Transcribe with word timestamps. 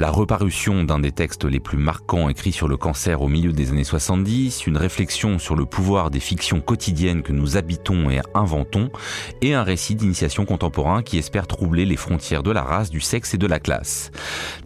la 0.00 0.10
reparution 0.10 0.82
d'un 0.82 0.98
des 0.98 1.12
textes 1.12 1.44
les 1.44 1.60
plus 1.60 1.76
marquants 1.76 2.30
écrits 2.30 2.52
sur 2.52 2.68
le 2.68 2.78
cancer 2.78 3.20
au 3.20 3.28
milieu 3.28 3.52
des 3.52 3.70
années 3.70 3.84
70, 3.84 4.66
une 4.66 4.78
réflexion 4.78 5.38
sur 5.38 5.56
le 5.56 5.66
pouvoir 5.66 6.10
des 6.10 6.20
fictions 6.20 6.62
quotidiennes 6.62 7.22
que 7.22 7.32
nous 7.32 7.58
habitons 7.58 8.08
et 8.08 8.22
inventons, 8.32 8.88
et 9.42 9.52
un 9.52 9.62
récit 9.62 9.96
d'initiation 9.96 10.46
contemporain 10.46 11.02
qui 11.02 11.18
espère 11.18 11.46
troubler 11.46 11.84
les 11.84 11.98
frontières 11.98 12.42
de 12.42 12.50
la 12.50 12.62
race, 12.62 12.88
du 12.88 13.02
sexe 13.02 13.34
et 13.34 13.38
de 13.38 13.46
la 13.46 13.60
classe. 13.60 14.10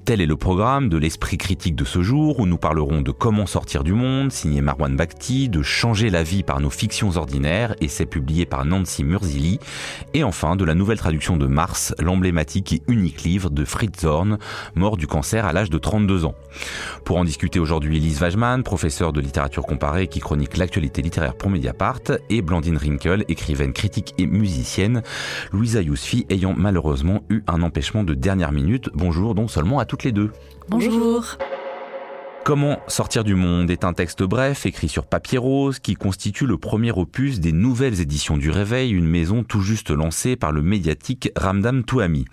Tel 0.04 0.20
est 0.20 0.26
le 0.26 0.36
programme 0.36 0.88
de 0.88 0.98
l'esprit 0.98 1.36
critique 1.36 1.74
de 1.74 1.84
ce 1.84 2.02
jour 2.02 2.38
où 2.38 2.46
nous 2.46 2.58
parlerons 2.58 3.00
de 3.00 3.10
comment 3.10 3.46
sortir 3.46 3.82
du 3.82 3.92
monde, 3.92 4.30
signé 4.30 4.60
Marwan 4.60 4.94
Bakhti, 4.94 5.48
de 5.48 5.62
changer 5.62 6.10
la 6.10 6.22
vie 6.22 6.44
par 6.44 6.60
nos 6.60 6.70
fictions 6.70 7.16
ordinaires, 7.16 7.74
c'est 7.88 8.06
publié 8.06 8.46
par 8.46 8.64
Nancy 8.64 9.02
Murzili, 9.02 9.58
et 10.14 10.22
enfin 10.22 10.54
de 10.54 10.64
la 10.64 10.74
nouvelle 10.74 10.98
traduction 10.98 11.36
de 11.36 11.46
Mars, 11.46 11.92
l'emblématique 11.98 12.72
et 12.72 12.82
unique 12.86 13.22
livre 13.22 13.50
de 13.50 13.64
Fritz 13.64 14.00
Zorn, 14.02 14.38
mort 14.76 14.96
du 14.96 15.08
cancer 15.08 15.23
à 15.32 15.52
l'âge 15.52 15.70
de 15.70 15.78
32 15.78 16.24
ans. 16.24 16.34
Pour 17.04 17.16
en 17.16 17.24
discuter 17.24 17.58
aujourd'hui, 17.58 17.96
Elise 17.96 18.20
Wajman, 18.20 18.62
professeure 18.62 19.12
de 19.12 19.20
littérature 19.20 19.64
comparée 19.64 20.06
qui 20.06 20.20
chronique 20.20 20.56
l'actualité 20.56 21.02
littéraire 21.02 21.34
pour 21.34 21.50
Mediapart, 21.50 22.00
et 22.30 22.42
Blandine 22.42 22.76
Rinkel, 22.76 23.24
écrivaine, 23.28 23.72
critique 23.72 24.14
et 24.18 24.26
musicienne, 24.26 25.02
Louisa 25.52 25.80
Yousfi 25.80 26.26
ayant 26.28 26.54
malheureusement 26.56 27.22
eu 27.30 27.42
un 27.46 27.62
empêchement 27.62 28.04
de 28.04 28.14
dernière 28.14 28.52
minute. 28.52 28.90
Bonjour 28.94 29.34
donc 29.34 29.50
seulement 29.50 29.78
à 29.78 29.84
toutes 29.84 30.04
les 30.04 30.12
deux. 30.12 30.30
Bonjour. 30.68 31.36
Comment 32.44 32.78
sortir 32.88 33.24
du 33.24 33.34
monde 33.34 33.70
est 33.70 33.84
un 33.84 33.94
texte 33.94 34.22
bref, 34.22 34.66
écrit 34.66 34.90
sur 34.90 35.06
papier 35.06 35.38
rose, 35.38 35.78
qui 35.78 35.94
constitue 35.94 36.44
le 36.44 36.58
premier 36.58 36.92
opus 36.92 37.40
des 37.40 37.52
nouvelles 37.52 38.02
éditions 38.02 38.36
du 38.36 38.50
Réveil, 38.50 38.90
une 38.90 39.08
maison 39.08 39.42
tout 39.42 39.62
juste 39.62 39.90
lancée 39.90 40.36
par 40.36 40.52
le 40.52 40.60
médiatique 40.60 41.30
Ramdam 41.36 41.84
Touami. 41.84 42.26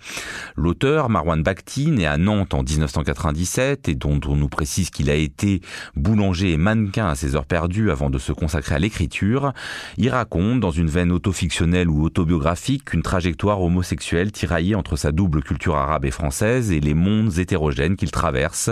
L'auteur, 0.54 1.08
Marwan 1.08 1.42
Bakhti, 1.42 1.90
né 1.90 2.06
à 2.06 2.18
Nantes 2.18 2.52
en 2.52 2.62
1997 2.62 3.88
et 3.88 3.94
dont 3.94 4.20
on 4.26 4.36
nous 4.36 4.50
précise 4.50 4.90
qu'il 4.90 5.08
a 5.08 5.14
été 5.14 5.62
boulanger 5.96 6.52
et 6.52 6.58
mannequin 6.58 7.06
à 7.06 7.14
ses 7.14 7.34
heures 7.34 7.46
perdues 7.46 7.90
avant 7.90 8.10
de 8.10 8.18
se 8.18 8.32
consacrer 8.32 8.74
à 8.74 8.78
l'écriture, 8.78 9.54
y 9.96 10.10
raconte, 10.10 10.60
dans 10.60 10.72
une 10.72 10.90
veine 10.90 11.10
autofictionnelle 11.10 11.88
ou 11.88 12.04
autobiographique, 12.04 12.92
une 12.92 13.02
trajectoire 13.02 13.62
homosexuelle 13.62 14.30
tiraillée 14.30 14.74
entre 14.74 14.96
sa 14.96 15.10
double 15.10 15.42
culture 15.42 15.76
arabe 15.76 16.04
et 16.04 16.10
française 16.10 16.70
et 16.70 16.80
les 16.80 16.92
mondes 16.92 17.38
hétérogènes 17.38 17.96
qu'il 17.96 18.10
traverse, 18.10 18.68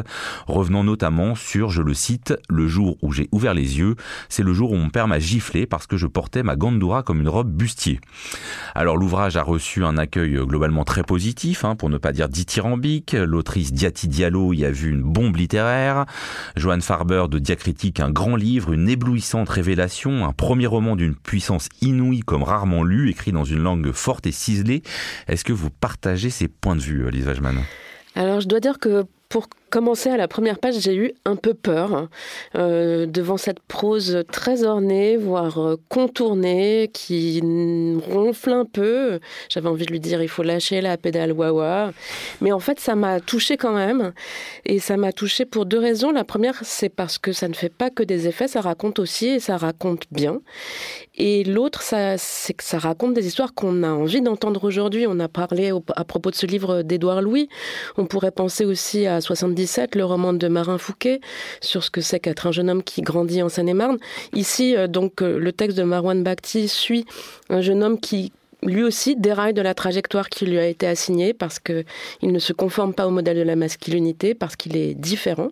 revenant 0.46 0.84
notamment 0.84 1.29
sur, 1.34 1.70
je 1.70 1.82
le 1.82 1.94
cite, 1.94 2.34
le 2.48 2.68
jour 2.68 2.96
où 3.02 3.12
j'ai 3.12 3.28
ouvert 3.32 3.54
les 3.54 3.78
yeux, 3.78 3.96
c'est 4.28 4.42
le 4.42 4.52
jour 4.52 4.72
où 4.72 4.76
mon 4.76 4.90
père 4.90 5.08
m'a 5.08 5.18
giflé 5.18 5.66
parce 5.66 5.86
que 5.86 5.96
je 5.96 6.06
portais 6.06 6.42
ma 6.42 6.56
gandoura 6.56 7.02
comme 7.02 7.20
une 7.20 7.28
robe 7.28 7.50
bustier. 7.50 8.00
Alors 8.74 8.96
l'ouvrage 8.96 9.36
a 9.36 9.42
reçu 9.42 9.84
un 9.84 9.96
accueil 9.96 10.34
globalement 10.46 10.84
très 10.84 11.02
positif, 11.02 11.64
hein, 11.64 11.76
pour 11.76 11.90
ne 11.90 11.98
pas 11.98 12.12
dire 12.12 12.28
dithyrambique. 12.28 13.12
L'autrice 13.12 13.72
Diati 13.72 14.08
Diallo 14.08 14.52
y 14.52 14.64
a 14.64 14.70
vu 14.70 14.90
une 14.90 15.02
bombe 15.02 15.36
littéraire. 15.36 16.06
Joanne 16.56 16.82
Farber 16.82 17.24
de 17.30 17.38
Diacritique, 17.38 18.00
un 18.00 18.10
grand 18.10 18.36
livre, 18.36 18.72
une 18.72 18.88
éblouissante 18.88 19.48
révélation, 19.48 20.24
un 20.24 20.32
premier 20.32 20.66
roman 20.66 20.96
d'une 20.96 21.14
puissance 21.14 21.68
inouïe 21.80 22.20
comme 22.20 22.42
rarement 22.42 22.82
lu, 22.82 23.10
écrit 23.10 23.32
dans 23.32 23.44
une 23.44 23.62
langue 23.62 23.92
forte 23.92 24.26
et 24.26 24.32
ciselée. 24.32 24.82
Est-ce 25.28 25.44
que 25.44 25.52
vous 25.52 25.70
partagez 25.70 26.30
ces 26.30 26.48
points 26.48 26.76
de 26.76 26.80
vue, 26.80 27.10
Lise 27.10 27.26
Wajman 27.26 27.56
alors, 28.16 28.40
je 28.40 28.48
dois 28.48 28.60
dire 28.60 28.78
que 28.78 29.04
pour 29.28 29.48
commencer 29.70 30.10
à 30.10 30.16
la 30.16 30.28
première 30.28 30.58
page, 30.58 30.74
j'ai 30.80 30.94
eu 30.94 31.12
un 31.24 31.36
peu 31.36 31.54
peur 31.54 32.08
euh, 32.56 33.06
devant 33.06 33.36
cette 33.36 33.60
prose 33.60 34.24
très 34.30 34.64
ornée, 34.64 35.16
voire 35.16 35.58
euh, 35.58 35.76
contournée, 35.88 36.90
qui 36.92 37.40
ronfle 38.10 38.52
un 38.52 38.64
peu. 38.64 39.20
J'avais 39.48 39.68
envie 39.68 39.86
de 39.86 39.92
lui 39.92 40.00
dire 40.00 40.22
il 40.22 40.28
faut 40.28 40.42
lâcher 40.42 40.80
la 40.80 40.96
pédale 40.96 41.32
wawa. 41.32 41.92
Mais 42.40 42.52
en 42.52 42.60
fait, 42.60 42.80
ça 42.80 42.96
m'a 42.96 43.20
touché 43.20 43.56
quand 43.56 43.72
même. 43.72 44.12
Et 44.66 44.80
ça 44.80 44.96
m'a 44.96 45.12
touché 45.12 45.44
pour 45.44 45.66
deux 45.66 45.78
raisons. 45.78 46.10
La 46.10 46.24
première, 46.24 46.58
c'est 46.62 46.88
parce 46.88 47.18
que 47.18 47.32
ça 47.32 47.48
ne 47.48 47.54
fait 47.54 47.72
pas 47.72 47.90
que 47.90 48.02
des 48.02 48.26
effets, 48.26 48.48
ça 48.48 48.60
raconte 48.60 48.98
aussi 48.98 49.28
et 49.28 49.40
ça 49.40 49.56
raconte 49.56 50.04
bien. 50.10 50.40
Et 51.16 51.44
l'autre, 51.44 51.82
c'est 51.82 52.54
que 52.54 52.64
ça 52.64 52.78
raconte 52.78 53.14
des 53.14 53.26
histoires 53.26 53.54
qu'on 53.54 53.82
a 53.82 53.90
envie 53.90 54.22
d'entendre 54.22 54.64
aujourd'hui. 54.64 55.06
On 55.06 55.20
a 55.20 55.28
parlé 55.28 55.72
à 55.94 56.04
propos 56.04 56.30
de 56.30 56.36
ce 56.36 56.46
livre 56.46 56.82
d'Édouard 56.82 57.22
Louis. 57.22 57.48
On 57.96 58.06
pourrait 58.06 58.30
penser 58.30 58.64
aussi 58.64 59.06
à 59.06 59.20
77, 59.66 59.94
le 59.94 60.04
roman 60.04 60.32
de 60.32 60.48
Marin 60.48 60.78
Fouquet, 60.78 61.20
sur 61.60 61.84
ce 61.84 61.90
que 61.90 62.00
c'est 62.00 62.20
qu'être 62.20 62.46
un 62.46 62.52
jeune 62.52 62.70
homme 62.70 62.82
qui 62.82 63.02
grandit 63.02 63.42
en 63.42 63.48
Seine-et-Marne. 63.48 63.98
Ici, 64.32 64.76
euh, 64.76 64.86
donc, 64.86 65.22
euh, 65.22 65.38
le 65.38 65.52
texte 65.52 65.76
de 65.76 65.82
Marwan 65.82 66.22
Bakhti 66.22 66.68
suit 66.68 67.04
un 67.48 67.60
jeune 67.60 67.82
homme 67.82 68.00
qui 68.00 68.32
lui 68.62 68.82
aussi 68.82 69.16
déraille 69.16 69.54
de 69.54 69.62
la 69.62 69.74
trajectoire 69.74 70.28
qui 70.28 70.44
lui 70.44 70.58
a 70.58 70.66
été 70.66 70.86
assignée 70.86 71.32
parce 71.32 71.58
qu'il 71.58 71.84
ne 72.22 72.38
se 72.38 72.52
conforme 72.52 72.92
pas 72.92 73.06
au 73.06 73.10
modèle 73.10 73.38
de 73.38 73.42
la 73.42 73.56
masculinité, 73.56 74.34
parce 74.34 74.54
qu'il 74.56 74.76
est 74.76 74.94
différent 74.94 75.48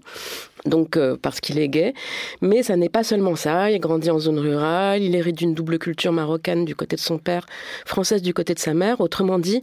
donc 0.69 0.97
euh, 0.97 1.17
parce 1.21 1.41
qu'il 1.41 1.59
est 1.59 1.69
gay. 1.69 1.95
Mais 2.41 2.63
ça 2.63 2.77
n'est 2.77 2.89
pas 2.89 3.05
seulement 3.05 3.37
ça. 3.37 3.71
Il 3.71 3.81
grandit 3.81 4.11
en 4.11 4.19
zone 4.19 4.39
rurale, 4.39 5.03
il 5.03 5.15
hérite 5.15 5.39
d'une 5.39 5.55
double 5.55 5.79
culture 5.79 6.13
marocaine 6.13 6.65
du 6.65 6.75
côté 6.75 6.97
de 6.97 7.01
son 7.01 7.19
père, 7.19 7.47
française 7.85 8.23
du 8.23 8.35
côté 8.35 8.55
de 8.55 8.59
sa 8.59 8.75
mère. 8.75 9.01
Autrement 9.01 9.39
dit, 9.39 9.61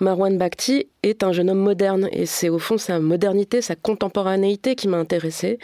Marwan 0.00 0.36
Bakhti 0.36 0.86
est 1.02 1.22
un 1.22 1.32
jeune 1.32 1.50
homme 1.50 1.58
moderne 1.58 2.08
et 2.12 2.26
c'est 2.26 2.48
au 2.48 2.58
fond 2.58 2.76
sa 2.78 2.98
modernité, 2.98 3.62
sa 3.62 3.76
contemporanéité 3.76 4.74
qui 4.74 4.88
m'a 4.88 4.98
intéressée. 4.98 5.58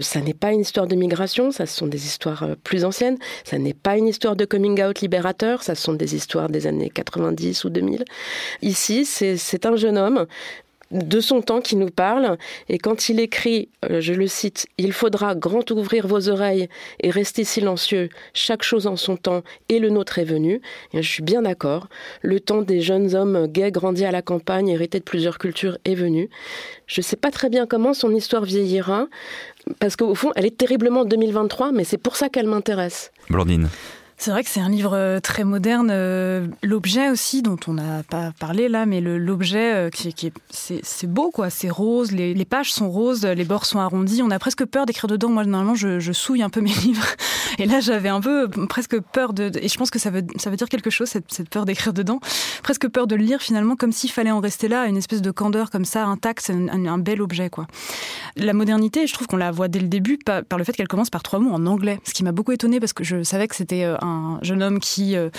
Ça 0.00 0.20
n'est 0.20 0.34
pas 0.34 0.52
une 0.52 0.60
histoire 0.60 0.86
de 0.86 0.96
migration, 0.96 1.50
ça 1.50 1.66
sont 1.66 1.86
des 1.86 2.04
histoires 2.06 2.42
euh, 2.42 2.54
plus 2.62 2.84
anciennes. 2.84 3.18
Ça 3.44 3.58
n'est 3.58 3.74
pas 3.74 3.96
une 3.96 4.08
histoire 4.08 4.36
de 4.36 4.44
coming 4.44 4.82
out 4.82 5.00
libérateur, 5.00 5.62
ça 5.62 5.74
sont 5.74 5.92
des 5.92 6.14
histoires 6.14 6.48
des 6.48 6.66
années 6.66 6.90
90 6.90 7.64
ou 7.64 7.70
2000. 7.70 8.04
Ici, 8.62 9.04
c'est 9.04 9.66
un 9.66 9.76
jeune 9.76 9.98
homme 9.98 10.26
de 10.92 11.20
son 11.20 11.40
temps 11.40 11.60
qui 11.60 11.76
nous 11.76 11.90
parle. 11.90 12.36
Et 12.68 12.78
quand 12.78 13.08
il 13.08 13.18
écrit, 13.18 13.68
euh, 13.90 14.00
je 14.00 14.12
le 14.12 14.26
cite, 14.26 14.66
Il 14.78 14.92
faudra 14.92 15.34
grand 15.34 15.68
ouvrir 15.70 16.06
vos 16.06 16.28
oreilles 16.28 16.68
et 17.00 17.10
rester 17.10 17.44
silencieux, 17.44 18.08
chaque 18.34 18.62
chose 18.62 18.86
en 18.86 18.96
son 18.96 19.16
temps, 19.16 19.42
et 19.68 19.78
le 19.78 19.90
nôtre 19.90 20.18
est 20.18 20.24
venu. 20.24 20.60
Je 20.94 21.00
suis 21.00 21.22
bien 21.22 21.42
d'accord. 21.42 21.88
Le 22.20 22.40
temps 22.40 22.62
des 22.62 22.80
jeunes 22.80 23.14
hommes 23.14 23.46
gays 23.46 23.72
grandis 23.72 24.04
à 24.04 24.12
la 24.12 24.22
campagne, 24.22 24.68
hérités 24.68 24.98
de 24.98 25.04
plusieurs 25.04 25.38
cultures, 25.38 25.78
est 25.84 25.94
venu. 25.94 26.28
Je 26.86 27.00
ne 27.00 27.04
sais 27.04 27.16
pas 27.16 27.30
très 27.30 27.48
bien 27.48 27.66
comment 27.66 27.94
son 27.94 28.14
histoire 28.14 28.44
vieillira, 28.44 29.08
parce 29.78 29.96
qu'au 29.96 30.14
fond, 30.14 30.32
elle 30.36 30.46
est 30.46 30.56
terriblement 30.56 31.04
2023, 31.04 31.72
mais 31.72 31.84
c'est 31.84 31.98
pour 31.98 32.16
ça 32.16 32.28
qu'elle 32.28 32.46
m'intéresse. 32.46 33.10
Blandine. 33.30 33.68
C'est 34.22 34.30
vrai 34.30 34.44
que 34.44 34.50
c'est 34.50 34.60
un 34.60 34.68
livre 34.68 34.92
euh, 34.94 35.18
très 35.18 35.42
moderne. 35.42 35.88
Euh, 35.90 36.46
l'objet 36.62 37.10
aussi, 37.10 37.42
dont 37.42 37.56
on 37.66 37.72
n'a 37.72 38.04
pas 38.04 38.30
parlé 38.38 38.68
là, 38.68 38.86
mais 38.86 39.00
l'objet, 39.00 39.74
euh, 39.74 39.90
qui, 39.90 40.14
qui 40.14 40.32
c'est 40.52 41.08
beau, 41.08 41.32
quoi. 41.32 41.50
C'est 41.50 41.68
rose, 41.68 42.12
les, 42.12 42.44
pages 42.44 42.72
sont 42.72 42.88
roses, 42.88 43.24
les 43.24 43.42
bords 43.42 43.66
sont 43.66 43.80
arrondis. 43.80 44.22
On 44.22 44.30
a 44.30 44.38
presque 44.38 44.64
peur 44.64 44.86
d'écrire 44.86 45.08
dedans. 45.08 45.28
Moi, 45.28 45.44
normalement, 45.44 45.74
je, 45.74 46.12
souille 46.12 46.44
un 46.44 46.50
peu 46.50 46.60
mes 46.60 46.70
livres. 46.70 47.04
Et 47.58 47.66
là, 47.66 47.80
j'avais 47.80 48.10
un 48.10 48.20
peu 48.20 48.48
presque 48.68 49.00
peur 49.00 49.32
de. 49.32 49.50
Et 49.60 49.66
je 49.66 49.76
pense 49.76 49.90
que 49.90 49.98
ça 49.98 50.10
veut, 50.10 50.22
ça 50.36 50.50
veut 50.50 50.56
dire 50.56 50.68
quelque 50.68 50.90
chose, 50.90 51.08
cette, 51.08 51.48
peur 51.50 51.64
d'écrire 51.64 51.92
dedans. 51.92 52.20
Presque 52.62 52.86
peur 52.86 53.08
de 53.08 53.16
le 53.16 53.24
lire 53.24 53.42
finalement, 53.42 53.74
comme 53.74 53.90
s'il 53.90 54.12
fallait 54.12 54.30
en 54.30 54.38
rester 54.38 54.68
là, 54.68 54.86
une 54.86 54.96
espèce 54.96 55.20
de 55.20 55.32
candeur 55.32 55.68
comme 55.68 55.84
ça, 55.84 56.06
intact. 56.06 56.44
C'est 56.46 56.52
un, 56.52 56.98
bel 56.98 57.22
objet, 57.22 57.50
quoi. 57.50 57.66
La 58.36 58.52
modernité, 58.52 59.08
je 59.08 59.14
trouve 59.14 59.26
qu'on 59.26 59.36
la 59.36 59.50
voit 59.50 59.66
dès 59.66 59.80
le 59.80 59.88
début 59.88 60.16
par, 60.16 60.44
par 60.44 60.60
le 60.60 60.64
fait 60.64 60.74
qu'elle 60.74 60.86
commence 60.86 61.10
par 61.10 61.24
trois 61.24 61.40
mots 61.40 61.52
en 61.52 61.66
anglais. 61.66 61.98
Ce 62.04 62.14
qui 62.14 62.22
m'a 62.22 62.30
beaucoup 62.30 62.52
étonné 62.52 62.78
parce 62.78 62.92
que 62.92 63.02
je 63.02 63.24
savais 63.24 63.48
que 63.48 63.56
c'était 63.56 63.82
un 63.82 64.11
un 64.12 64.38
jeune 64.42 64.62
homme 64.62 64.80
qui 64.80 65.16
euh, 65.16 65.30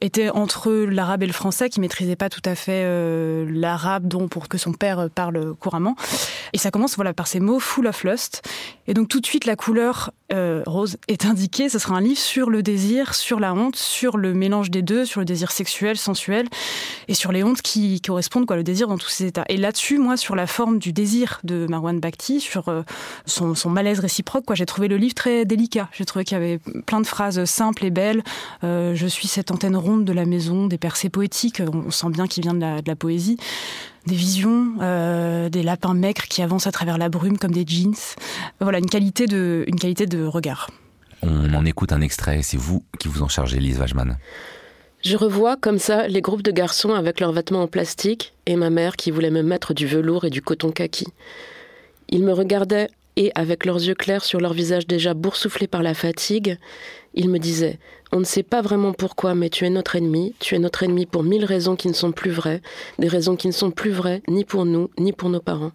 était 0.00 0.30
entre 0.30 0.72
l'arabe 0.72 1.22
et 1.22 1.26
le 1.26 1.32
français, 1.32 1.68
qui 1.68 1.80
maîtrisait 1.80 2.16
pas 2.16 2.28
tout 2.28 2.42
à 2.44 2.54
fait 2.54 2.82
euh, 2.84 3.46
l'arabe, 3.50 4.06
dont 4.06 4.28
pour 4.28 4.48
que 4.48 4.58
son 4.58 4.72
père 4.72 5.08
parle 5.14 5.54
couramment. 5.54 5.96
Et 6.52 6.58
ça 6.58 6.70
commence 6.70 6.96
voilà 6.96 7.12
par 7.12 7.26
ces 7.26 7.40
mots 7.40 7.60
full 7.60 7.86
of 7.86 8.04
lust. 8.04 8.42
Et 8.86 8.94
donc 8.94 9.08
tout 9.08 9.20
de 9.20 9.26
suite 9.26 9.44
la 9.44 9.56
couleur 9.56 10.10
euh, 10.32 10.62
rose 10.66 10.96
est 11.08 11.24
indiquée. 11.24 11.68
Ce 11.68 11.78
sera 11.78 11.96
un 11.96 12.00
livre 12.00 12.18
sur 12.18 12.50
le 12.50 12.62
désir, 12.62 13.14
sur 13.14 13.40
la 13.40 13.52
honte, 13.52 13.76
sur 13.76 14.16
le 14.16 14.32
mélange 14.32 14.70
des 14.70 14.82
deux, 14.82 15.04
sur 15.04 15.20
le 15.20 15.24
désir 15.24 15.50
sexuel, 15.50 15.96
sensuel, 15.96 16.46
et 17.08 17.14
sur 17.14 17.32
les 17.32 17.42
hontes 17.42 17.62
qui 17.62 18.00
correspondent 18.00 18.46
quoi 18.46 18.56
le 18.56 18.62
désir 18.62 18.88
dans 18.88 18.98
tous 18.98 19.08
ses 19.08 19.26
états. 19.26 19.44
Et 19.48 19.56
là-dessus, 19.56 19.98
moi, 19.98 20.16
sur 20.16 20.36
la 20.36 20.46
forme 20.46 20.78
du 20.78 20.92
désir 20.92 21.40
de 21.44 21.66
Marwan 21.68 21.98
Bakhti, 21.98 22.40
sur 22.40 22.68
euh, 22.68 22.82
son, 23.26 23.54
malaise 23.70 23.98
réciproque, 24.00 24.44
quoi, 24.44 24.54
j'ai 24.54 24.66
trouvé 24.66 24.88
le 24.88 24.96
livre 24.96 25.14
très 25.14 25.44
délicat. 25.44 25.88
J'ai 25.92 26.04
trouvé 26.04 26.24
qu'il 26.24 26.36
y 26.36 26.40
avait 26.40 26.58
plein 26.86 27.00
de 27.00 27.06
phrases 27.06 27.44
simples 27.44 27.84
et 27.84 27.90
belles. 27.90 28.22
Euh, 28.62 28.94
je 28.94 29.06
suis 29.06 29.26
cette 29.26 29.50
antenne 29.50 29.76
ronde 29.76 29.89
de 29.98 30.12
la 30.12 30.24
maison, 30.24 30.66
des 30.66 30.78
percées 30.78 31.10
poétiques, 31.10 31.60
on 31.60 31.90
sent 31.90 32.10
bien 32.10 32.26
qu'il 32.26 32.42
vient 32.42 32.54
de 32.54 32.60
la, 32.60 32.82
de 32.82 32.88
la, 32.88 32.96
poésie, 32.96 33.36
des 34.06 34.14
visions, 34.14 34.74
euh, 34.80 35.48
des 35.48 35.62
lapins 35.62 35.94
maigres 35.94 36.24
qui 36.28 36.42
avancent 36.42 36.66
à 36.66 36.72
travers 36.72 36.98
la 36.98 37.08
brume 37.08 37.38
comme 37.38 37.52
des 37.52 37.64
jeans. 37.66 37.94
Voilà, 38.60 38.78
une 38.78 38.88
qualité 38.88 39.26
de, 39.26 39.64
une 39.66 39.78
qualité 39.78 40.06
de 40.06 40.24
regard. 40.24 40.70
On 41.22 41.52
en 41.54 41.64
écoute 41.64 41.92
un 41.92 42.00
extrait, 42.00 42.40
c'est 42.42 42.56
vous 42.56 42.82
qui 42.98 43.08
vous 43.08 43.22
en 43.22 43.28
chargez, 43.28 43.58
Lise 43.58 43.78
Wajman. 43.78 44.16
Je 45.02 45.16
revois 45.16 45.56
comme 45.56 45.78
ça 45.78 46.08
les 46.08 46.20
groupes 46.20 46.42
de 46.42 46.50
garçons 46.50 46.92
avec 46.92 47.20
leurs 47.20 47.32
vêtements 47.32 47.62
en 47.62 47.66
plastique 47.66 48.34
et 48.46 48.56
ma 48.56 48.68
mère 48.68 48.96
qui 48.96 49.10
voulait 49.10 49.30
me 49.30 49.42
mettre 49.42 49.72
du 49.72 49.86
velours 49.86 50.24
et 50.24 50.30
du 50.30 50.42
coton 50.42 50.72
kaki. 50.72 51.06
Ils 52.10 52.22
me 52.22 52.32
regardaient 52.32 52.88
et, 53.16 53.32
avec 53.34 53.64
leurs 53.64 53.76
yeux 53.76 53.94
clairs 53.94 54.24
sur 54.24 54.40
leur 54.40 54.52
visage 54.52 54.86
déjà 54.86 55.14
boursouflés 55.14 55.66
par 55.66 55.82
la 55.82 55.94
fatigue, 55.94 56.58
ils 57.14 57.28
me 57.28 57.38
disaient 57.38 57.78
On 58.12 58.18
ne 58.18 58.24
sait 58.24 58.42
pas 58.42 58.60
vraiment 58.60 58.92
pourquoi, 58.92 59.36
mais 59.36 59.50
tu 59.50 59.64
es 59.64 59.70
notre 59.70 59.94
ennemi, 59.94 60.34
tu 60.40 60.56
es 60.56 60.58
notre 60.58 60.82
ennemi 60.82 61.06
pour 61.06 61.22
mille 61.22 61.44
raisons 61.44 61.76
qui 61.76 61.86
ne 61.86 61.92
sont 61.92 62.10
plus 62.10 62.32
vraies, 62.32 62.60
des 62.98 63.06
raisons 63.06 63.36
qui 63.36 63.46
ne 63.46 63.52
sont 63.52 63.70
plus 63.70 63.92
vraies 63.92 64.20
ni 64.26 64.44
pour 64.44 64.64
nous, 64.64 64.90
ni 64.98 65.12
pour 65.12 65.28
nos 65.28 65.38
parents. 65.38 65.70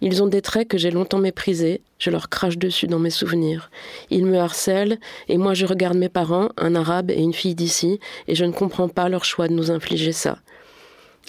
Ils 0.00 0.22
ont 0.22 0.28
des 0.28 0.40
traits 0.40 0.68
que 0.68 0.78
j'ai 0.78 0.92
longtemps 0.92 1.18
méprisés, 1.18 1.80
je 1.98 2.10
leur 2.10 2.28
crache 2.28 2.58
dessus 2.58 2.86
dans 2.86 3.00
mes 3.00 3.10
souvenirs. 3.10 3.72
Ils 4.10 4.24
me 4.24 4.38
harcèlent, 4.38 5.00
et 5.28 5.36
moi 5.36 5.54
je 5.54 5.66
regarde 5.66 5.96
mes 5.96 6.08
parents, 6.08 6.50
un 6.56 6.76
arabe 6.76 7.10
et 7.10 7.20
une 7.20 7.34
fille 7.34 7.56
d'ici, 7.56 7.98
et 8.28 8.36
je 8.36 8.44
ne 8.44 8.52
comprends 8.52 8.88
pas 8.88 9.08
leur 9.08 9.24
choix 9.24 9.48
de 9.48 9.54
nous 9.54 9.72
infliger 9.72 10.12
ça. 10.12 10.38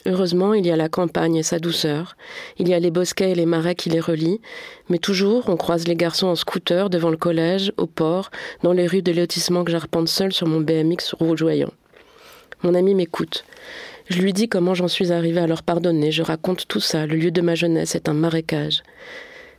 Heureusement, 0.10 0.56
il 0.56 0.66
y 0.66 0.72
a 0.72 0.76
la 0.76 0.90
campagne 0.90 1.36
et 1.36 1.44
sa 1.44 1.60
douceur, 1.60 2.18
il 2.58 2.68
y 2.68 2.74
a 2.74 2.80
les 2.80 2.90
bosquets 2.90 3.30
et 3.30 3.36
les 3.36 3.46
marais 3.46 3.76
qui 3.76 3.92
les 3.92 4.00
relient, 4.00 4.42
mais 4.90 4.98
toujours 4.98 5.48
on 5.50 5.56
croise 5.56 5.88
les 5.88 5.96
garçons 5.96 6.26
en 6.26 6.36
scooter 6.36 6.90
devant 6.90 7.12
le 7.12 7.18
collège, 7.18 7.72
au 7.78 7.86
port, 7.86 8.32
dans 8.64 8.74
les 8.74 8.88
rues 8.88 9.04
de 9.04 9.12
lotissement 9.12 9.64
que 9.64 9.72
j'arpente 9.72 10.08
seul 10.08 10.34
sur 10.34 10.48
mon 10.48 10.62
BMX 10.62 11.14
rougeoyant. 11.14 11.72
Mon 12.64 12.74
ami 12.74 12.96
m'écoute. 12.96 13.46
Je 14.10 14.20
lui 14.20 14.34
dis 14.34 14.50
comment 14.50 14.74
j'en 14.74 14.88
suis 14.88 15.12
arrivée 15.12 15.42
à 15.42 15.46
leur 15.46 15.62
pardonner, 15.62 16.12
je 16.12 16.24
raconte 16.24 16.68
tout 16.68 16.80
ça, 16.80 17.06
le 17.06 17.16
lieu 17.16 17.30
de 17.30 17.42
ma 17.42 17.54
jeunesse 17.54 17.94
est 17.94 18.10
un 18.10 18.14
marécage. 18.16 18.82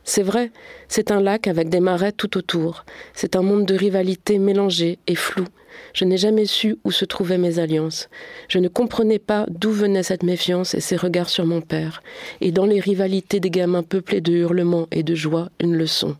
C'est 0.03 0.23
vrai, 0.23 0.51
c'est 0.87 1.11
un 1.11 1.21
lac 1.21 1.47
avec 1.47 1.69
des 1.69 1.79
marais 1.79 2.11
tout 2.11 2.37
autour. 2.37 2.85
C'est 3.13 3.35
un 3.35 3.41
monde 3.41 3.65
de 3.65 3.75
rivalité 3.75 4.39
mélangé 4.39 4.97
et 5.07 5.15
flou. 5.15 5.45
Je 5.93 6.05
n'ai 6.05 6.17
jamais 6.17 6.45
su 6.45 6.77
où 6.83 6.91
se 6.91 7.05
trouvaient 7.05 7.37
mes 7.37 7.59
alliances. 7.59 8.09
Je 8.47 8.59
ne 8.59 8.67
comprenais 8.67 9.19
pas 9.19 9.45
d'où 9.49 9.71
venait 9.71 10.03
cette 10.03 10.23
méfiance 10.23 10.73
et 10.73 10.81
ces 10.81 10.95
regards 10.95 11.29
sur 11.29 11.45
mon 11.45 11.61
père. 11.61 12.01
Et 12.41 12.51
dans 12.51 12.65
les 12.65 12.79
rivalités 12.79 13.39
des 13.39 13.49
gamins 13.49 13.83
peuplés 13.83 14.21
de 14.21 14.33
hurlements 14.33 14.87
et 14.91 15.03
de 15.03 15.15
joie, 15.15 15.49
une 15.59 15.75
leçon. 15.75 16.17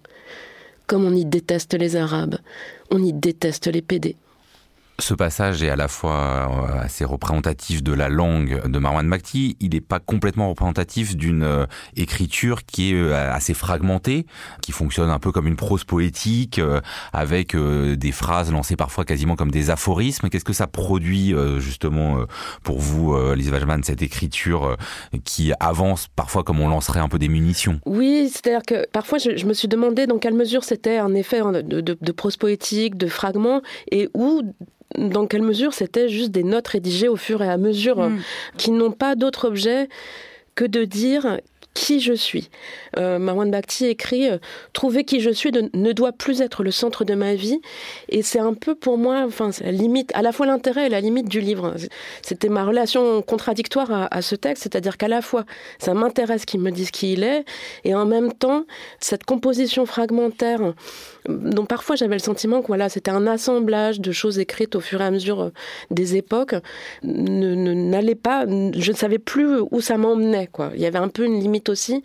Comme 0.87 1.05
on 1.05 1.15
y 1.15 1.25
déteste 1.25 1.73
les 1.73 1.95
Arabes, 1.95 2.37
on 2.89 3.03
y 3.03 3.13
déteste 3.13 3.67
les 3.67 3.81
pédés 3.81 4.15
ce 5.01 5.13
passage 5.13 5.63
est 5.63 5.69
à 5.69 5.75
la 5.75 5.87
fois 5.87 6.11
euh, 6.13 6.79
assez 6.79 7.05
représentatif 7.05 7.83
de 7.83 7.93
la 7.93 8.09
langue 8.09 8.67
de 8.67 8.79
Marwan 8.79 9.05
Makti, 9.05 9.57
il 9.59 9.71
n'est 9.71 9.81
pas 9.81 9.99
complètement 9.99 10.49
représentatif 10.49 11.15
d'une 11.15 11.43
euh, 11.43 11.65
écriture 11.95 12.65
qui 12.65 12.91
est 12.91 12.95
euh, 12.95 13.33
assez 13.33 13.53
fragmentée, 13.53 14.25
qui 14.61 14.71
fonctionne 14.71 15.09
un 15.09 15.19
peu 15.19 15.31
comme 15.31 15.47
une 15.47 15.55
prose 15.55 15.83
poétique, 15.83 16.61
avec 17.13 17.55
des 17.55 18.11
phrases 18.11 18.51
lancées 18.51 18.75
parfois 18.75 19.05
quasiment 19.05 19.35
comme 19.35 19.51
des 19.51 19.69
aphorismes. 19.69 20.29
Qu'est-ce 20.29 20.45
que 20.45 20.53
ça 20.53 20.67
produit 20.67 21.33
justement 21.57 22.25
pour 22.63 22.79
vous, 22.79 23.15
Lise 23.33 23.51
Wajman, 23.51 23.83
cette 23.83 24.01
écriture 24.01 24.77
qui 25.23 25.51
avance 25.59 26.07
parfois 26.15 26.43
comme 26.43 26.59
on 26.59 26.69
lancerait 26.69 26.99
un 26.99 27.09
peu 27.09 27.19
des 27.19 27.27
munitions? 27.27 27.79
Oui, 27.85 28.29
c'est-à-dire 28.31 28.63
que 28.63 28.87
parfois 28.91 29.17
je, 29.17 29.45
me 29.45 29.53
suis 29.53 29.67
demandé 29.67 30.07
dans 30.07 30.17
quelle 30.17 30.33
mesure 30.33 30.63
c'était 30.63 30.97
un 30.97 31.13
effet 31.13 31.41
de, 31.41 31.81
de, 31.81 31.97
de 31.99 32.11
prose 32.11 32.37
poétique, 32.37 32.97
de 32.97 33.07
fragments, 33.07 33.61
et 33.91 34.09
où 34.13 34.41
dans 34.97 35.27
quelle 35.27 35.41
mesure 35.41 35.73
c'était 35.73 36.09
juste 36.09 36.31
des 36.31 36.43
notes 36.43 36.67
rédigées 36.67 37.07
au 37.07 37.15
fur 37.15 37.41
et 37.41 37.49
à 37.49 37.57
mesure, 37.57 38.09
mm. 38.09 38.19
qui 38.57 38.71
n'ont 38.71 38.91
pas 38.91 39.15
d'autre 39.15 39.47
objet 39.47 39.89
que 40.55 40.65
de 40.65 40.83
dire 40.83 41.39
qui 41.73 41.99
je 41.99 42.13
suis. 42.13 42.49
Euh, 42.97 43.17
Marwan 43.19 43.49
Bakhti 43.49 43.85
écrit 43.85 44.29
euh, 44.29 44.37
Trouver 44.73 45.03
qui 45.03 45.21
je 45.21 45.29
suis 45.29 45.51
ne 45.51 45.91
doit 45.93 46.11
plus 46.11 46.41
être 46.41 46.63
le 46.63 46.71
centre 46.71 47.05
de 47.05 47.13
ma 47.13 47.33
vie. 47.33 47.59
Et 48.09 48.21
c'est 48.23 48.39
un 48.39 48.53
peu 48.53 48.75
pour 48.75 48.97
moi, 48.97 49.23
enfin, 49.25 49.51
limite, 49.65 50.11
à 50.13 50.21
la 50.21 50.31
fois 50.31 50.45
l'intérêt 50.45 50.87
et 50.87 50.89
la 50.89 51.01
limite 51.01 51.29
du 51.29 51.39
livre. 51.39 51.75
C'était 52.21 52.49
ma 52.49 52.65
relation 52.65 53.21
contradictoire 53.21 54.07
à, 54.11 54.21
ce 54.21 54.35
texte, 54.35 54.63
c'est-à-dire 54.63 54.97
qu'à 54.97 55.07
la 55.07 55.21
fois, 55.21 55.45
ça 55.79 55.93
m'intéresse 55.93 56.45
qu'il 56.45 56.59
me 56.59 56.71
dise 56.71 56.91
qui 56.91 57.13
il 57.13 57.23
est, 57.23 57.45
et 57.83 57.95
en 57.95 58.05
même 58.05 58.33
temps, 58.33 58.65
cette 58.99 59.23
composition 59.23 59.85
fragmentaire, 59.85 60.73
dont 61.27 61.65
parfois 61.65 61.95
j'avais 61.95 62.15
le 62.15 62.19
sentiment 62.19 62.61
que 62.61 62.67
voilà, 62.67 62.89
c'était 62.89 63.11
un 63.11 63.27
assemblage 63.27 63.99
de 63.99 64.11
choses 64.11 64.39
écrites 64.39 64.75
au 64.75 64.79
fur 64.79 65.01
et 65.01 65.05
à 65.05 65.11
mesure 65.11 65.41
euh, 65.41 65.49
des 65.89 66.15
époques, 66.15 66.55
n'allait 67.03 68.15
pas, 68.15 68.45
je 68.45 68.91
ne 68.91 68.97
savais 68.97 69.19
plus 69.19 69.59
où 69.71 69.81
ça 69.81 69.97
m'emmenait. 69.97 70.49
Il 70.75 70.81
y 70.81 70.85
avait 70.85 70.99
un 70.99 71.07
peu 71.07 71.25
une 71.25 71.39
limite 71.39 71.60
aussi. 71.69 72.03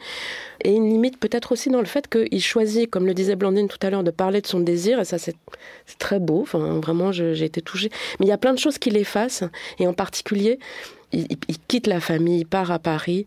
Et 0.65 0.73
une 0.73 0.89
limite 0.89 1.19
peut-être 1.19 1.53
aussi 1.53 1.69
dans 1.69 1.81
le 1.81 1.87
fait 1.87 2.09
qu'il 2.09 2.43
choisit, 2.43 2.91
comme 2.91 3.07
le 3.07 3.15
disait 3.15 3.37
Blandine 3.37 3.69
tout 3.69 3.79
à 3.83 3.91
l'heure, 3.91 4.05
de 4.05 4.11
parler 4.11 4.41
de 4.41 4.47
son 4.47 4.61
désir, 4.61 5.01
et 5.01 5.05
ça 5.05 5.19
c'est 5.19 5.37
très 5.99 6.19
beau, 6.19 6.43
enfin, 6.43 6.81
vraiment 6.81 7.13
j'ai 7.13 7.45
été 7.45 7.61
touchée. 7.63 7.91
Mais 8.19 8.27
il 8.27 8.29
y 8.29 8.33
a 8.33 8.39
plein 8.39 8.55
de 8.55 8.59
choses 8.59 8.79
qu'il 8.79 8.97
efface, 8.97 9.45
et 9.79 9.87
en 9.87 9.93
particulier, 9.93 10.59
il, 11.13 11.27
il 11.49 11.59
quitte 11.69 11.87
la 11.87 12.01
famille, 12.01 12.41
il 12.41 12.47
part 12.47 12.71
à 12.71 12.79
Paris, 12.79 13.27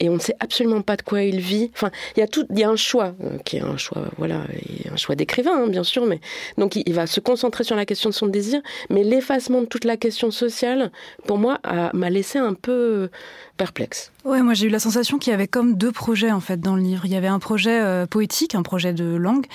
et 0.00 0.08
on 0.08 0.14
ne 0.14 0.18
sait 0.18 0.36
absolument 0.40 0.82
pas 0.82 0.96
de 0.96 1.02
quoi 1.02 1.22
il 1.22 1.40
vit. 1.40 1.70
Enfin, 1.74 1.90
il 2.16 2.20
y 2.20 2.22
a 2.22 2.26
tout, 2.26 2.46
il 2.50 2.58
y 2.58 2.64
a 2.64 2.70
un 2.70 2.76
choix 2.76 3.14
euh, 3.22 3.38
qui 3.44 3.56
est 3.56 3.62
un 3.62 3.76
choix, 3.76 4.04
voilà, 4.18 4.44
un 4.92 4.96
choix 4.96 5.14
d'écrivain, 5.14 5.64
hein, 5.64 5.68
bien 5.68 5.84
sûr, 5.84 6.06
mais 6.06 6.20
donc 6.58 6.76
il, 6.76 6.92
va 6.92 7.06
se 7.06 7.20
concentrer 7.20 7.64
sur 7.64 7.76
la 7.76 7.86
question 7.86 8.10
de 8.10 8.14
son 8.14 8.26
désir, 8.26 8.60
mais 8.90 9.04
l'effacement 9.04 9.60
de 9.60 9.66
toute 9.66 9.84
la 9.84 9.96
question 9.96 10.30
sociale, 10.30 10.90
pour 11.26 11.38
moi, 11.38 11.60
m'a 11.92 12.10
laissé 12.10 12.38
un 12.38 12.54
peu 12.54 13.10
perplexe. 13.56 14.12
Ouais, 14.24 14.42
moi 14.42 14.54
j'ai 14.54 14.66
eu 14.66 14.70
la 14.70 14.78
sensation 14.78 15.18
qu'il 15.18 15.30
y 15.30 15.34
avait 15.34 15.48
comme 15.48 15.76
deux 15.76 15.92
projets 15.92 16.32
en 16.32 16.40
fait 16.40 16.60
dans 16.60 16.76
le 16.76 16.82
livre. 16.82 17.02
Il 17.04 17.12
y 17.12 17.16
avait 17.16 17.26
un 17.26 17.38
projet 17.38 17.80
euh, 17.80 18.06
poétique, 18.06 18.54
un 18.54 18.62
projet 18.62 18.92
de 18.92 19.04
langue, 19.04 19.46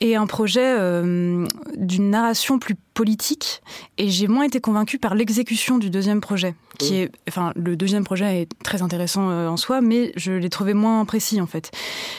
et 0.00 0.16
un 0.16 0.26
projet 0.26 0.74
euh, 0.78 1.46
d'une 1.76 2.10
narration 2.10 2.58
plus 2.58 2.76
politique. 2.96 3.62
Et 3.98 4.08
j'ai 4.08 4.26
moins 4.26 4.44
été 4.44 4.60
convaincue 4.60 4.98
par 4.98 5.14
l'exécution 5.14 5.78
du 5.78 5.90
deuxième 5.90 6.20
projet, 6.20 6.54
qui 6.78 6.96
est, 6.96 7.12
enfin, 7.28 7.52
le 7.54 7.76
deuxième 7.76 8.02
projet 8.02 8.42
est 8.42 8.48
très 8.64 8.82
intéressant 8.82 9.30
euh, 9.30 9.48
en 9.48 9.56
soi, 9.56 9.80
mais 9.80 10.12
je 10.16 10.32
l'ai 10.32 10.50
trouvé 10.50 10.74
moins 10.74 11.04
précis 11.04 11.40
en 11.40 11.46
fait. 11.46 11.70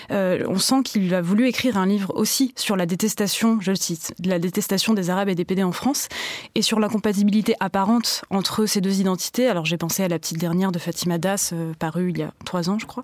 on 0.09 0.59
sent 0.59 0.83
qu'il 0.83 1.13
a 1.13 1.21
voulu 1.21 1.47
écrire 1.47 1.77
un 1.77 1.85
livre 1.85 2.13
aussi 2.15 2.53
sur 2.55 2.75
la 2.75 2.85
détestation, 2.85 3.59
je 3.59 3.71
le 3.71 3.75
cite, 3.75 4.13
la 4.23 4.39
détestation 4.39 4.93
des 4.93 5.09
Arabes 5.09 5.29
et 5.29 5.35
des 5.35 5.45
PD 5.45 5.63
en 5.63 5.71
France, 5.71 6.07
et 6.55 6.61
sur 6.61 6.79
l'incompatibilité 6.79 7.55
apparente 7.59 8.23
entre 8.29 8.65
ces 8.65 8.81
deux 8.81 8.99
identités. 8.99 9.47
Alors 9.47 9.65
j'ai 9.65 9.77
pensé 9.77 10.03
à 10.03 10.07
la 10.07 10.19
petite 10.19 10.37
dernière 10.37 10.71
de 10.71 10.79
Fatima 10.79 11.17
Das, 11.17 11.51
euh, 11.53 11.73
paru 11.79 12.11
il 12.11 12.19
y 12.19 12.23
a 12.23 12.33
trois 12.45 12.69
ans, 12.69 12.77
je 12.79 12.85
crois 12.85 13.03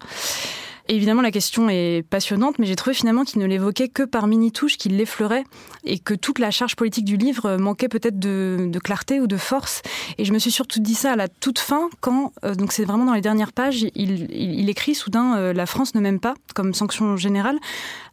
évidemment, 0.88 1.21
la 1.21 1.31
question 1.31 1.69
est 1.69 2.06
passionnante, 2.07 2.59
mais 2.59 2.65
j'ai 2.65 2.75
trouvé 2.75 2.94
finalement 2.94 3.24
qu'il 3.24 3.41
ne 3.41 3.45
l'évoquait 3.45 3.88
que 3.88 4.03
par 4.03 4.27
mini-touches, 4.27 4.77
qu'il 4.77 4.97
l'effleurait, 4.97 5.44
et 5.83 6.00
que 6.00 6.13
toute 6.13 6.39
la 6.39 6.51
charge 6.51 6.75
politique 6.75 7.06
du 7.06 7.18
livre 7.18 7.57
manquait 7.57 7.89
peut-être 7.89 8.19
de, 8.19 8.69
clarté 8.83 9.19
ou 9.19 9.27
de 9.27 9.38
force. 9.38 9.81
Et 10.18 10.25
je 10.25 10.33
me 10.33 10.39
suis 10.39 10.51
surtout 10.51 10.80
dit 10.80 10.95
ça 10.95 11.13
à 11.13 11.15
la 11.15 11.27
toute 11.27 11.59
fin, 11.59 11.89
quand, 12.01 12.33
euh, 12.44 12.56
donc 12.56 12.71
c'est 12.71 12.85
vraiment 12.85 13.06
dans 13.06 13.13
les 13.13 13.21
dernières 13.21 13.53
pages, 13.53 13.85
il, 13.95 14.69
écrit 14.69 14.95
soudain 14.95 15.37
euh, 15.37 15.54
La 15.54 15.66
France 15.66 15.95
ne 15.95 16.02
m'aime 16.02 16.19
pas, 16.19 16.33
comme 16.56 16.73
sanction 16.73 17.18
générale, 17.18 17.59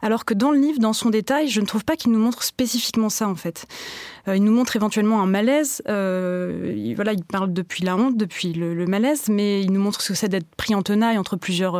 alors 0.01 0.25
que 0.25 0.33
dans 0.33 0.51
le 0.51 0.59
livre, 0.59 0.79
dans 0.79 0.93
son 0.93 1.09
détail, 1.09 1.47
je 1.47 1.61
ne 1.61 1.65
trouve 1.65 1.83
pas 1.83 1.95
qu'il 1.95 2.11
nous 2.11 2.19
montre 2.19 2.43
spécifiquement 2.43 3.09
ça, 3.09 3.27
en 3.27 3.35
fait. 3.35 3.67
Euh, 4.27 4.35
il 4.35 4.43
nous 4.43 4.51
montre 4.51 4.75
éventuellement 4.75 5.21
un 5.21 5.27
malaise. 5.27 5.81
Il, 5.87 6.93
voilà, 6.95 7.13
il 7.13 7.23
parle 7.23 7.53
depuis 7.53 7.83
la 7.83 7.95
honte, 7.95 8.17
depuis 8.17 8.53
le, 8.53 8.73
le, 8.73 8.85
malaise, 8.85 9.27
mais 9.29 9.61
il 9.61 9.71
nous 9.71 9.81
montre 9.81 10.01
ce 10.01 10.09
que 10.09 10.15
c'est 10.15 10.29
d'être 10.29 10.55
pris 10.55 10.75
en 10.75 10.81
tenaille 10.81 11.17
entre 11.17 11.35
plusieurs 11.35 11.77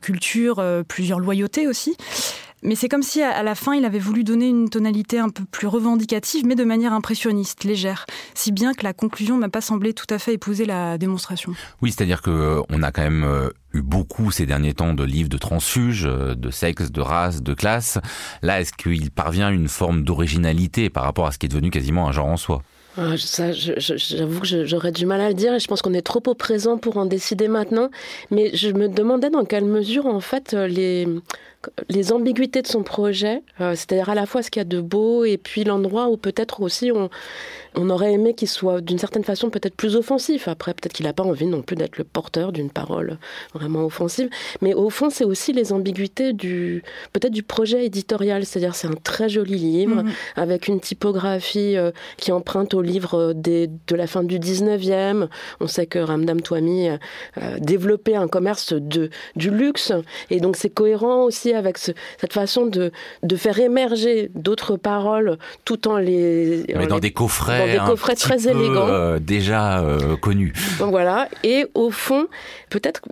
cultures 0.00 0.58
euh, 0.58 0.82
plusieurs 0.82 1.20
loyautés 1.20 1.66
aussi. 1.66 1.96
Mais 2.62 2.74
c'est 2.74 2.88
comme 2.88 3.02
si 3.02 3.22
à 3.22 3.42
la 3.42 3.54
fin, 3.54 3.74
il 3.74 3.84
avait 3.84 3.98
voulu 3.98 4.22
donner 4.22 4.48
une 4.48 4.68
tonalité 4.68 5.18
un 5.18 5.30
peu 5.30 5.44
plus 5.44 5.66
revendicative, 5.66 6.44
mais 6.46 6.54
de 6.54 6.64
manière 6.64 6.92
impressionniste, 6.92 7.64
légère. 7.64 8.06
Si 8.34 8.52
bien 8.52 8.74
que 8.74 8.84
la 8.84 8.92
conclusion 8.92 9.38
m'a 9.38 9.48
pas 9.48 9.60
semblé 9.60 9.94
tout 9.94 10.06
à 10.10 10.18
fait 10.18 10.34
épouser 10.34 10.64
la 10.66 10.98
démonstration. 10.98 11.52
Oui, 11.80 11.90
c'est-à-dire 11.92 12.20
que 12.20 12.30
euh, 12.30 12.62
on 12.68 12.82
a 12.82 12.92
quand 12.92 13.02
même 13.02 13.24
euh, 13.24 13.48
eu 13.72 13.82
beaucoup 13.82 14.30
ces 14.30 14.46
derniers 14.46 14.74
temps 14.74 14.92
de 14.92 15.04
livres 15.04 15.28
de 15.28 15.38
transfuges, 15.38 16.02
de 16.02 16.50
sexe, 16.50 16.90
de 16.90 17.00
race, 17.00 17.42
de 17.42 17.54
classe. 17.54 17.98
Là, 18.42 18.60
est-ce 18.60 18.72
qu'il 18.72 19.10
parvient 19.10 19.48
à 19.48 19.50
une 19.50 19.68
forme 19.68 20.02
d'originalité 20.02 20.90
par 20.90 21.04
rapport 21.04 21.26
à 21.26 21.32
ce 21.32 21.38
qui 21.38 21.46
est 21.46 21.48
devenu 21.48 21.70
quasiment 21.70 22.08
un 22.08 22.12
genre 22.12 22.26
en 22.26 22.36
soi? 22.36 22.62
Ah, 22.96 23.16
ça, 23.16 23.52
j'avoue 23.52 24.40
que 24.40 24.64
j'aurais 24.64 24.92
du 24.92 25.06
mal 25.06 25.20
à 25.20 25.28
le 25.28 25.34
dire 25.34 25.54
et 25.54 25.60
je 25.60 25.68
pense 25.68 25.80
qu'on 25.80 25.94
est 25.94 26.02
trop 26.02 26.22
au 26.26 26.34
présent 26.34 26.76
pour 26.76 26.96
en 26.96 27.06
décider 27.06 27.48
maintenant. 27.48 27.90
Mais 28.30 28.50
je 28.54 28.68
me 28.68 28.88
demandais 28.88 29.30
dans 29.30 29.44
quelle 29.44 29.64
mesure, 29.64 30.06
en 30.06 30.20
fait, 30.20 30.52
les, 30.52 31.06
les 31.88 32.12
ambiguïtés 32.12 32.62
de 32.62 32.66
son 32.66 32.82
projet, 32.82 33.42
euh, 33.60 33.74
c'est-à-dire 33.74 34.08
à 34.08 34.14
la 34.14 34.26
fois 34.26 34.42
ce 34.42 34.50
qu'il 34.50 34.60
y 34.60 34.62
a 34.62 34.64
de 34.64 34.80
beau 34.80 35.24
et 35.24 35.36
puis 35.36 35.64
l'endroit 35.64 36.08
où 36.08 36.16
peut-être 36.16 36.62
aussi 36.62 36.90
on, 36.90 37.10
on 37.74 37.90
aurait 37.90 38.12
aimé 38.12 38.34
qu'il 38.34 38.48
soit 38.48 38.80
d'une 38.80 38.98
certaine 38.98 39.24
façon 39.24 39.50
peut-être 39.50 39.74
plus 39.74 39.94
offensif. 39.94 40.48
Après, 40.48 40.72
peut-être 40.72 40.92
qu'il 40.92 41.06
n'a 41.06 41.12
pas 41.12 41.22
envie 41.22 41.46
non 41.46 41.62
plus 41.62 41.76
d'être 41.76 41.98
le 41.98 42.04
porteur 42.04 42.52
d'une 42.52 42.70
parole 42.70 43.18
vraiment 43.54 43.84
offensive. 43.84 44.30
Mais 44.62 44.74
au 44.74 44.90
fond, 44.90 45.10
c'est 45.10 45.24
aussi 45.24 45.52
les 45.52 45.72
ambiguïtés 45.72 46.32
du 46.32 46.82
peut-être 47.12 47.32
du 47.32 47.42
projet 47.42 47.84
éditorial. 47.84 48.46
C'est-à-dire, 48.46 48.74
c'est 48.74 48.88
un 48.88 48.94
très 49.04 49.28
joli 49.28 49.56
livre 49.56 50.02
mhm. 50.02 50.12
avec 50.36 50.66
une 50.66 50.80
typographie 50.80 51.76
euh, 51.76 51.90
qui 52.16 52.32
emprunte 52.32 52.74
au 52.74 52.79
livre 52.82 53.32
des, 53.34 53.68
de 53.86 53.96
la 53.96 54.06
fin 54.06 54.22
du 54.22 54.38
19e. 54.38 55.28
On 55.60 55.66
sait 55.66 55.86
que 55.86 55.98
Ramdam 55.98 56.40
Touami 56.40 56.88
a 56.88 56.98
développé 57.58 58.16
un 58.16 58.28
commerce 58.28 58.72
de, 58.72 59.10
du 59.36 59.50
luxe. 59.50 59.92
Et 60.30 60.40
donc, 60.40 60.56
c'est 60.56 60.70
cohérent 60.70 61.24
aussi 61.24 61.52
avec 61.52 61.78
cette 61.78 62.32
façon 62.32 62.66
de, 62.66 62.92
de 63.22 63.36
faire 63.36 63.58
émerger 63.58 64.30
d'autres 64.34 64.76
paroles 64.76 65.38
tout 65.64 65.88
en 65.88 65.98
les... 65.98 66.64
Mais 66.74 66.86
dans 66.86 66.98
des 66.98 67.12
coffrets, 67.12 67.76
dans 67.76 67.84
des 67.84 67.90
coffrets 67.90 68.16
très 68.16 68.48
élégants. 68.48 68.88
Euh, 68.88 69.18
déjà 69.18 69.80
euh, 69.80 70.16
connus. 70.16 70.52
Donc 70.78 70.90
voilà, 70.90 71.28
et 71.44 71.66
au 71.74 71.90
fond, 71.90 72.26
peut-être 72.70 73.02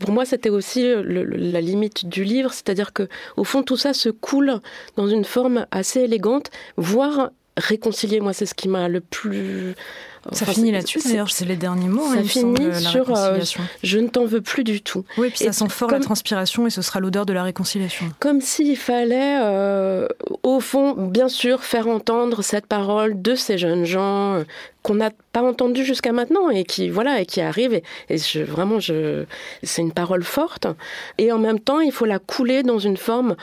pour 0.00 0.12
moi, 0.12 0.26
c'était 0.26 0.50
aussi 0.50 0.86
la 1.06 1.60
limite 1.60 2.06
du 2.06 2.22
livre, 2.22 2.52
c'est-à-dire 2.52 2.92
que, 2.92 3.08
au 3.36 3.44
fond, 3.44 3.62
tout 3.62 3.78
ça 3.78 3.94
se 3.94 4.10
coule 4.10 4.60
dans 4.96 5.06
une 5.06 5.24
forme 5.24 5.66
assez 5.70 6.00
élégante, 6.00 6.50
voire 6.76 7.30
réconcilier. 7.56 8.20
Moi, 8.20 8.32
c'est 8.32 8.46
ce 8.46 8.54
qui 8.54 8.68
m'a 8.68 8.88
le 8.88 9.00
plus 9.00 9.74
ça 10.32 10.46
finit 10.46 10.72
là-dessus, 10.72 11.00
d'ailleurs, 11.04 11.30
c'est 11.30 11.44
les 11.44 11.56
derniers 11.56 11.88
mots. 11.88 12.12
Ça 12.12 12.18
hein, 12.18 12.24
finit 12.24 12.74
sur 12.74 13.16
euh, 13.16 13.38
je 13.82 13.98
ne 13.98 14.08
t'en 14.08 14.24
veux 14.24 14.40
plus 14.40 14.64
du 14.64 14.80
tout. 14.80 15.04
Oui, 15.18 15.30
puis 15.30 15.44
ça 15.44 15.52
sent 15.52 15.68
fort 15.68 15.90
la 15.90 16.00
transpiration 16.00 16.66
et 16.66 16.70
ce 16.70 16.82
sera 16.82 17.00
l'odeur 17.00 17.26
de 17.26 17.32
la 17.32 17.42
réconciliation. 17.42 18.06
Comme 18.18 18.40
s'il 18.40 18.76
fallait, 18.76 19.38
euh, 19.40 20.08
au 20.42 20.60
fond, 20.60 20.94
bien 20.94 21.28
sûr, 21.28 21.62
faire 21.62 21.88
entendre 21.88 22.42
cette 22.42 22.66
parole 22.66 23.20
de 23.20 23.34
ces 23.34 23.58
jeunes 23.58 23.84
gens 23.84 24.34
euh, 24.34 24.44
qu'on 24.82 24.94
n'a 24.94 25.10
pas 25.32 25.42
entendu 25.42 25.84
jusqu'à 25.84 26.12
maintenant 26.12 26.48
et 26.48 26.64
qui 26.64 26.88
voilà 26.88 27.20
et 27.20 27.26
qui 27.26 27.40
arrive 27.40 27.74
et, 27.74 28.18
je, 28.18 28.40
vraiment 28.42 28.78
je 28.78 29.24
c'est 29.64 29.82
une 29.82 29.90
parole 29.90 30.22
forte 30.22 30.68
et 31.18 31.32
en 31.32 31.38
même 31.38 31.58
temps 31.58 31.80
il 31.80 31.90
faut 31.90 32.04
la 32.04 32.20
couler 32.20 32.62
dans 32.62 32.78
une 32.78 32.96
forme 32.96 33.34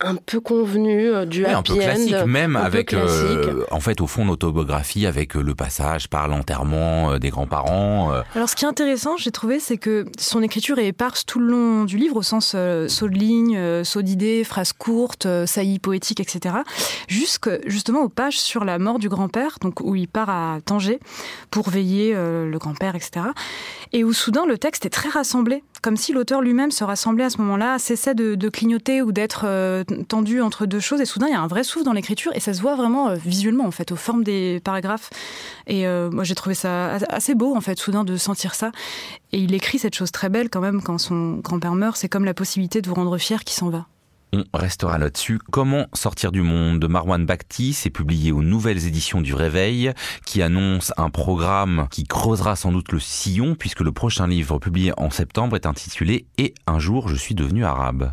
un 0.00 0.16
peu 0.16 0.40
convenu 0.40 1.26
du 1.26 1.44
un 1.46 1.62
peu 1.62 1.74
classique 1.74 2.14
même 2.26 2.56
avec 2.56 2.94
en 3.70 3.80
fait 3.80 4.00
au 4.00 4.06
fond 4.06 4.24
l'autobiographie 4.24 5.06
avec 5.06 5.34
le 5.34 5.54
passage 5.54 6.08
par 6.08 6.28
l'enterrement 6.28 7.12
euh, 7.12 7.18
des 7.18 7.30
grands-parents. 7.30 8.12
Euh. 8.12 8.22
Alors 8.34 8.48
ce 8.48 8.56
qui 8.56 8.64
est 8.64 8.68
intéressant, 8.68 9.16
j'ai 9.16 9.30
trouvé, 9.30 9.60
c'est 9.60 9.76
que 9.76 10.06
son 10.18 10.42
écriture 10.42 10.78
est 10.78 10.88
éparse 10.88 11.24
tout 11.24 11.38
le 11.38 11.46
long 11.46 11.84
du 11.84 11.96
livre, 11.96 12.16
au 12.16 12.22
sens 12.22 12.52
euh, 12.54 12.88
saut 12.88 13.08
de 13.08 13.14
ligne, 13.14 13.84
saut 13.84 14.02
d'idées, 14.02 14.44
phrases 14.44 14.72
courtes, 14.72 15.28
saillies 15.46 15.78
poétiques, 15.78 16.20
etc. 16.20 16.56
Jusque 17.08 17.50
justement 17.66 18.00
aux 18.00 18.08
pages 18.08 18.38
sur 18.38 18.64
la 18.64 18.78
mort 18.78 18.98
du 18.98 19.08
grand-père, 19.08 19.58
donc 19.60 19.80
où 19.80 19.94
il 19.94 20.08
part 20.08 20.30
à 20.30 20.58
Tanger 20.64 20.98
pour 21.50 21.70
veiller 21.70 22.12
le 22.14 22.56
grand-père, 22.58 22.94
etc. 22.96 23.26
Et 23.92 24.04
où 24.04 24.12
soudain 24.12 24.46
le 24.46 24.58
texte 24.58 24.86
est 24.86 24.90
très 24.90 25.08
rassemblé, 25.08 25.62
comme 25.82 25.96
si 25.96 26.12
l'auteur 26.12 26.42
lui-même 26.42 26.70
se 26.70 26.84
rassemblait 26.84 27.24
à 27.24 27.30
ce 27.30 27.38
moment-là, 27.38 27.78
cessait 27.78 28.14
de, 28.14 28.34
de 28.34 28.48
clignoter 28.48 29.02
ou 29.02 29.12
d'être 29.12 29.46
tendu 30.08 30.40
entre 30.40 30.66
deux 30.66 30.80
choses. 30.80 31.00
Et 31.00 31.04
soudain, 31.04 31.26
il 31.28 31.32
y 31.32 31.36
a 31.36 31.40
un 31.40 31.46
vrai 31.46 31.64
souffle 31.64 31.84
dans 31.84 31.92
l'écriture 31.92 32.32
et 32.34 32.40
ça 32.40 32.54
se 32.54 32.60
voit 32.60 32.76
vraiment 32.76 33.14
visuellement, 33.14 33.66
en 33.66 33.70
fait, 33.70 33.92
aux 33.92 33.96
formes 33.96 34.24
des 34.24 34.60
paragraphes. 34.64 35.10
Et 35.66 35.86
moi, 36.10 36.24
j'ai 36.24 36.34
trouvé 36.34 36.54
ça 36.54 36.94
assez 37.08 37.34
beau, 37.34 37.54
en 37.56 37.60
fait, 37.60 37.78
soudain, 37.78 38.04
de 38.04 38.16
sentir 38.16 38.54
ça. 38.54 38.72
Et 39.32 39.38
il 39.38 39.54
écrit 39.54 39.78
cette 39.78 39.94
chose 39.94 40.10
très 40.12 40.28
belle, 40.28 40.50
quand 40.50 40.60
même, 40.60 40.82
quand 40.82 40.98
son 40.98 41.36
grand-père 41.36 41.74
meurt. 41.74 41.96
C'est 41.96 42.08
comme 42.08 42.24
la 42.24 42.34
possibilité 42.34 42.82
de 42.82 42.88
vous 42.88 42.94
rendre 42.94 43.16
fier 43.18 43.44
qui 43.44 43.54
s'en 43.54 43.70
va. 43.70 43.86
On 44.32 44.44
restera 44.54 44.96
là-dessus. 44.96 45.40
Comment 45.50 45.86
sortir 45.92 46.30
du 46.30 46.42
monde? 46.42 46.78
De 46.78 46.86
Marwan 46.86 47.26
Bakhti, 47.26 47.72
c'est 47.72 47.90
publié 47.90 48.30
aux 48.30 48.42
nouvelles 48.42 48.86
éditions 48.86 49.20
du 49.20 49.34
Réveil, 49.34 49.92
qui 50.24 50.40
annonce 50.40 50.92
un 50.96 51.10
programme 51.10 51.88
qui 51.90 52.04
creusera 52.04 52.54
sans 52.54 52.70
doute 52.70 52.92
le 52.92 53.00
sillon, 53.00 53.56
puisque 53.56 53.80
le 53.80 53.90
prochain 53.90 54.28
livre 54.28 54.60
publié 54.60 54.92
en 54.96 55.10
septembre 55.10 55.56
est 55.56 55.66
intitulé 55.66 56.26
Et 56.38 56.54
un 56.68 56.78
jour 56.78 57.08
je 57.08 57.16
suis 57.16 57.34
devenu 57.34 57.64
arabe. 57.64 58.12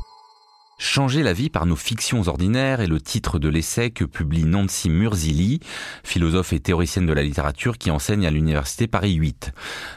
Changer 0.83 1.21
la 1.21 1.31
vie 1.31 1.51
par 1.51 1.67
nos 1.67 1.75
fictions 1.75 2.27
ordinaires 2.27 2.81
est 2.81 2.87
le 2.87 2.99
titre 2.99 3.37
de 3.37 3.47
l'essai 3.47 3.91
que 3.91 4.03
publie 4.03 4.45
Nancy 4.45 4.89
Murzili, 4.89 5.59
philosophe 6.03 6.53
et 6.53 6.59
théoricienne 6.59 7.05
de 7.05 7.13
la 7.13 7.21
littérature 7.21 7.77
qui 7.77 7.91
enseigne 7.91 8.25
à 8.25 8.31
l'université 8.31 8.87
Paris 8.87 9.13
8. 9.13 9.51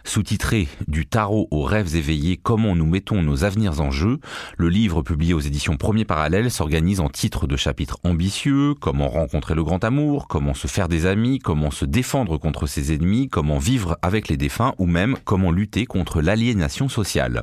Sous-titré 0.04 0.68
Du 0.86 1.06
tarot 1.06 1.48
aux 1.50 1.62
rêves 1.62 1.96
éveillés, 1.96 2.36
comment 2.36 2.76
nous 2.76 2.84
mettons 2.84 3.22
nos 3.22 3.44
avenirs 3.44 3.80
en 3.80 3.90
jeu, 3.90 4.18
le 4.58 4.68
livre 4.68 5.00
publié 5.00 5.32
aux 5.32 5.40
éditions 5.40 5.78
Premier 5.78 6.04
Parallèle 6.04 6.50
s'organise 6.50 7.00
en 7.00 7.08
titres 7.08 7.46
de 7.46 7.56
chapitres 7.56 7.98
ambitieux, 8.04 8.74
comment 8.74 9.08
rencontrer 9.08 9.54
le 9.54 9.64
grand 9.64 9.82
amour, 9.84 10.28
comment 10.28 10.52
se 10.52 10.66
faire 10.66 10.88
des 10.88 11.06
amis, 11.06 11.38
comment 11.38 11.70
se 11.70 11.86
défendre 11.86 12.36
contre 12.36 12.66
ses 12.66 12.92
ennemis, 12.92 13.30
comment 13.30 13.58
vivre 13.58 13.96
avec 14.02 14.28
les 14.28 14.36
défunts 14.36 14.74
ou 14.76 14.84
même 14.84 15.16
comment 15.24 15.50
lutter 15.50 15.86
contre 15.86 16.20
l'aliénation 16.20 16.90
sociale. 16.90 17.42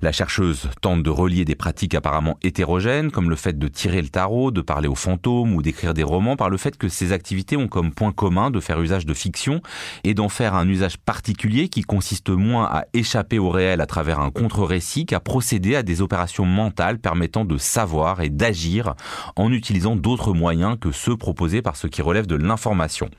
La 0.00 0.10
chercheuse 0.10 0.68
tente 0.80 1.04
de 1.04 1.10
relier 1.10 1.44
des 1.44 1.54
pratiques 1.54 1.94
apparemment 1.94 2.38
comme 3.12 3.28
le 3.28 3.36
fait 3.36 3.58
de 3.58 3.68
tirer 3.68 4.00
le 4.00 4.08
tarot, 4.08 4.50
de 4.50 4.62
parler 4.62 4.88
aux 4.88 4.94
fantômes 4.94 5.54
ou 5.54 5.60
d'écrire 5.60 5.92
des 5.92 6.02
romans, 6.02 6.36
par 6.36 6.48
le 6.48 6.56
fait 6.56 6.78
que 6.78 6.88
ces 6.88 7.12
activités 7.12 7.56
ont 7.56 7.68
comme 7.68 7.92
point 7.92 8.12
commun 8.12 8.50
de 8.50 8.60
faire 8.60 8.80
usage 8.80 9.04
de 9.04 9.12
fiction 9.12 9.60
et 10.04 10.14
d'en 10.14 10.30
faire 10.30 10.54
un 10.54 10.66
usage 10.66 10.96
particulier 10.96 11.68
qui 11.68 11.82
consiste 11.82 12.30
moins 12.30 12.64
à 12.64 12.84
échapper 12.94 13.38
au 13.38 13.50
réel 13.50 13.80
à 13.82 13.86
travers 13.86 14.20
un 14.20 14.30
contre-récit 14.30 15.04
qu'à 15.04 15.20
procéder 15.20 15.76
à 15.76 15.82
des 15.82 16.00
opérations 16.00 16.46
mentales 16.46 16.98
permettant 16.98 17.44
de 17.44 17.58
savoir 17.58 18.22
et 18.22 18.30
d'agir 18.30 18.94
en 19.36 19.52
utilisant 19.52 19.94
d'autres 19.94 20.32
moyens 20.32 20.78
que 20.80 20.92
ceux 20.92 21.16
proposés 21.16 21.60
par 21.60 21.76
ce 21.76 21.86
qui 21.86 22.00
relève 22.00 22.26
de 22.26 22.36
l'information. 22.36 23.10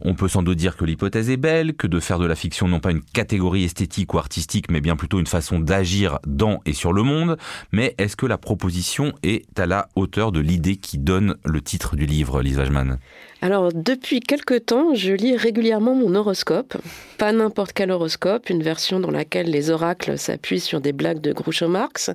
On 0.00 0.14
peut 0.14 0.28
sans 0.28 0.42
doute 0.42 0.58
dire 0.58 0.76
que 0.76 0.84
l'hypothèse 0.84 1.30
est 1.30 1.36
belle, 1.36 1.74
que 1.74 1.86
de 1.86 2.00
faire 2.00 2.18
de 2.18 2.26
la 2.26 2.34
fiction 2.34 2.66
non 2.66 2.80
pas 2.80 2.90
une 2.90 3.02
catégorie 3.02 3.64
esthétique 3.64 4.14
ou 4.14 4.18
artistique, 4.18 4.70
mais 4.70 4.80
bien 4.80 4.96
plutôt 4.96 5.20
une 5.20 5.26
façon 5.26 5.60
d'agir 5.60 6.18
dans 6.26 6.60
et 6.66 6.72
sur 6.72 6.92
le 6.92 7.04
monde, 7.04 7.36
mais 7.72 7.94
est-ce 7.98 8.16
que 8.16 8.26
la 8.26 8.38
proposition 8.38 8.79
est 9.22 9.58
à 9.58 9.66
la 9.66 9.88
hauteur 9.94 10.32
de 10.32 10.40
l'idée 10.40 10.76
qui 10.76 10.98
donne 10.98 11.36
le 11.44 11.60
titre 11.60 11.96
du 11.96 12.06
livre, 12.06 12.42
Lise 12.42 12.58
Wajman 12.58 12.98
alors, 13.42 13.70
depuis 13.72 14.20
quelque 14.20 14.58
temps, 14.58 14.94
je 14.94 15.14
lis 15.14 15.34
régulièrement 15.34 15.94
mon 15.94 16.14
horoscope. 16.14 16.76
Pas 17.16 17.32
n'importe 17.32 17.72
quel 17.72 17.90
horoscope, 17.90 18.50
une 18.50 18.62
version 18.62 19.00
dans 19.00 19.10
laquelle 19.10 19.50
les 19.50 19.70
oracles 19.70 20.18
s'appuient 20.18 20.60
sur 20.60 20.82
des 20.82 20.92
blagues 20.92 21.22
de 21.22 21.32
Groucho 21.32 21.66
Marx. 21.66 22.10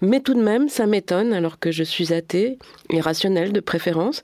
Mais 0.00 0.20
tout 0.20 0.32
de 0.32 0.42
même, 0.42 0.70
ça 0.70 0.86
m'étonne 0.86 1.34
alors 1.34 1.58
que 1.58 1.70
je 1.70 1.84
suis 1.84 2.14
athée, 2.14 2.58
irrationnel 2.90 3.52
de 3.52 3.60
préférence, 3.60 4.22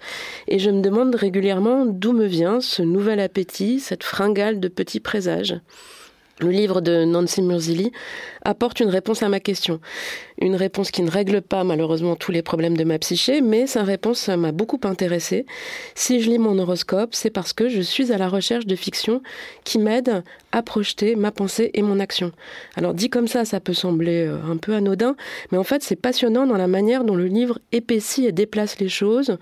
et 0.48 0.58
je 0.58 0.70
me 0.70 0.80
demande 0.80 1.14
régulièrement 1.14 1.84
d'où 1.84 2.12
me 2.12 2.24
vient 2.24 2.62
ce 2.62 2.80
nouvel 2.80 3.20
appétit, 3.20 3.78
cette 3.78 4.04
fringale 4.04 4.60
de 4.60 4.68
petits 4.68 5.00
présages. 5.00 5.60
Le 6.40 6.48
livre 6.48 6.80
de 6.80 7.04
Nancy 7.04 7.42
Murzili 7.42 7.92
apporte 8.44 8.80
une 8.80 8.88
réponse 8.88 9.22
à 9.22 9.28
ma 9.28 9.40
question. 9.40 9.80
Une 10.40 10.56
réponse 10.56 10.90
qui 10.90 11.02
ne 11.02 11.10
règle 11.10 11.42
pas 11.42 11.64
malheureusement 11.64 12.16
tous 12.16 12.32
les 12.32 12.42
problèmes 12.42 12.76
de 12.76 12.84
ma 12.84 12.98
psyché, 12.98 13.40
mais 13.40 13.66
sa 13.66 13.82
réponse 13.82 14.28
m'a 14.28 14.52
beaucoup 14.52 14.80
intéressée. 14.84 15.46
Si 15.94 16.20
je 16.20 16.30
lis 16.30 16.38
mon 16.38 16.58
horoscope, 16.58 17.14
c'est 17.14 17.30
parce 17.30 17.52
que 17.52 17.68
je 17.68 17.80
suis 17.80 18.12
à 18.12 18.18
la 18.18 18.28
recherche 18.28 18.66
de 18.66 18.76
fiction 18.76 19.22
qui 19.64 19.78
m'aide 19.78 20.22
à 20.52 20.62
projeter 20.62 21.14
ma 21.16 21.30
pensée 21.30 21.70
et 21.74 21.82
mon 21.82 22.00
action. 22.00 22.32
Alors 22.76 22.94
dit 22.94 23.10
comme 23.10 23.28
ça, 23.28 23.44
ça 23.44 23.60
peut 23.60 23.74
sembler 23.74 24.26
euh, 24.26 24.38
un 24.50 24.56
peu 24.56 24.74
anodin, 24.74 25.14
mais 25.52 25.58
en 25.58 25.64
fait 25.64 25.82
c'est 25.82 25.96
passionnant 25.96 26.46
dans 26.46 26.56
la 26.56 26.66
manière 26.66 27.04
dont 27.04 27.14
le 27.14 27.26
livre 27.26 27.58
épaissit 27.72 28.26
et 28.26 28.32
déplace 28.32 28.78
les 28.80 28.88
choses. 28.88 29.36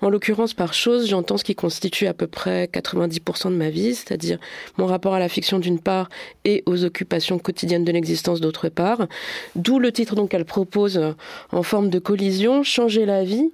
En 0.00 0.08
l'occurrence, 0.08 0.54
par 0.54 0.72
choses, 0.72 1.08
j'entends 1.08 1.36
ce 1.36 1.44
qui 1.44 1.54
constitue 1.54 2.06
à 2.06 2.14
peu 2.14 2.26
près 2.26 2.66
90% 2.72 3.50
de 3.50 3.56
ma 3.56 3.70
vie, 3.70 3.94
c'est-à-dire 3.94 4.38
mon 4.78 4.86
rapport 4.86 5.14
à 5.14 5.18
la 5.18 5.28
fiction 5.28 5.58
d'une 5.58 5.80
part 5.80 6.08
et 6.44 6.62
aux 6.66 6.84
occupations 6.84 7.38
quotidiennes 7.38 7.84
de 7.84 7.92
l'existence 7.92 8.40
d'autre 8.46 8.68
part. 8.68 9.06
D'où 9.54 9.78
le 9.78 9.92
titre 9.92 10.14
qu'elle 10.26 10.44
propose 10.44 11.00
en 11.52 11.62
forme 11.62 11.90
de 11.90 11.98
collision, 11.98 12.62
Changer 12.62 13.06
la 13.06 13.24
vie, 13.24 13.50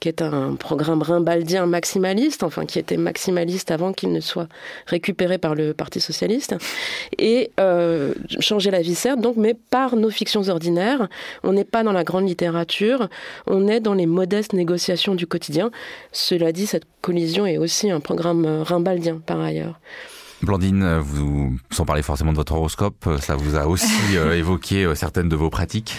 qui 0.00 0.08
est 0.08 0.22
un 0.22 0.54
programme 0.54 1.02
rimbaldien 1.02 1.66
maximaliste, 1.66 2.42
enfin 2.42 2.64
qui 2.64 2.78
était 2.78 2.96
maximaliste 2.96 3.70
avant 3.70 3.92
qu'il 3.92 4.12
ne 4.12 4.20
soit 4.20 4.48
récupéré 4.86 5.38
par 5.38 5.54
le 5.54 5.74
Parti 5.74 6.00
socialiste, 6.00 6.56
et 7.18 7.50
euh, 7.60 8.14
changer 8.40 8.70
la 8.70 8.80
vie 8.80 8.94
certes, 8.94 9.20
donc, 9.20 9.36
mais 9.36 9.54
par 9.54 9.96
nos 9.96 10.10
fictions 10.10 10.48
ordinaires. 10.48 11.08
On 11.44 11.52
n'est 11.52 11.64
pas 11.64 11.82
dans 11.82 11.92
la 11.92 12.04
grande 12.04 12.26
littérature, 12.26 13.08
on 13.46 13.68
est 13.68 13.80
dans 13.80 13.94
les 13.94 14.06
modestes 14.06 14.54
négociations 14.54 15.14
du 15.14 15.26
quotidien. 15.26 15.70
Cela 16.12 16.52
dit, 16.52 16.66
cette 16.66 16.86
collision 17.02 17.46
est 17.46 17.58
aussi 17.58 17.90
un 17.90 18.00
programme 18.00 18.62
rimbaldien 18.62 19.20
par 19.24 19.40
ailleurs. 19.40 19.78
Blandine, 20.42 20.98
vous, 20.98 21.56
sans 21.70 21.84
parler 21.84 22.02
forcément 22.02 22.32
de 22.32 22.36
votre 22.36 22.54
horoscope, 22.54 23.08
ça 23.20 23.36
vous 23.36 23.56
a 23.56 23.66
aussi 23.66 23.86
euh, 24.16 24.36
évoqué 24.36 24.84
euh, 24.84 24.94
certaines 24.94 25.28
de 25.28 25.36
vos 25.36 25.50
pratiques? 25.50 25.94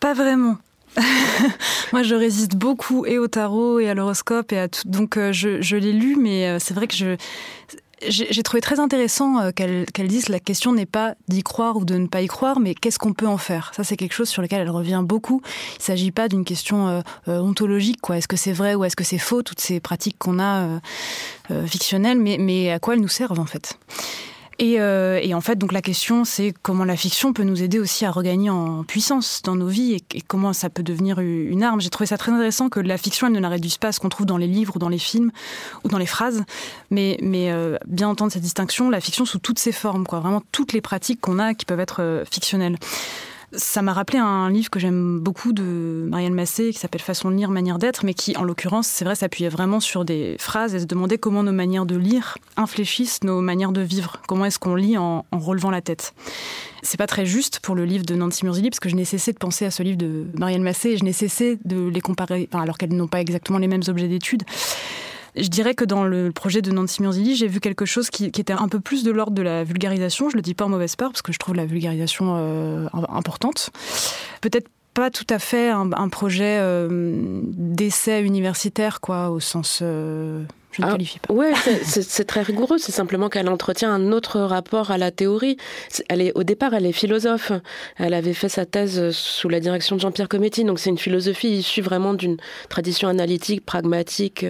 Pas 0.00 0.14
vraiment. 0.14 0.58
Moi, 1.92 2.02
je 2.02 2.14
résiste 2.14 2.56
beaucoup 2.56 3.06
et 3.06 3.18
au 3.18 3.28
tarot 3.28 3.80
et 3.80 3.88
à 3.88 3.94
l'horoscope 3.94 4.52
et 4.52 4.58
à 4.58 4.68
tout. 4.68 4.82
Donc, 4.86 5.16
euh, 5.16 5.32
je, 5.32 5.62
je 5.62 5.76
l'ai 5.76 5.92
lu, 5.92 6.16
mais 6.20 6.58
c'est 6.58 6.74
vrai 6.74 6.86
que 6.86 6.94
je 6.94 7.16
j'ai 8.06 8.42
trouvé 8.42 8.60
très 8.60 8.80
intéressant 8.80 9.40
euh, 9.40 9.50
qu'elle 9.50 10.08
dise 10.08 10.28
la 10.28 10.40
question 10.40 10.72
n'est 10.72 10.86
pas 10.86 11.14
d'y 11.28 11.42
croire 11.42 11.76
ou 11.76 11.84
de 11.84 11.96
ne 11.96 12.06
pas 12.06 12.22
y 12.22 12.26
croire, 12.26 12.60
mais 12.60 12.74
qu'est-ce 12.74 12.98
qu'on 12.98 13.12
peut 13.12 13.26
en 13.26 13.38
faire? 13.38 13.72
Ça, 13.74 13.84
c'est 13.84 13.96
quelque 13.96 14.12
chose 14.12 14.28
sur 14.28 14.42
lequel 14.42 14.60
elle 14.60 14.70
revient 14.70 15.02
beaucoup. 15.04 15.42
Il 15.74 15.78
ne 15.78 15.82
s'agit 15.82 16.12
pas 16.12 16.28
d'une 16.28 16.44
question 16.44 16.88
euh, 16.88 17.00
euh, 17.28 17.40
ontologique, 17.40 18.00
quoi. 18.00 18.18
Est-ce 18.18 18.28
que 18.28 18.36
c'est 18.36 18.52
vrai 18.52 18.74
ou 18.74 18.84
est-ce 18.84 18.96
que 18.96 19.04
c'est 19.04 19.18
faux, 19.18 19.42
toutes 19.42 19.60
ces 19.60 19.80
pratiques 19.80 20.16
qu'on 20.18 20.38
a 20.38 20.80
fictionnelles, 21.66 22.18
mais, 22.18 22.36
mais 22.38 22.70
à 22.70 22.78
quoi 22.78 22.94
elles 22.94 23.00
nous 23.00 23.08
servent, 23.08 23.40
en 23.40 23.46
fait? 23.46 23.78
Et, 24.60 24.80
euh, 24.80 25.20
et, 25.22 25.34
en 25.34 25.40
fait, 25.40 25.56
donc 25.56 25.72
la 25.72 25.82
question, 25.82 26.24
c'est 26.24 26.52
comment 26.62 26.84
la 26.84 26.96
fiction 26.96 27.32
peut 27.32 27.44
nous 27.44 27.62
aider 27.62 27.78
aussi 27.78 28.04
à 28.04 28.10
regagner 28.10 28.50
en 28.50 28.82
puissance 28.82 29.40
dans 29.44 29.54
nos 29.54 29.68
vies 29.68 29.94
et, 29.94 30.20
comment 30.20 30.52
ça 30.52 30.68
peut 30.68 30.82
devenir 30.82 31.20
une 31.20 31.62
arme. 31.62 31.80
J'ai 31.80 31.90
trouvé 31.90 32.06
ça 32.06 32.18
très 32.18 32.32
intéressant 32.32 32.68
que 32.68 32.80
la 32.80 32.98
fiction, 32.98 33.28
elle 33.28 33.34
ne 33.34 33.40
la 33.40 33.48
réduise 33.48 33.78
pas 33.78 33.88
à 33.88 33.92
ce 33.92 34.00
qu'on 34.00 34.08
trouve 34.08 34.26
dans 34.26 34.36
les 34.36 34.48
livres 34.48 34.74
ou 34.74 34.78
dans 34.80 34.88
les 34.88 34.98
films 34.98 35.30
ou 35.84 35.88
dans 35.88 35.98
les 35.98 36.06
phrases, 36.06 36.42
mais, 36.90 37.18
mais 37.22 37.52
euh, 37.52 37.76
bien 37.86 38.08
entendre 38.08 38.32
cette 38.32 38.42
distinction, 38.42 38.90
la 38.90 39.00
fiction 39.00 39.24
sous 39.24 39.38
toutes 39.38 39.60
ses 39.60 39.72
formes, 39.72 40.04
quoi, 40.04 40.18
vraiment 40.18 40.42
toutes 40.50 40.72
les 40.72 40.80
pratiques 40.80 41.20
qu'on 41.20 41.38
a 41.38 41.54
qui 41.54 41.64
peuvent 41.64 41.80
être 41.80 42.02
euh, 42.02 42.24
fictionnelles. 42.24 42.78
Ça 43.52 43.80
m'a 43.80 43.94
rappelé 43.94 44.18
un 44.18 44.50
livre 44.50 44.68
que 44.68 44.78
j'aime 44.78 45.20
beaucoup 45.20 45.54
de 45.54 46.04
Marianne 46.06 46.34
Massé 46.34 46.70
qui 46.70 46.78
s'appelle 46.78 47.00
Façon 47.00 47.30
de 47.30 47.36
lire, 47.36 47.50
manière 47.50 47.78
d'être, 47.78 48.04
mais 48.04 48.12
qui, 48.12 48.36
en 48.36 48.44
l'occurrence, 48.44 48.86
c'est 48.86 49.06
vrai, 49.06 49.14
s'appuyait 49.14 49.48
vraiment 49.48 49.80
sur 49.80 50.04
des 50.04 50.36
phrases 50.38 50.74
et 50.74 50.80
se 50.80 50.84
demandait 50.84 51.16
comment 51.16 51.42
nos 51.42 51.52
manières 51.52 51.86
de 51.86 51.96
lire 51.96 52.36
infléchissent 52.58 53.24
nos 53.24 53.40
manières 53.40 53.72
de 53.72 53.80
vivre. 53.80 54.20
Comment 54.28 54.44
est-ce 54.44 54.58
qu'on 54.58 54.74
lit 54.74 54.98
en, 54.98 55.24
relevant 55.32 55.70
la 55.70 55.80
tête 55.80 56.14
c'est 56.80 56.96
pas 56.96 57.08
très 57.08 57.26
juste 57.26 57.58
pour 57.58 57.74
le 57.74 57.84
livre 57.84 58.04
de 58.04 58.14
Nancy 58.14 58.44
Murzilli, 58.44 58.70
parce 58.70 58.78
que 58.78 58.88
je 58.88 58.94
n'ai 58.94 59.04
cessé 59.04 59.32
de 59.32 59.38
penser 59.38 59.64
à 59.64 59.72
ce 59.72 59.82
livre 59.82 59.98
de 59.98 60.26
Marianne 60.38 60.62
Massé 60.62 60.90
et 60.90 60.96
je 60.96 61.02
n'ai 61.02 61.12
cessé 61.12 61.58
de 61.64 61.88
les 61.88 62.00
comparer, 62.00 62.48
alors 62.52 62.78
qu'elles 62.78 62.94
n'ont 62.94 63.08
pas 63.08 63.20
exactement 63.20 63.58
les 63.58 63.66
mêmes 63.66 63.82
objets 63.88 64.06
d'étude. 64.06 64.44
Je 65.36 65.48
dirais 65.48 65.74
que 65.74 65.84
dans 65.84 66.04
le 66.04 66.32
projet 66.32 66.62
de 66.62 66.70
Nancy 66.70 67.02
Murzilli, 67.02 67.36
j'ai 67.36 67.46
vu 67.46 67.60
quelque 67.60 67.84
chose 67.84 68.10
qui, 68.10 68.26
était 68.26 68.52
un 68.52 68.68
peu 68.68 68.80
plus 68.80 69.04
de 69.04 69.10
l'ordre 69.10 69.32
de 69.32 69.42
la 69.42 69.64
vulgarisation. 69.64 70.30
Je 70.30 70.36
le 70.36 70.42
dis 70.42 70.54
pas 70.54 70.64
en 70.64 70.68
mauvaise 70.68 70.96
part 70.96 71.10
parce 71.10 71.22
que 71.22 71.32
je 71.32 71.38
trouve 71.38 71.54
la 71.54 71.66
vulgarisation 71.66 72.34
euh, 72.36 72.88
importante. 72.92 73.70
Peut-être 74.40 74.68
pas 74.94 75.10
tout 75.10 75.26
à 75.30 75.38
fait 75.38 75.70
un, 75.70 76.08
projet 76.08 76.58
euh, 76.58 77.40
d'essai 77.44 78.22
universitaire, 78.22 79.00
quoi, 79.00 79.30
au 79.30 79.38
sens 79.38 79.80
euh, 79.82 80.42
ne 80.78 80.86
ah, 80.86 80.96
pas. 81.26 81.34
Ouais, 81.34 81.52
c'est 81.82 82.24
très 82.24 82.42
rigoureux. 82.42 82.78
C'est 82.78 82.92
simplement 82.92 83.28
qu'elle 83.28 83.48
entretient 83.48 83.92
un 83.92 84.12
autre 84.12 84.40
rapport 84.40 84.90
à 84.90 84.98
la 84.98 85.10
théorie. 85.10 85.56
Elle 86.08 86.20
est, 86.20 86.32
au 86.34 86.42
départ, 86.42 86.74
elle 86.74 86.86
est 86.86 86.92
philosophe. 86.92 87.52
Elle 87.96 88.14
avait 88.14 88.34
fait 88.34 88.48
sa 88.48 88.66
thèse 88.66 89.10
sous 89.10 89.48
la 89.48 89.60
direction 89.60 89.96
de 89.96 90.00
Jean-Pierre 90.00 90.28
Cometti. 90.28 90.64
Donc 90.64 90.78
c'est 90.78 90.90
une 90.90 90.98
philosophie 90.98 91.50
issue 91.50 91.82
vraiment 91.82 92.14
d'une 92.14 92.36
tradition 92.68 93.08
analytique, 93.08 93.64
pragmatique, 93.64 94.46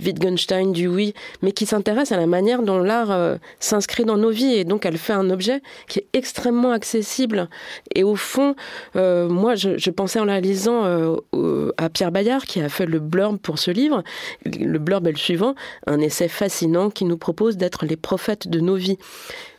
Wittgenstein, 0.00 0.72
du 0.72 0.86
oui, 0.86 1.14
mais 1.42 1.52
qui 1.52 1.66
s'intéresse 1.66 2.12
à 2.12 2.16
la 2.16 2.26
manière 2.26 2.62
dont 2.62 2.78
l'art 2.78 3.10
euh, 3.10 3.36
s'inscrit 3.60 4.04
dans 4.04 4.16
nos 4.16 4.30
vies. 4.30 4.54
Et 4.54 4.64
donc 4.64 4.86
elle 4.86 4.98
fait 4.98 5.12
un 5.12 5.30
objet 5.30 5.62
qui 5.88 6.00
est 6.00 6.06
extrêmement 6.12 6.72
accessible. 6.72 7.48
Et 7.94 8.04
au 8.04 8.16
fond, 8.16 8.54
euh, 8.96 9.28
moi, 9.28 9.54
je, 9.54 9.90
pensais 9.90 10.18
en 10.18 10.24
la 10.24 10.40
lisant 10.40 10.84
euh, 10.84 11.72
à 11.76 11.90
Pierre 11.90 12.12
Bayard, 12.12 12.44
qui 12.44 12.60
a 12.60 12.68
fait 12.68 12.86
le 12.86 12.98
blurb 12.98 13.38
pour 13.38 13.58
ce 13.58 13.70
livre. 13.70 14.02
Le 14.44 14.78
blurb 14.78 15.06
est 15.06 15.12
le 15.12 15.18
suivant 15.18 15.54
un 15.86 16.00
essai 16.00 16.28
fascinant 16.28 16.90
qui 16.90 17.04
nous 17.04 17.18
propose 17.18 17.56
d'être 17.56 17.86
les 17.86 17.96
prophètes 17.96 18.48
de 18.48 18.60
nos 18.60 18.76
vies. 18.76 18.98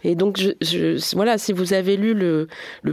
Et 0.03 0.15
donc, 0.15 0.41
voilà, 1.13 1.37
si 1.37 1.53
vous 1.53 1.73
avez 1.73 1.95
lu 1.97 2.13
le, 2.13 2.47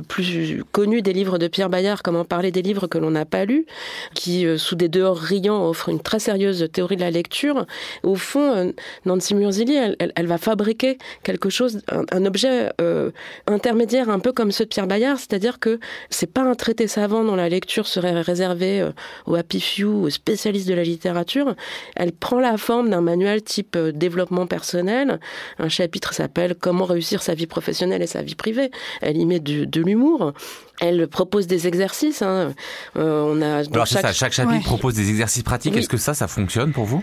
plus 0.08 0.62
connu 0.72 1.02
des 1.02 1.12
livres 1.12 1.38
de 1.38 1.48
Pierre 1.48 1.68
Bayard, 1.68 2.02
Comment 2.02 2.24
parler 2.24 2.50
des 2.50 2.62
livres 2.62 2.86
que 2.86 2.98
l'on 2.98 3.10
n'a 3.10 3.24
pas 3.24 3.44
lus, 3.44 3.66
qui, 4.14 4.46
euh, 4.46 4.56
sous 4.56 4.74
des 4.74 4.88
dehors 4.88 5.18
riants, 5.18 5.68
offre 5.68 5.88
une 5.88 6.00
très 6.00 6.18
sérieuse 6.18 6.68
théorie 6.72 6.96
de 6.96 7.00
la 7.00 7.10
lecture, 7.10 7.66
au 8.02 8.14
fond, 8.14 8.52
euh, 8.54 8.72
Nancy 9.04 9.34
Murzilli, 9.34 9.76
elle, 9.98 10.26
va 10.26 10.38
fabriquer 10.38 10.98
quelque 11.22 11.50
chose, 11.50 11.80
un, 11.88 12.24
objet 12.24 12.70
euh, 12.80 13.10
intermédiaire, 13.46 14.08
un 14.08 14.18
peu 14.18 14.32
comme 14.32 14.52
ceux 14.52 14.64
de 14.64 14.68
Pierre 14.68 14.86
Bayard, 14.86 15.18
c'est-à-dire 15.18 15.58
que 15.58 15.78
c'est 16.10 16.32
pas 16.32 16.42
un 16.42 16.54
traité 16.54 16.86
savant 16.86 17.24
dont 17.24 17.36
la 17.36 17.48
lecture 17.48 17.86
serait 17.86 18.20
réservée 18.20 18.88
aux 19.26 19.34
happy 19.34 19.60
few, 19.60 20.04
aux 20.04 20.10
spécialistes 20.10 20.68
de 20.68 20.74
la 20.74 20.84
littérature. 20.84 21.54
Elle 21.96 22.12
prend 22.12 22.40
la 22.40 22.56
forme 22.56 22.90
d'un 22.90 23.00
manuel 23.00 23.42
type 23.42 23.76
développement 23.76 24.46
personnel. 24.46 25.20
Un 25.58 25.68
chapitre 25.68 26.14
s'appelle 26.14 26.54
Comment 26.54 26.84
réussir 26.84 26.99
sa 27.00 27.34
vie 27.34 27.46
professionnelle 27.46 28.02
et 28.02 28.06
sa 28.06 28.22
vie 28.22 28.34
privée. 28.34 28.70
Elle 29.00 29.16
y 29.16 29.26
met 29.26 29.40
de, 29.40 29.80
l'humour. 29.80 30.32
Elle 30.80 31.08
propose 31.08 31.46
des 31.46 31.66
exercices. 31.66 32.22
Hein. 32.22 32.54
Euh, 32.96 33.22
on 33.22 33.42
a 33.42 33.64
Alors 33.72 33.86
chaque, 33.86 34.02
ça, 34.02 34.12
chaque 34.12 34.32
chapitre 34.32 34.64
propose 34.64 34.94
des 34.94 35.08
exercices 35.10 35.42
pratiques. 35.42 35.76
Est-ce 35.76 35.88
que 35.88 35.96
ça, 35.96 36.14
ça 36.14 36.28
fonctionne 36.28 36.72
pour 36.72 36.84
vous? 36.84 37.02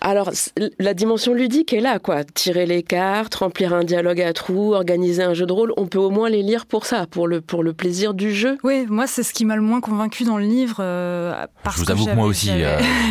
Alors, 0.00 0.30
la 0.78 0.94
dimension 0.94 1.34
ludique 1.34 1.72
est 1.72 1.80
là, 1.80 1.98
quoi. 1.98 2.24
Tirer 2.24 2.66
les 2.66 2.82
cartes, 2.82 3.34
remplir 3.36 3.74
un 3.74 3.84
dialogue 3.84 4.20
à 4.20 4.32
trous, 4.32 4.74
organiser 4.74 5.22
un 5.22 5.34
jeu 5.34 5.46
de 5.46 5.52
rôle, 5.52 5.72
on 5.76 5.86
peut 5.86 5.98
au 5.98 6.10
moins 6.10 6.28
les 6.28 6.42
lire 6.42 6.66
pour 6.66 6.86
ça, 6.86 7.06
pour 7.06 7.26
le, 7.26 7.40
pour 7.40 7.62
le 7.62 7.72
plaisir 7.72 8.14
du 8.14 8.32
jeu. 8.32 8.58
Oui, 8.62 8.86
moi, 8.88 9.06
c'est 9.06 9.22
ce 9.22 9.32
qui 9.32 9.44
m'a 9.44 9.56
le 9.56 9.62
moins 9.62 9.80
convaincu 9.80 10.24
dans 10.24 10.38
le 10.38 10.44
livre. 10.44 10.76
Euh, 10.80 11.46
parce 11.62 11.76
Je 11.76 11.84
vous 11.84 11.90
avoue 11.90 12.06
que, 12.06 12.14
moi 12.14 12.26
aussi. 12.26 12.50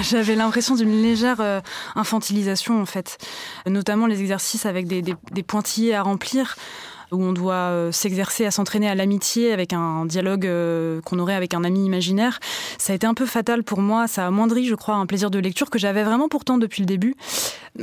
J'avais 0.10 0.34
euh. 0.34 0.36
l'impression 0.38 0.76
d'une 0.76 1.02
légère 1.02 1.62
infantilisation, 1.96 2.82
en 2.82 2.86
fait. 2.86 3.18
Notamment 3.66 4.08
les 4.08 4.22
exercices 4.22 4.66
avec 4.66 4.88
des, 4.88 5.02
des, 5.02 5.16
des 5.32 5.44
pointillés 5.44 5.96
à 5.96 6.04
remplir 6.04 6.56
où 7.12 7.24
on 7.24 7.34
doit 7.34 7.54
euh, 7.54 7.92
s'exercer 7.92 8.46
à 8.46 8.52
s'entraîner 8.52 8.90
à 8.90 8.96
l'amitié 8.96 9.54
avec 9.54 9.74
un 9.74 10.06
dialogue 10.06 10.46
euh, 10.46 11.02
qu'on 11.02 11.20
aurait 11.20 11.36
avec 11.36 11.54
un 11.54 11.64
ami 11.64 11.86
imaginaire. 11.86 12.40
Ça 12.78 12.94
a 12.94 12.96
été 12.96 13.08
un 13.08 13.14
peu 13.14 13.26
fatal 13.26 13.64
pour 13.64 13.82
moi, 13.82 14.08
ça 14.08 14.24
a 14.24 14.28
amoindri, 14.28 14.66
je 14.66 14.76
crois, 14.76 14.96
un 14.96 15.06
plaisir 15.06 15.32
de 15.32 15.40
lecture 15.40 15.70
que 15.70 15.80
j'avais 15.80 16.04
vraiment 16.04 16.30
pourtant 16.30 16.58
depuis 16.58 16.82
le 16.82 16.86
début. 16.86 17.16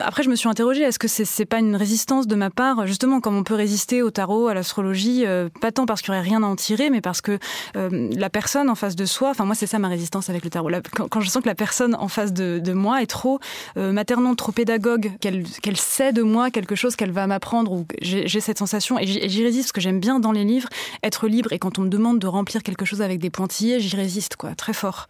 Après, 0.00 0.22
je 0.22 0.30
me 0.30 0.36
suis 0.36 0.48
interrogée, 0.48 0.82
est-ce 0.82 0.98
que 0.98 1.08
c'est 1.08 1.44
pas 1.44 1.58
une 1.58 1.76
résistance 1.76 2.26
de 2.26 2.34
ma 2.34 2.50
part, 2.50 2.86
justement, 2.86 3.20
comme 3.20 3.36
on 3.36 3.44
peut 3.44 3.54
résister 3.54 4.02
au 4.02 4.10
tarot, 4.10 4.48
à 4.48 4.54
l'astrologie, 4.54 5.24
euh, 5.26 5.48
pas 5.60 5.72
tant 5.72 5.86
parce 5.86 6.02
qu'il 6.02 6.12
n'y 6.12 6.18
aurait 6.18 6.28
rien 6.28 6.42
à 6.42 6.46
en 6.46 6.56
tirer, 6.56 6.90
mais 6.90 7.00
parce 7.00 7.20
que 7.20 7.38
la 7.74 8.30
personne 8.30 8.70
en 8.70 8.74
face 8.74 8.96
de 8.96 9.04
soi, 9.04 9.30
enfin 9.30 9.44
moi 9.44 9.54
c'est 9.54 9.66
ça 9.66 9.78
ma 9.78 9.88
résistance 9.88 10.30
avec 10.30 10.44
le 10.44 10.50
tarot, 10.50 10.70
quand, 11.10 11.20
je 11.20 11.28
sens 11.28 11.42
que 11.42 11.48
la 11.48 11.54
personne 11.54 11.94
en 11.94 12.08
face 12.08 12.32
de, 12.32 12.72
moi 12.72 13.02
est 13.02 13.06
trop 13.06 13.38
maternante, 13.76 14.38
trop 14.38 14.52
pédagogue, 14.52 15.12
qu'elle 15.20 15.76
sait 15.76 16.12
de 16.12 16.22
moi 16.22 16.50
quelque 16.50 16.74
chose 16.74 16.96
qu'elle 16.96 17.12
va 17.12 17.26
m'apprendre, 17.26 17.72
ou 17.72 17.86
j'ai 18.00 18.40
cette 18.40 18.58
sensation, 18.58 18.98
et 18.98 19.06
j'y 19.06 19.44
résiste 19.44 19.66
parce 19.66 19.72
que 19.72 19.80
j'aime 19.80 20.00
bien 20.00 20.20
dans 20.20 20.32
les 20.32 20.44
livres 20.44 20.68
être 21.02 21.28
libre 21.28 21.52
et 21.52 21.58
quand 21.58 21.78
on 21.78 21.82
me 21.82 21.88
demande 21.88 22.18
de 22.18 22.26
remplir 22.26 22.62
quelque 22.62 22.84
chose 22.84 23.02
avec 23.02 23.18
des 23.18 23.30
pointillés, 23.30 23.80
j'y 23.80 23.96
résiste 23.96 24.36
quoi, 24.36 24.54
très 24.54 24.72
fort. 24.72 25.08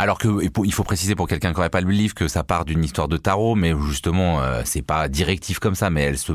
Alors 0.00 0.16
que 0.16 0.28
il 0.64 0.72
faut 0.72 0.82
préciser 0.82 1.14
pour 1.14 1.28
quelqu'un 1.28 1.50
qui 1.50 1.56
n'aurait 1.56 1.68
pas 1.68 1.82
lu 1.82 1.88
le 1.88 1.92
livre 1.92 2.14
que 2.14 2.26
ça 2.26 2.42
part 2.42 2.64
d'une 2.64 2.82
histoire 2.82 3.06
de 3.06 3.18
tarot, 3.18 3.54
mais 3.54 3.74
justement 3.86 4.40
euh, 4.40 4.62
c'est 4.64 4.80
pas 4.80 5.10
directif 5.10 5.58
comme 5.58 5.74
ça. 5.74 5.90
Mais 5.90 6.04
elle 6.04 6.16
se 6.16 6.32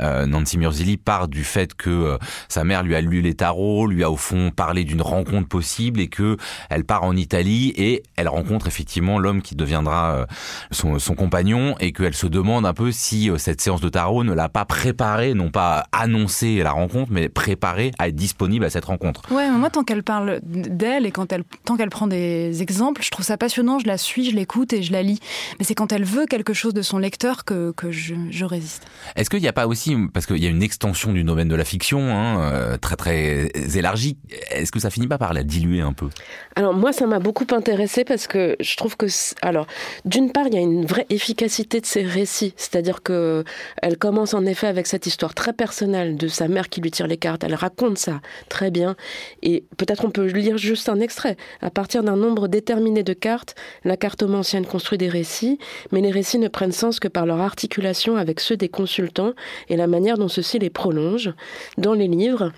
euh, 0.00 0.26
Nancy 0.26 0.58
Murzilli 0.58 0.96
part 0.96 1.28
du 1.28 1.44
fait 1.44 1.74
que 1.74 1.90
euh, 1.90 2.18
sa 2.48 2.64
mère 2.64 2.82
lui 2.82 2.96
a 2.96 3.00
lu 3.00 3.20
les 3.20 3.34
tarots, 3.34 3.86
lui 3.86 4.02
a 4.02 4.10
au 4.10 4.16
fond 4.16 4.50
parlé 4.50 4.82
d'une 4.82 5.00
rencontre 5.00 5.46
possible 5.46 6.00
et 6.00 6.08
que 6.08 6.36
elle 6.70 6.84
part 6.84 7.04
en 7.04 7.14
Italie 7.14 7.72
et 7.76 8.02
elle 8.16 8.26
rencontre 8.26 8.66
effectivement 8.66 9.20
l'homme 9.20 9.42
qui 9.42 9.54
deviendra 9.54 10.26
son, 10.72 10.98
son, 10.98 11.14
compagnon 11.14 11.76
et 11.78 11.92
qu'elle 11.92 12.14
se 12.14 12.26
demande 12.26 12.66
un 12.66 12.74
peu 12.74 12.90
si 12.90 13.30
cette 13.38 13.60
séance 13.60 13.80
de 13.80 13.88
tarot 13.88 14.24
ne 14.24 14.32
l'a 14.32 14.48
pas 14.48 14.64
préparé, 14.64 15.34
non 15.34 15.50
pas 15.50 15.84
annoncé 15.92 16.56
la 16.64 16.72
rencontre, 16.72 17.12
mais 17.12 17.28
préparé 17.28 17.92
à 18.00 18.08
être 18.08 18.16
disponible 18.16 18.64
à 18.64 18.70
cette 18.70 18.86
rencontre. 18.86 19.22
Ouais, 19.30 19.48
moi 19.50 19.70
tant 19.70 19.84
qu'elle 19.84 20.02
parle 20.02 20.40
d'elle 20.42 21.06
et 21.06 21.12
quand 21.12 21.32
elle 21.32 21.44
tant 21.64 21.76
qu'elle 21.76 21.90
prend 21.90 22.08
des 22.08 22.60
exemples 22.60 23.03
je 23.04 23.10
trouve 23.10 23.24
ça 23.24 23.36
passionnant, 23.36 23.78
je 23.78 23.86
la 23.86 23.98
suis, 23.98 24.30
je 24.30 24.34
l'écoute 24.34 24.72
et 24.72 24.82
je 24.82 24.92
la 24.92 25.02
lis. 25.02 25.20
Mais 25.58 25.64
c'est 25.64 25.74
quand 25.74 25.92
elle 25.92 26.04
veut 26.04 26.26
quelque 26.26 26.54
chose 26.54 26.74
de 26.74 26.82
son 26.82 26.98
lecteur 26.98 27.44
que, 27.44 27.72
que 27.72 27.92
je, 27.92 28.14
je 28.30 28.44
résiste. 28.44 28.86
Est-ce 29.16 29.28
qu'il 29.30 29.40
n'y 29.40 29.48
a 29.48 29.52
pas 29.52 29.66
aussi, 29.66 29.96
parce 30.12 30.26
qu'il 30.26 30.42
y 30.42 30.46
a 30.46 30.50
une 30.50 30.62
extension 30.62 31.12
du 31.12 31.24
domaine 31.24 31.48
de 31.48 31.54
la 31.54 31.64
fiction, 31.64 32.00
hein, 32.00 32.40
euh, 32.40 32.76
très 32.78 32.96
très 32.96 33.50
élargie, 33.74 34.16
est-ce 34.50 34.72
que 34.72 34.80
ça 34.80 34.90
finit 34.90 35.08
pas 35.08 35.18
par 35.18 35.34
la 35.34 35.42
diluer 35.42 35.80
un 35.80 35.92
peu? 35.92 36.08
Alors 36.56 36.74
moi, 36.74 36.92
ça 36.92 37.06
m'a 37.06 37.18
beaucoup 37.18 37.46
intéressé 37.52 38.04
parce 38.04 38.26
que 38.26 38.56
je 38.60 38.76
trouve 38.76 38.96
que, 38.96 39.06
alors, 39.42 39.66
d'une 40.04 40.32
part, 40.32 40.46
il 40.46 40.54
y 40.54 40.58
a 40.58 40.60
une 40.60 40.86
vraie 40.86 41.06
efficacité 41.10 41.80
de 41.80 41.86
ses 41.86 42.02
récits, 42.02 42.54
c'est-à-dire 42.56 43.02
que 43.02 43.44
elle 43.82 43.98
commence 43.98 44.34
en 44.34 44.46
effet 44.46 44.66
avec 44.66 44.86
cette 44.86 45.06
histoire 45.06 45.34
très 45.34 45.52
personnelle 45.52 46.16
de 46.16 46.28
sa 46.28 46.48
mère 46.48 46.68
qui 46.68 46.80
lui 46.80 46.90
tire 46.90 47.06
les 47.06 47.16
cartes. 47.16 47.44
Elle 47.44 47.54
raconte 47.54 47.98
ça 47.98 48.20
très 48.48 48.70
bien, 48.70 48.96
et 49.42 49.64
peut-être 49.76 50.04
on 50.04 50.10
peut 50.10 50.26
lire 50.26 50.56
juste 50.58 50.88
un 50.88 51.00
extrait 51.00 51.36
à 51.60 51.70
partir 51.70 52.02
d'un 52.02 52.16
nombre 52.16 52.48
déterminé 52.48 52.83
de 52.92 53.12
cartes, 53.12 53.54
la 53.84 53.96
cartomancienne 53.96 54.66
construit 54.66 54.98
des 54.98 55.08
récits, 55.08 55.58
mais 55.92 56.00
les 56.00 56.10
récits 56.10 56.38
ne 56.38 56.48
prennent 56.48 56.72
sens 56.72 57.00
que 57.00 57.08
par 57.08 57.26
leur 57.26 57.40
articulation 57.40 58.16
avec 58.16 58.40
ceux 58.40 58.56
des 58.56 58.68
consultants 58.68 59.32
et 59.68 59.76
la 59.76 59.86
manière 59.86 60.18
dont 60.18 60.28
ceux-ci 60.28 60.58
les 60.58 60.70
prolongent. 60.70 61.32
Dans 61.78 61.94
les 61.94 62.08
livres, 62.08 62.52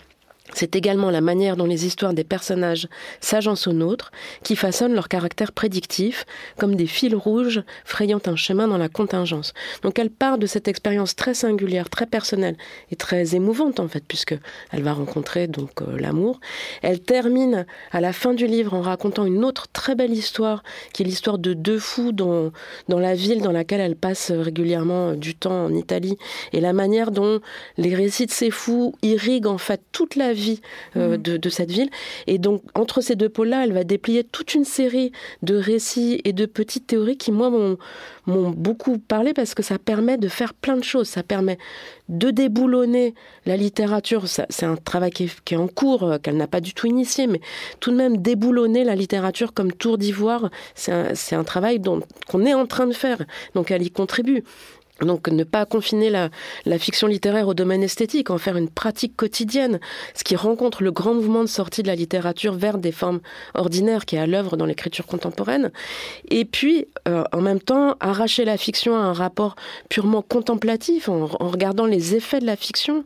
c'est 0.55 0.77
également 0.77 1.11
la 1.11 1.21
manière 1.21 1.57
dont 1.57 1.67
les 1.67 1.87
histoires 1.87 2.15
des 2.15 2.25
personnages 2.25 2.89
s'agencent 3.21 3.67
aux 3.67 3.73
nôtres 3.73 4.13
qui 4.43 4.57
façonnent 4.57 4.95
leur 4.95 5.09
caractère 5.09 5.53
prédictif, 5.53 6.25
comme 6.57 6.77
des 6.77 6.87
fils 6.87 7.15
rouges 7.15 7.63
frayant 7.85 8.21
un 8.27 8.37
chemin 8.37 8.69
dans 8.69 8.79
la 8.79 8.89
contingence. 8.89 9.53
Donc 9.83 9.99
elle 9.99 10.11
part 10.11 10.39
de 10.39 10.47
cette 10.47 10.69
expérience 10.69 11.17
très 11.17 11.35
singulière, 11.35 11.91
très 11.91 12.07
personnelle 12.07 12.57
et 12.91 12.97
très 12.97 13.35
émouvante 13.35 13.81
en 13.81 13.89
fait, 13.89 14.05
puisque 14.07 14.37
elle 14.73 14.83
va 14.83 14.93
rencontrer 14.93 15.47
donc 15.47 15.83
euh, 15.83 15.99
l'amour. 15.99 16.41
Elle 16.83 17.01
termine 17.01 17.67
à 17.91 18.01
la 18.01 18.13
fin 18.13 18.35
du 18.35 18.47
livre 18.47 18.75
en 18.75 18.83
racontant 18.83 19.27
une 19.27 19.45
autre 19.45 19.67
très 19.73 19.95
belle 19.95 20.13
histoire, 20.13 20.63
qui 20.93 21.03
est 21.03 21.07
l'histoire 21.07 21.39
de 21.39 21.55
deux 21.55 21.79
fous 21.79 22.13
dans, 22.13 22.53
dans 22.89 22.99
la 22.99 23.15
ville 23.15 23.43
dans 23.43 23.53
laquelle 23.53 23.81
elle 23.81 23.97
passe 23.97 24.31
régulièrement 24.31 25.15
du 25.15 25.35
temps 25.35 25.67
en 25.67 25.75
Italie, 25.75 26.17
et 26.53 26.61
la 26.61 26.73
manière 26.73 27.11
dont 27.11 27.41
les 27.77 27.95
récits 27.95 28.27
de 28.27 28.31
ces 28.31 28.51
fous 28.51 28.95
irriguent 29.03 29.47
en 29.47 29.59
fait 29.59 29.81
toute 29.93 30.15
la 30.15 30.33
vie 30.37 30.61
euh, 30.97 31.17
de, 31.17 31.37
de, 31.37 31.49
cette 31.49 31.71
ville. 31.71 31.91
Et 32.27 32.39
donc, 32.39 32.63
entre 32.75 33.01
ces 33.01 33.17
deux 33.17 33.29
pôles-là, 33.29 33.65
elle 33.65 33.73
va 33.73 33.85
déplier 33.85 34.25
toute 34.25 34.55
une 34.55 34.65
série 34.65 35.13
de 35.43 35.57
récits 35.57 36.21
et 36.25 36.33
de 36.33 36.47
petites 36.47 36.87
théories 36.87 37.17
qui, 37.17 37.33
moi, 37.33 37.51
m'ont 37.51 38.51
beaucoup 38.51 38.99
parlé 38.99 39.33
parce 39.33 39.55
que 39.55 39.63
ça 39.63 39.79
permet 39.79 40.19
de 40.19 40.29
faire 40.29 40.55
plein 40.55 40.77
de 40.77 40.85
choses. 40.85 41.09
Ça 41.09 41.23
permet 41.23 41.59
de 42.09 42.31
déboulonner 42.31 43.15
la 43.47 43.57
littérature. 43.57 44.27
C'est 44.29 44.67
un 44.67 44.77
travail 44.77 45.11
qui 45.11 45.25
est, 45.25 45.41
qui 45.45 45.55
est 45.55 45.59
en 45.59 45.69
cours, 45.69 46.05
euh, 46.05 46.19
qu'elle 46.19 46.37
n'a 46.37 46.47
pas 46.47 46.61
du 46.61 46.75
tout 46.75 46.87
initié, 46.87 47.27
mais 47.27 47.41
tout 47.81 47.91
de 47.91 47.97
même 47.97 48.19
déboulonner 48.19 48.85
la 48.85 48.95
littérature 48.95 49.53
comme 49.53 49.73
tour 49.73 49.99
d'ivoire, 49.99 50.51
c'est 50.75 50.93
un, 50.93 51.39
un, 51.39 51.45
travail 51.45 51.81
qu'on 52.29 52.45
est 52.45 52.55
en 52.55 52.67
train 52.67 52.87
de 52.87 52.93
faire. 52.93 53.19
Donc 53.55 53.71
elle 53.71 53.83
y 53.83 53.91
contribue. 53.91 54.45
Donc 55.01 55.29
ne 55.29 55.45
pas 55.45 55.67
confiner 55.67 56.11
la, 56.11 56.31
fiction 56.79 57.07
littéraire 57.07 57.49
au 57.49 57.55
domaine 57.55 57.83
esthétique, 57.83 58.31
en 58.31 58.39
faire 58.39 58.57
une 58.57 58.71
pratique 58.71 59.17
quotidienne, 59.17 59.79
ce 60.15 60.25
qui 60.25 60.37
rencontre 60.37 60.83
le 60.83 60.91
grand 60.91 61.15
mouvement 61.15 61.43
de 61.43 61.49
sortie 61.49 61.83
de 61.83 61.89
la 61.89 61.95
littérature 61.95 62.55
vers 62.55 62.79
des 62.79 62.93
formes 62.93 63.21
ordinaires 63.55 64.07
qui 64.07 64.17
est 64.17 64.19
à 64.19 64.27
l'œuvre 64.27 64.57
dans 64.57 64.67
l'écriture 64.67 65.07
contemporaine. 65.07 65.71
Et 66.31 66.45
puis, 66.45 66.87
euh, 67.09 67.25
en 67.33 67.41
même 67.41 67.61
temps, 67.61 67.97
arracher 68.01 68.45
la 68.45 68.57
fiction 68.57 68.97
à 68.97 69.01
un 69.01 69.13
rapport 69.13 69.57
purement 69.89 70.23
contemplatif, 70.23 71.09
en, 71.09 71.29
en 71.41 71.49
regardant 71.49 71.87
les 71.87 72.15
effets 72.15 72.41
de 72.41 72.47
la 72.47 72.57
fiction, 72.57 73.05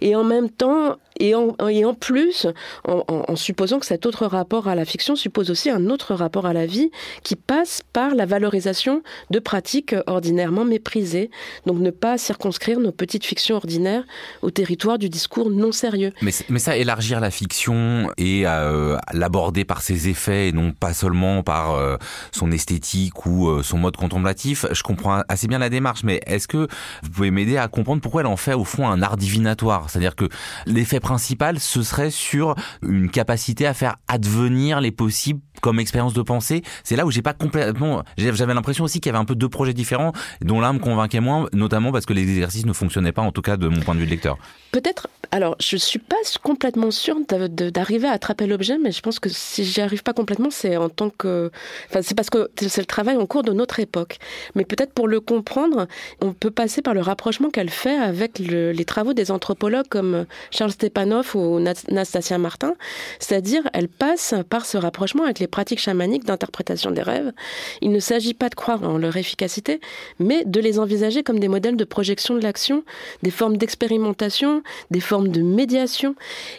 et 0.00 0.14
en 0.14 0.24
même 0.24 0.50
temps 0.50 0.96
et 1.18 1.34
en, 1.34 1.56
et 1.68 1.84
en 1.84 1.94
plus, 1.94 2.46
en, 2.86 3.36
supposant 3.36 3.78
que 3.78 3.86
cet 3.86 4.06
autre 4.06 4.26
rapport 4.26 4.68
à 4.68 4.74
la 4.74 4.84
fiction 4.84 5.16
suppose 5.16 5.50
aussi 5.50 5.70
un 5.70 5.90
autre 5.90 6.14
rapport 6.14 6.46
à 6.46 6.52
la 6.52 6.66
vie 6.66 6.90
qui 7.22 7.36
passe 7.36 7.82
par 7.92 8.14
la 8.14 8.26
valorisation 8.26 9.02
de 9.30 9.38
pratiques 9.38 9.94
ordinairement 10.06 10.64
méprisées. 10.64 11.30
Donc 11.66 11.78
ne 11.78 11.90
pas 11.90 12.18
circonscrire 12.18 12.80
nos 12.80 12.92
petites 12.92 13.24
fictions 13.24 13.56
ordinaires 13.56 14.04
au 14.42 14.50
territoire 14.50 14.98
du 14.98 15.08
discours 15.08 15.50
non 15.50 15.72
sérieux. 15.72 16.12
Mais, 16.22 16.32
mais 16.48 16.58
ça, 16.58 16.76
élargir 16.76 17.20
la 17.20 17.30
fiction 17.30 18.10
et 18.16 18.42
euh, 18.46 18.96
l'aborder 19.12 19.64
par 19.64 19.82
ses 19.82 20.08
effets 20.08 20.48
et 20.48 20.52
non 20.52 20.72
pas 20.72 20.94
seulement 20.94 21.42
par 21.42 21.74
euh, 21.74 21.96
son 22.32 22.50
esthétique 22.50 23.26
ou 23.26 23.48
euh, 23.48 23.62
son 23.62 23.78
mode 23.78 23.96
contemplatif, 23.96 24.66
je 24.70 24.82
comprends 24.82 25.22
assez 25.28 25.48
bien 25.48 25.58
la 25.58 25.68
démarche, 25.68 26.02
mais 26.04 26.20
est-ce 26.26 26.48
que 26.48 26.68
vous 27.02 27.10
pouvez 27.10 27.30
m'aider 27.30 27.56
à 27.56 27.68
comprendre 27.68 28.00
pourquoi 28.00 28.22
elle 28.22 28.26
en 28.26 28.36
fait 28.36 28.54
au 28.54 28.64
fond 28.64 28.88
un 28.88 29.02
art 29.02 29.16
divinatoire? 29.16 29.90
C'est-à-dire 29.90 30.16
que 30.16 30.28
l'effet 30.66 30.99
principal, 31.00 31.58
ce 31.58 31.82
serait 31.82 32.10
sur 32.10 32.54
une 32.82 33.10
capacité 33.10 33.66
à 33.66 33.74
faire 33.74 33.96
advenir 34.08 34.80
les 34.80 34.90
possibles 34.90 35.40
comme 35.60 35.78
expérience 35.78 36.14
de 36.14 36.22
pensée. 36.22 36.62
C'est 36.84 36.96
là 36.96 37.06
où 37.06 37.10
j'ai 37.10 37.22
pas 37.22 37.34
complètement. 37.34 38.02
J'avais 38.16 38.54
l'impression 38.54 38.84
aussi 38.84 39.00
qu'il 39.00 39.10
y 39.10 39.14
avait 39.14 39.22
un 39.22 39.24
peu 39.24 39.34
deux 39.34 39.48
projets 39.48 39.74
différents, 39.74 40.12
dont 40.40 40.60
l'un 40.60 40.72
me 40.72 40.78
convainquait 40.78 41.20
moins, 41.20 41.48
notamment 41.52 41.92
parce 41.92 42.06
que 42.06 42.12
les 42.12 42.22
exercices 42.22 42.66
ne 42.66 42.72
fonctionnaient 42.72 43.12
pas, 43.12 43.22
en 43.22 43.32
tout 43.32 43.42
cas 43.42 43.56
de 43.56 43.68
mon 43.68 43.80
point 43.80 43.94
de 43.94 44.00
vue 44.00 44.06
de 44.06 44.10
lecteur. 44.10 44.38
Peut-être. 44.72 45.08
Alors, 45.32 45.56
je 45.60 45.76
suis 45.76 45.98
pas 45.98 46.16
complètement 46.42 46.90
sûre 46.90 47.16
d'arriver 47.28 48.08
à 48.08 48.12
attraper 48.12 48.46
l'objet, 48.46 48.78
mais 48.78 48.90
je 48.90 49.00
pense 49.00 49.18
que 49.18 49.28
si 49.28 49.64
j'y 49.64 49.80
arrive 49.80 50.02
pas 50.02 50.12
complètement, 50.12 50.50
c'est 50.50 50.76
en 50.76 50.88
tant 50.88 51.10
que. 51.10 51.50
Enfin, 51.88 52.00
c'est 52.02 52.14
parce 52.14 52.30
que 52.30 52.50
c'est 52.56 52.80
le 52.80 52.86
travail 52.86 53.16
en 53.16 53.26
cours 53.26 53.42
de 53.42 53.52
notre 53.52 53.80
époque. 53.80 54.18
Mais 54.54 54.64
peut-être 54.64 54.92
pour 54.92 55.08
le 55.08 55.20
comprendre, 55.20 55.86
on 56.20 56.32
peut 56.32 56.50
passer 56.50 56.82
par 56.82 56.94
le 56.94 57.00
rapprochement 57.00 57.50
qu'elle 57.50 57.70
fait 57.70 57.96
avec 57.96 58.38
le, 58.38 58.72
les 58.72 58.84
travaux 58.84 59.12
des 59.12 59.30
anthropologues 59.30 59.88
comme 59.88 60.26
Charles 60.50 60.72
Stepanov 60.90 61.36
ou 61.36 61.60
Nastasia 61.60 62.38
Martin. 62.38 62.74
C'est-à-dire, 63.20 63.62
elle 63.72 63.88
passe 63.88 64.34
par 64.48 64.66
ce 64.66 64.76
rapprochement 64.76 65.24
avec 65.24 65.38
les 65.38 65.46
pratiques 65.46 65.78
chamaniques 65.78 66.24
d'interprétation 66.24 66.90
des 66.90 67.02
rêves. 67.02 67.32
Il 67.80 67.92
ne 67.92 68.00
s'agit 68.00 68.34
pas 68.34 68.48
de 68.48 68.56
croire 68.56 68.82
en 68.82 68.98
leur 68.98 69.16
efficacité, 69.16 69.80
mais 70.18 70.44
de 70.44 70.60
les 70.60 70.80
envisager 70.80 71.22
comme 71.22 71.38
des 71.38 71.48
modèles 71.48 71.76
de 71.76 71.84
projection 71.84 72.34
de 72.34 72.40
l'action, 72.40 72.82
des 73.22 73.30
formes 73.30 73.56
d'expérimentation, 73.56 74.62
des 74.90 75.00
formes 75.00 75.28
de 75.28 75.42
médiation. 75.42 76.16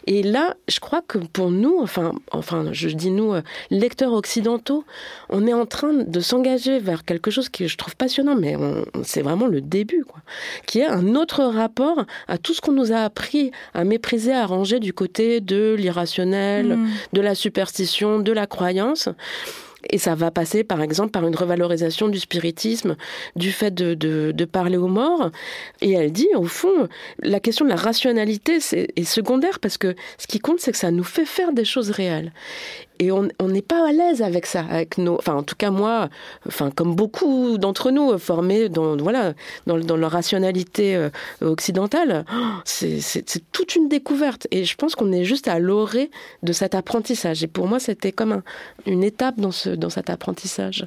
Et 0.08 0.24
là, 0.24 0.56
je 0.70 0.80
crois 0.80 1.02
que 1.02 1.18
pour 1.18 1.52
nous, 1.52 1.78
enfin, 1.82 2.14
enfin, 2.32 2.70
je 2.72 2.88
dis 2.90 3.12
nous, 3.12 3.34
lecteurs 3.70 4.14
occidentaux, 4.14 4.86
on 5.30 5.46
est 5.46 5.54
en 5.54 5.66
train 5.66 5.94
de 5.94 6.20
s'engager 6.22 6.80
vers 6.80 7.04
quelque 7.04 7.32
chose 7.32 7.50
que 7.50 7.68
je 7.68 7.76
trouve 7.76 7.98
passionnant, 7.98 8.36
mais 8.36 8.56
c'est 9.04 9.22
vraiment 9.22 9.48
le 9.48 9.60
début, 9.60 10.06
quoi, 10.06 10.22
qui 10.68 10.80
est 10.80 10.86
un 10.86 11.16
autre 11.16 11.44
rapport 11.44 12.06
à 12.30 12.38
tout 12.38 12.54
ce 12.54 12.62
qu'on 12.62 12.72
nous 12.72 12.94
a 12.94 13.00
appris 13.00 13.52
à 13.74 13.84
mépriser, 13.84 14.21
à 14.30 14.46
ranger 14.46 14.80
du 14.80 14.94
côté 14.94 15.42
de 15.42 15.74
l'irrationnel, 15.74 16.78
mmh. 16.78 16.90
de 17.14 17.22
la 17.22 17.34
superstition, 17.34 18.20
de 18.20 18.32
la 18.32 18.46
croyance 18.46 19.10
et 19.90 19.98
ça 19.98 20.16
va 20.16 20.32
passer, 20.32 20.64
par 20.64 20.82
exemple, 20.82 21.12
par 21.12 21.26
une 21.26 21.36
revalorisation 21.36 22.08
du 22.08 22.20
spiritisme, 22.20 22.96
du 23.36 23.52
fait 23.52 23.72
de, 23.72 23.94
de, 23.94 24.32
de, 24.32 24.46
parler 24.46 24.78
aux 24.78 24.88
morts. 24.88 25.32
Et 25.82 25.92
elle 25.92 26.12
dit, 26.12 26.28
au 26.36 26.46
fond, 26.46 26.88
la 27.20 27.40
question 27.40 27.66
de 27.66 27.70
la 27.70 27.76
rationalité 27.76 28.60
est 28.72 29.04
secondaire 29.04 29.60
parce 29.60 29.78
que 29.78 29.96
ce 30.18 30.28
qui 30.28 30.40
compte, 30.40 30.60
c'est 30.60 30.72
que 30.72 30.78
ça 30.78 30.92
nous 30.92 31.04
fait 31.04 31.26
faire 31.26 31.52
des 31.52 31.66
choses 31.66 31.90
réelles 31.90 32.32
et 33.02 33.12
on 33.12 33.48
n'est 33.48 33.64
pas 33.64 33.90
à 33.90 33.92
l'aise 33.92 34.22
avec 34.22 34.46
ça, 34.46 34.64
avec 34.70 35.00
nos, 35.00 35.16
enfin 35.16 35.34
en 35.34 35.42
tout 35.42 35.56
cas 35.56 35.72
moi, 35.72 36.08
enfin 36.48 36.70
comme 36.70 36.96
beaucoup 36.96 37.58
d'entre 37.58 37.90
nous 37.90 38.16
formés 38.20 38.70
dans 38.70 38.96
voilà 38.96 39.34
dans, 39.66 39.80
dans 39.80 39.98
leur 39.98 40.12
rationalité 40.12 40.96
euh, 40.96 41.10
occidentale, 41.42 42.26
c'est 42.64 43.02
toute 43.52 43.76
une 43.76 43.90
découverte. 43.90 44.48
Et 44.52 44.66
je 44.66 44.76
pense 44.76 44.94
qu'on 44.94 45.12
est 45.12 45.24
juste 45.24 45.48
à 45.48 45.58
l'orée 45.58 46.12
de 46.44 46.54
cet 46.54 46.76
apprentissage. 46.76 47.44
Et 47.44 47.48
pour 47.48 47.68
moi 47.68 47.80
c'était 47.80 48.12
comme 48.12 48.34
un, 48.34 48.44
une 48.86 49.04
étape 49.04 49.40
dans 49.40 49.52
ce 49.52 49.72
dans 49.72 49.90
cet 49.90 50.12
apprentissage. 50.12 50.86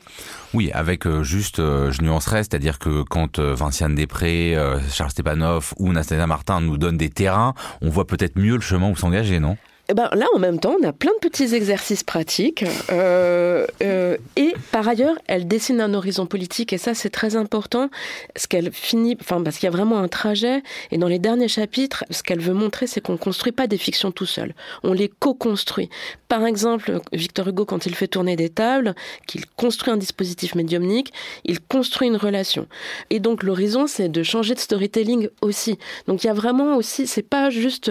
Oui, 0.53 0.71
avec 0.73 1.09
euh, 1.09 1.25
juste 1.25 1.59
euh, 1.59 1.91
je 1.91 2.01
nuancerais, 2.03 2.45
c'est-à-dire 2.45 2.79
que 2.79 3.03
quand 3.03 3.41
euh, 3.41 3.55
Vinciane 3.55 3.97
Després, 3.97 4.55
euh, 4.55 4.79
Charles 4.89 5.11
Stepanov 5.11 5.75
ou 5.81 5.93
Nastasia 5.93 6.29
Martin 6.29 6.61
nous 6.61 6.79
donnent 6.79 6.97
des 6.97 7.11
terrains, 7.11 7.55
on 7.83 7.89
voit 7.89 8.07
peut-être 8.07 8.39
mieux 8.39 8.55
le 8.55 8.61
chemin 8.61 8.89
où 8.89 8.97
s'engager, 8.97 9.41
non? 9.41 9.57
Eh 9.91 9.95
ben, 9.95 10.09
là, 10.15 10.27
en 10.35 10.39
même 10.39 10.59
temps, 10.59 10.77
on 10.81 10.87
a 10.87 10.95
plein 10.95 11.13
de 11.13 11.29
petits 11.29 11.55
exercices 11.55 12.03
pratiques. 12.03 12.65
Euh, 12.91 13.67
euh, 13.83 14.17
et 14.35 14.55
par 14.73 14.89
ailleurs, 14.89 15.17
elle 15.27 15.47
dessine 15.47 15.79
un 15.81 15.93
horizon 15.93 16.25
politique. 16.25 16.73
Et 16.73 16.79
ça, 16.79 16.95
c'est 16.95 17.11
très 17.11 17.37
important. 17.37 17.91
Ce 18.35 18.47
qu'elle 18.47 18.73
finit, 18.73 19.19
enfin, 19.21 19.43
parce 19.43 19.59
qu'il 19.59 19.67
y 19.67 19.69
a 19.69 19.77
vraiment 19.77 19.99
un 19.99 20.09
trajet. 20.09 20.63
Et 20.91 20.97
dans 20.97 21.09
les 21.09 21.19
derniers 21.19 21.49
chapitres, 21.49 22.05
ce 22.09 22.23
qu'elle 22.23 22.41
veut 22.41 22.55
montrer, 22.55 22.87
c'est 22.87 23.03
qu'on 23.03 23.13
ne 23.13 23.19
construit 23.19 23.53
pas 23.53 23.67
des 23.67 23.77
fictions 23.77 24.11
tout 24.11 24.25
seul. 24.25 24.55
On 24.85 24.95
les 24.95 25.09
co-construit. 25.09 25.91
Par 26.29 26.47
exemple, 26.47 27.01
Victor 27.13 27.49
Hugo, 27.49 27.67
quand 27.67 27.85
il 27.85 27.95
fait 27.95 28.09
tourner 28.09 28.37
des 28.37 28.49
tables, 28.49 28.95
qu'il 29.27 29.45
construit 29.47 29.93
un 29.93 29.99
dispositif 29.99 30.55
médiumnique, 30.55 31.13
il 31.45 31.61
construit 31.61 32.09
une 32.09 32.17
relation. 32.17 32.69
Et 33.11 33.21
donc, 33.21 33.43
l'horizon, 33.43 33.87
c'est 33.87 34.09
de 34.09 34.23
changer 34.23 34.55
de 34.55 34.61
storytelling 34.61 35.29
aussi. 35.43 35.79
Donc, 36.07 36.25
il 36.25 36.29
y 36.29 36.31
a 36.31 36.35
vraiment 36.35 36.77
aussi, 36.77 37.07
c'est 37.07 37.23
pas 37.23 37.51
juste 37.51 37.91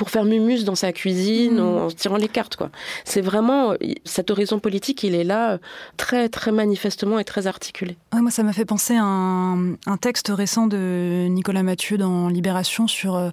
pour 0.00 0.08
faire 0.08 0.24
mumus 0.24 0.64
dans 0.64 0.74
sa 0.74 0.94
cuisine 0.94 1.56
mmh. 1.56 1.76
en 1.76 1.88
tirant 1.88 2.16
les 2.16 2.26
cartes 2.26 2.56
quoi. 2.56 2.70
C'est 3.04 3.20
vraiment 3.20 3.74
cet 4.06 4.30
horizon 4.30 4.58
politique, 4.58 5.02
il 5.02 5.14
est 5.14 5.24
là 5.24 5.58
très 5.98 6.30
très 6.30 6.52
manifestement 6.52 7.18
et 7.18 7.24
très 7.24 7.46
articulé. 7.46 7.98
Ouais, 8.14 8.22
moi 8.22 8.30
ça 8.30 8.42
m'a 8.42 8.54
fait 8.54 8.64
penser 8.64 8.96
à 8.96 9.04
un, 9.04 9.72
un, 9.74 9.98
texte 10.00 10.32
récent 10.34 10.66
de 10.68 11.26
Nicolas 11.28 11.62
Mathieu 11.62 11.98
dans 11.98 12.28
Libération 12.28 12.88
sur 12.88 13.14
euh, 13.14 13.28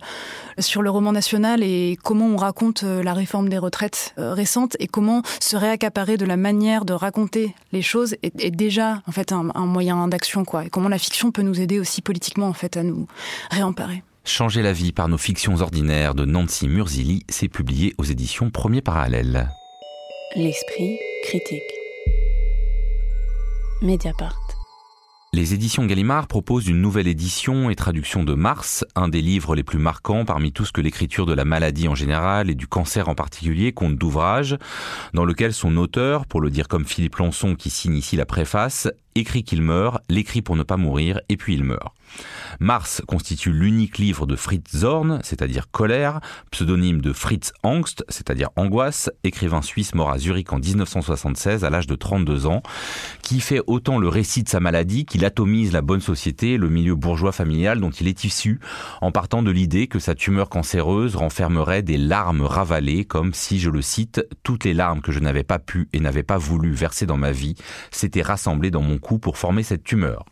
sur 0.59 0.81
le 0.81 0.89
roman 0.89 1.13
national 1.13 1.63
et 1.63 1.97
comment 2.03 2.25
on 2.25 2.35
raconte 2.35 2.83
euh, 2.83 3.01
la 3.01 3.13
réforme 3.13 3.47
des 3.47 3.59
retraites 3.59 4.13
euh, 4.19 4.33
récente 4.33 4.75
et 4.81 4.87
comment 4.87 5.21
se 5.39 5.55
réaccaparer 5.55 6.17
de 6.17 6.25
la 6.25 6.35
manière 6.35 6.83
de 6.83 6.91
raconter 6.91 7.55
les 7.71 7.81
choses 7.81 8.17
est, 8.23 8.43
est 8.43 8.51
déjà 8.51 9.01
en 9.07 9.13
fait 9.13 9.31
un, 9.31 9.51
un 9.55 9.65
moyen 9.65 10.09
d'action 10.09 10.43
quoi 10.43 10.65
et 10.65 10.69
comment 10.69 10.89
la 10.89 10.99
fiction 10.99 11.31
peut 11.31 11.43
nous 11.43 11.61
aider 11.61 11.79
aussi 11.79 12.01
politiquement 12.01 12.47
en 12.47 12.53
fait 12.53 12.75
à 12.75 12.83
nous 12.83 13.07
réemparer. 13.51 14.03
Changer 14.27 14.61
la 14.61 14.73
vie 14.73 14.91
par 14.91 15.07
nos 15.07 15.17
fictions 15.17 15.61
ordinaires 15.61 16.13
de 16.13 16.25
Nancy 16.25 16.67
Murzili, 16.67 17.23
c'est 17.29 17.47
publié 17.47 17.95
aux 17.97 18.03
éditions 18.03 18.49
Premier 18.49 18.81
Parallèle. 18.81 19.49
L'esprit 20.35 20.99
critique. 21.23 21.63
Mediapart. 23.81 24.37
Les 25.31 25.53
éditions 25.53 25.85
Gallimard 25.85 26.27
proposent 26.27 26.67
une 26.67 26.81
nouvelle 26.81 27.07
édition 27.07 27.69
et 27.69 27.75
traduction 27.75 28.23
de 28.23 28.33
Mars, 28.33 28.83
un 28.95 29.07
des 29.07 29.21
livres 29.21 29.55
les 29.55 29.63
plus 29.63 29.79
marquants 29.79 30.25
parmi 30.25 30.51
tout 30.51 30.65
ce 30.65 30.73
que 30.73 30.81
l'écriture 30.81 31.25
de 31.25 31.33
la 31.33 31.45
maladie 31.45 31.87
en 31.87 31.95
général 31.95 32.49
et 32.49 32.55
du 32.55 32.67
cancer 32.67 33.07
en 33.07 33.15
particulier 33.15 33.71
compte 33.71 33.95
d'ouvrages, 33.95 34.57
dans 35.13 35.25
lequel 35.25 35.53
son 35.53 35.77
auteur, 35.77 36.25
pour 36.25 36.41
le 36.41 36.49
dire 36.49 36.67
comme 36.67 36.85
Philippe 36.85 37.17
Lançon 37.17 37.55
qui 37.55 37.69
signe 37.69 37.95
ici 37.95 38.17
la 38.17 38.25
préface, 38.25 38.89
écrit 39.19 39.43
qu'il 39.43 39.61
meurt, 39.61 40.01
l'écrit 40.09 40.41
pour 40.41 40.55
ne 40.55 40.63
pas 40.63 40.77
mourir, 40.77 41.21
et 41.29 41.37
puis 41.37 41.53
il 41.53 41.63
meurt. 41.63 41.93
Mars 42.59 43.01
constitue 43.07 43.51
l'unique 43.51 43.97
livre 43.97 44.25
de 44.25 44.35
Fritz 44.35 44.77
Zorn, 44.77 45.19
c'est-à-dire 45.23 45.69
colère, 45.69 46.21
pseudonyme 46.51 47.01
de 47.01 47.13
Fritz 47.13 47.51
Angst, 47.63 48.03
c'est-à-dire 48.09 48.49
angoisse, 48.55 49.11
écrivain 49.23 49.61
suisse 49.61 49.93
mort 49.93 50.09
à 50.09 50.17
Zurich 50.17 50.51
en 50.53 50.59
1976 50.59 51.63
à 51.63 51.69
l'âge 51.69 51.87
de 51.87 51.95
32 51.95 52.47
ans, 52.47 52.63
qui 53.21 53.39
fait 53.41 53.61
autant 53.67 53.99
le 53.99 54.07
récit 54.07 54.43
de 54.43 54.49
sa 54.49 54.59
maladie 54.59 55.05
qu'il 55.05 55.25
atomise 55.25 55.73
la 55.73 55.81
bonne 55.81 56.01
société, 56.01 56.57
le 56.57 56.69
milieu 56.69 56.95
bourgeois 56.95 57.31
familial 57.31 57.79
dont 57.79 57.91
il 57.91 58.07
est 58.07 58.23
issu, 58.23 58.59
en 59.01 59.11
partant 59.11 59.43
de 59.43 59.51
l'idée 59.51 59.87
que 59.87 59.99
sa 59.99 60.15
tumeur 60.15 60.49
cancéreuse 60.49 61.15
renfermerait 61.15 61.83
des 61.83 61.97
larmes 61.97 62.41
ravalées, 62.41 63.05
comme 63.05 63.33
si, 63.33 63.59
je 63.59 63.69
le 63.69 63.81
cite, 63.81 64.25
toutes 64.43 64.63
les 64.63 64.73
larmes 64.73 65.01
que 65.01 65.11
je 65.11 65.19
n'avais 65.19 65.43
pas 65.43 65.59
pu 65.59 65.89
et 65.93 65.99
n'avais 65.99 66.23
pas 66.23 66.37
voulu 66.37 66.71
verser 66.71 67.05
dans 67.05 67.17
ma 67.17 67.31
vie 67.31 67.55
s'étaient 67.91 68.21
rassemblées 68.21 68.71
dans 68.71 68.81
mon 68.81 68.97
pour 69.15 69.37
former 69.37 69.63
cette 69.63 69.83
tumeur. 69.83 70.25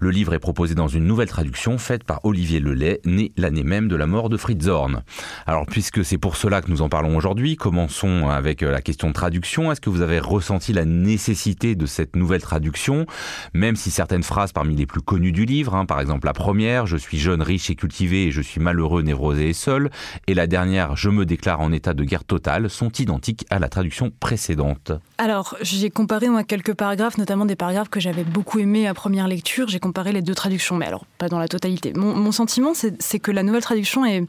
Le 0.00 0.10
livre 0.10 0.34
est 0.34 0.40
proposé 0.40 0.74
dans 0.74 0.88
une 0.88 1.06
nouvelle 1.06 1.28
traduction 1.28 1.78
faite 1.78 2.02
par 2.04 2.20
Olivier 2.24 2.58
Lelay, 2.58 3.00
né 3.04 3.32
l'année 3.36 3.62
même 3.62 3.86
de 3.88 3.94
la 3.94 4.06
mort 4.06 4.28
de 4.28 4.36
Fritz 4.36 4.66
Horn. 4.66 5.02
Alors 5.46 5.66
puisque 5.66 6.04
c'est 6.04 6.18
pour 6.18 6.36
cela 6.36 6.60
que 6.60 6.70
nous 6.70 6.82
en 6.82 6.88
parlons 6.88 7.16
aujourd'hui, 7.16 7.56
commençons 7.56 8.28
avec 8.28 8.62
la 8.62 8.82
question 8.82 9.08
de 9.08 9.12
traduction. 9.12 9.70
Est-ce 9.70 9.80
que 9.80 9.90
vous 9.90 10.00
avez 10.00 10.18
ressenti 10.18 10.72
la 10.72 10.84
nécessité 10.84 11.76
de 11.76 11.86
cette 11.86 12.16
nouvelle 12.16 12.42
traduction, 12.42 13.06
même 13.54 13.76
si 13.76 13.90
certaines 13.90 14.24
phrases 14.24 14.52
parmi 14.52 14.74
les 14.74 14.86
plus 14.86 15.00
connues 15.00 15.32
du 15.32 15.44
livre, 15.44 15.74
hein, 15.74 15.86
par 15.86 16.00
exemple 16.00 16.26
la 16.26 16.32
première, 16.32 16.86
je 16.86 16.96
suis 16.96 17.18
jeune, 17.18 17.42
riche 17.42 17.70
et 17.70 17.76
cultivé 17.76 18.24
et 18.24 18.30
je 18.30 18.40
suis 18.40 18.60
malheureux, 18.60 19.02
névrosé 19.02 19.50
et 19.50 19.52
seul, 19.52 19.90
et 20.26 20.34
la 20.34 20.46
dernière, 20.46 20.96
je 20.96 21.10
me 21.10 21.24
déclare 21.24 21.60
en 21.60 21.70
état 21.70 21.94
de 21.94 22.04
guerre 22.04 22.24
totale, 22.24 22.68
sont 22.68 22.90
identiques 22.98 23.46
à 23.50 23.58
la 23.58 23.68
traduction 23.68 24.10
précédente 24.18 24.92
Alors, 25.16 25.56
j'ai 25.60 25.90
comparé 25.90 26.28
moi 26.28 26.42
quelques 26.42 26.74
paragraphes, 26.74 27.18
notamment 27.18 27.46
des 27.46 27.54
paragraphes 27.54 27.88
que 27.88 28.00
j'avais 28.00 28.24
beaucoup 28.24 28.58
aimés 28.58 28.88
à 28.88 28.94
première 28.94 29.28
lecture. 29.28 29.68
J'ai 29.68 29.78
comparé 29.78 30.12
les 30.12 30.22
deux 30.22 30.34
traductions, 30.34 30.74
mais 30.74 30.86
alors 30.86 31.04
pas 31.18 31.28
dans 31.28 31.38
la 31.38 31.46
totalité. 31.46 31.92
Mon, 31.94 32.32
sentiment, 32.32 32.72
c'est 32.74 33.18
que 33.20 33.30
la 33.30 33.44
nouvelle 33.44 33.62
traduction 33.62 34.04
est 34.04 34.24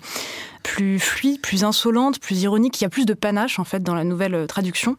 plus 0.61 0.99
fluide, 0.99 1.41
plus 1.41 1.63
insolente, 1.63 2.19
plus 2.19 2.43
ironique. 2.43 2.79
Il 2.79 2.83
y 2.83 2.87
a 2.87 2.89
plus 2.89 3.05
de 3.05 3.15
panache 3.15 3.57
en 3.57 3.63
fait 3.63 3.81
dans 3.81 3.95
la 3.95 4.03
nouvelle 4.03 4.35
euh, 4.35 4.45
traduction 4.47 4.95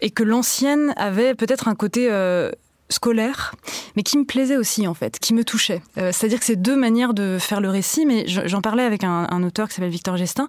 et 0.00 0.10
que 0.10 0.22
l'ancienne 0.22 0.92
avait 0.96 1.34
peut-être 1.34 1.68
un 1.68 1.74
côté 1.74 2.08
euh, 2.10 2.50
scolaire, 2.90 3.54
mais 3.96 4.02
qui 4.02 4.18
me 4.18 4.24
plaisait 4.24 4.56
aussi 4.56 4.86
en 4.86 4.94
fait, 4.94 5.18
qui 5.18 5.34
me 5.34 5.44
touchait. 5.44 5.82
Euh, 5.98 6.10
c'est-à-dire 6.12 6.38
que 6.38 6.44
c'est 6.44 6.56
deux 6.56 6.76
manières 6.76 7.14
de 7.14 7.38
faire 7.40 7.60
le 7.60 7.70
récit, 7.70 8.04
mais 8.06 8.24
j'en 8.26 8.60
parlais 8.60 8.82
avec 8.82 9.04
un, 9.04 9.42
auteur 9.42 9.68
qui 9.68 9.74
s'appelle 9.74 9.90
Victor 9.90 10.16
Gestin, 10.16 10.48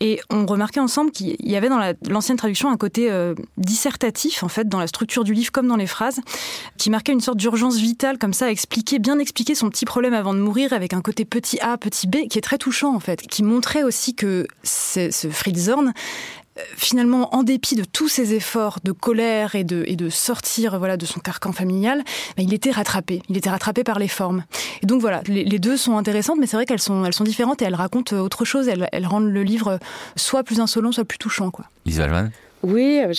et 0.00 0.20
on 0.30 0.46
remarquait 0.46 0.80
ensemble 0.80 1.10
qu'il 1.10 1.36
y 1.40 1.56
avait 1.56 1.68
dans 1.68 1.80
l'ancienne 2.08 2.36
traduction 2.36 2.70
un 2.70 2.76
côté 2.76 3.10
euh, 3.10 3.34
dissertatif 3.58 4.42
en 4.42 4.48
fait 4.48 4.68
dans 4.68 4.78
la 4.78 4.86
structure 4.86 5.24
du 5.24 5.34
livre 5.34 5.52
comme 5.52 5.68
dans 5.68 5.76
les 5.76 5.86
phrases, 5.86 6.20
qui 6.78 6.90
marquait 6.90 7.12
une 7.12 7.20
sorte 7.20 7.38
d'urgence 7.38 7.76
vitale 7.76 8.18
comme 8.18 8.32
ça, 8.32 8.46
à 8.46 8.50
expliquer, 8.50 8.98
bien 8.98 9.18
expliquer 9.18 9.54
son 9.54 9.68
petit 9.68 9.84
problème 9.84 10.14
avant 10.14 10.34
de 10.34 10.38
mourir 10.38 10.72
avec 10.72 10.94
un 10.94 11.02
côté 11.02 11.24
petit 11.24 11.60
a, 11.60 11.76
petit 11.76 12.06
b, 12.06 12.28
qui 12.28 12.38
est 12.38 12.42
très 12.42 12.58
touchant 12.58 12.94
en 12.94 13.00
fait, 13.00 13.22
qui 13.22 13.42
montrait 13.42 13.82
aussi 13.82 14.14
que 14.14 14.46
ce 14.62 15.10
Fritz 15.30 15.70
finalement, 16.76 17.34
en 17.34 17.42
dépit 17.42 17.74
de 17.74 17.84
tous 17.84 18.08
ses 18.08 18.34
efforts 18.34 18.78
de 18.84 18.92
colère 18.92 19.54
et 19.54 19.64
de, 19.64 19.84
et 19.86 19.96
de 19.96 20.08
sortir 20.08 20.78
voilà, 20.78 20.96
de 20.96 21.06
son 21.06 21.20
carcan 21.20 21.52
familial, 21.52 22.02
bah, 22.36 22.42
il 22.42 22.54
était 22.54 22.70
rattrapé. 22.70 23.22
Il 23.28 23.36
était 23.36 23.50
rattrapé 23.50 23.84
par 23.84 23.98
les 23.98 24.08
formes. 24.08 24.44
Et 24.82 24.86
donc 24.86 25.00
voilà, 25.00 25.22
les, 25.26 25.58
deux 25.58 25.76
sont 25.76 25.96
intéressantes, 25.96 26.38
mais 26.38 26.46
c'est 26.46 26.56
vrai 26.56 26.66
qu'elles 26.66 26.80
sont, 26.80 27.04
elles 27.04 27.14
sont 27.14 27.24
différentes 27.24 27.62
et 27.62 27.64
elles 27.64 27.74
racontent 27.74 28.16
autre 28.16 28.44
chose. 28.44 28.68
Elles, 28.68 28.88
elles 28.92 29.06
rendent 29.06 29.30
le 29.30 29.42
livre 29.42 29.78
soit 30.16 30.42
plus 30.42 30.60
insolent, 30.60 30.92
soit 30.92 31.04
plus 31.04 31.18
touchant. 31.18 31.50
Quoi. 31.50 31.64
Lisa 31.86 32.06
oui, 32.64 33.02
euh, 33.04 33.12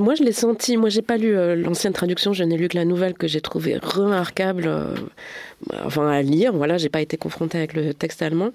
moi 0.00 0.14
je 0.14 0.22
l'ai 0.22 0.32
senti. 0.32 0.76
Moi 0.76 0.88
j'ai 0.88 1.02
pas 1.02 1.16
lu 1.16 1.36
euh, 1.36 1.56
l'ancienne 1.56 1.92
traduction, 1.92 2.32
je 2.32 2.44
n'ai 2.44 2.56
lu 2.56 2.68
que 2.68 2.76
la 2.76 2.84
nouvelle 2.84 3.14
que 3.14 3.26
j'ai 3.26 3.40
trouvée 3.40 3.76
remarquable, 3.76 4.64
euh, 4.66 4.94
enfin 5.84 6.08
à 6.08 6.22
lire. 6.22 6.52
Voilà, 6.52 6.78
j'ai 6.78 6.88
pas 6.88 7.00
été 7.00 7.16
confrontée 7.16 7.58
avec 7.58 7.74
le 7.74 7.94
texte 7.94 8.22
allemand 8.22 8.50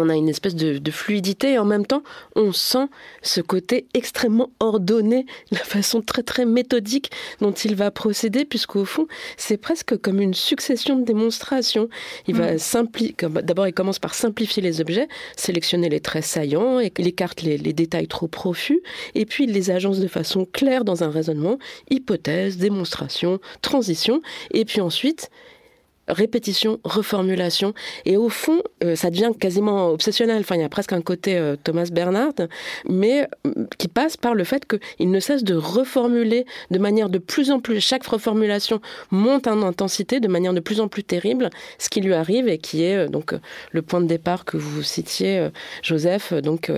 on 0.00 0.08
a 0.08 0.16
une 0.16 0.28
espèce 0.28 0.54
de, 0.54 0.90
fluidité 0.90 1.52
et 1.52 1.58
en 1.58 1.64
même 1.64 1.86
temps, 1.86 2.02
on 2.36 2.52
sent 2.52 2.86
ce 3.22 3.40
côté 3.40 3.86
extrêmement 3.94 4.50
ordonné, 4.60 5.26
la 5.50 5.58
façon 5.58 6.02
très 6.02 6.22
très 6.22 6.44
méthodique 6.44 7.10
dont 7.40 7.52
il 7.52 7.74
va 7.74 7.90
procéder, 7.90 8.44
puisqu'au 8.44 8.84
fond, 8.84 9.06
c'est 9.36 9.56
presque 9.56 9.96
comme 9.96 10.20
une 10.20 10.34
succession 10.34 10.96
de 10.96 11.04
démonstrations. 11.04 11.88
Il 12.26 12.36
va 12.36 12.54
mm. 12.54 12.58
simplifier, 12.58 13.16
d'abord 13.42 13.66
il 13.66 13.72
commence 13.72 13.98
par 13.98 14.14
simplifier 14.14 14.62
les 14.62 14.80
objets, 14.80 15.08
sélectionner 15.36 15.88
les 15.88 16.00
traits 16.00 16.24
saillants, 16.24 16.80
et 16.80 16.92
il 16.98 17.06
écarte 17.06 17.42
les, 17.42 17.58
les 17.58 17.72
détails 17.72 18.08
trop 18.08 18.28
profus, 18.28 18.80
et 19.14 19.26
puis 19.26 19.44
il 19.44 19.52
les 19.52 19.70
agence 19.70 19.98
de 19.98 20.08
façon 20.08 20.46
claire 20.52 20.84
dans 20.84 21.02
un 21.02 21.10
raisonnement, 21.10 21.58
hypothèse, 21.90 22.58
démonstration, 22.58 23.40
transition, 23.62 24.22
et 24.52 24.64
puis 24.64 24.80
ensuite, 24.80 25.30
répétition, 26.08 26.80
reformulation. 26.84 27.74
Et 28.04 28.16
au 28.16 28.28
fond, 28.28 28.62
euh, 28.82 28.96
ça 28.96 29.10
devient 29.10 29.30
quasiment 29.38 29.90
obsessionnel. 29.90 30.40
Enfin, 30.40 30.56
il 30.56 30.60
y 30.60 30.64
a 30.64 30.68
presque 30.68 30.92
un 30.92 31.00
côté 31.00 31.36
euh, 31.36 31.56
Thomas 31.62 31.88
Bernard, 31.92 32.34
mais 32.88 33.28
euh, 33.46 33.66
qui 33.78 33.88
passe 33.88 34.16
par 34.16 34.34
le 34.34 34.44
fait 34.44 34.66
qu'il 34.66 35.10
ne 35.10 35.20
cesse 35.20 35.44
de 35.44 35.54
reformuler 35.54 36.46
de 36.70 36.78
manière 36.78 37.08
de 37.08 37.18
plus 37.18 37.50
en 37.50 37.60
plus. 37.60 37.80
Chaque 37.80 38.06
reformulation 38.06 38.80
monte 39.10 39.46
en 39.46 39.62
intensité 39.62 40.20
de 40.20 40.28
manière 40.28 40.54
de 40.54 40.60
plus 40.60 40.80
en 40.80 40.88
plus 40.88 41.04
terrible, 41.04 41.50
ce 41.78 41.88
qui 41.88 42.00
lui 42.00 42.14
arrive 42.14 42.48
et 42.48 42.58
qui 42.58 42.82
est 42.82 43.08
donc 43.08 43.34
le 43.70 43.82
point 43.82 44.00
de 44.00 44.06
départ 44.06 44.44
que 44.44 44.56
vous 44.56 44.82
citiez, 44.82 45.48
Joseph, 45.82 46.32
donc 46.32 46.70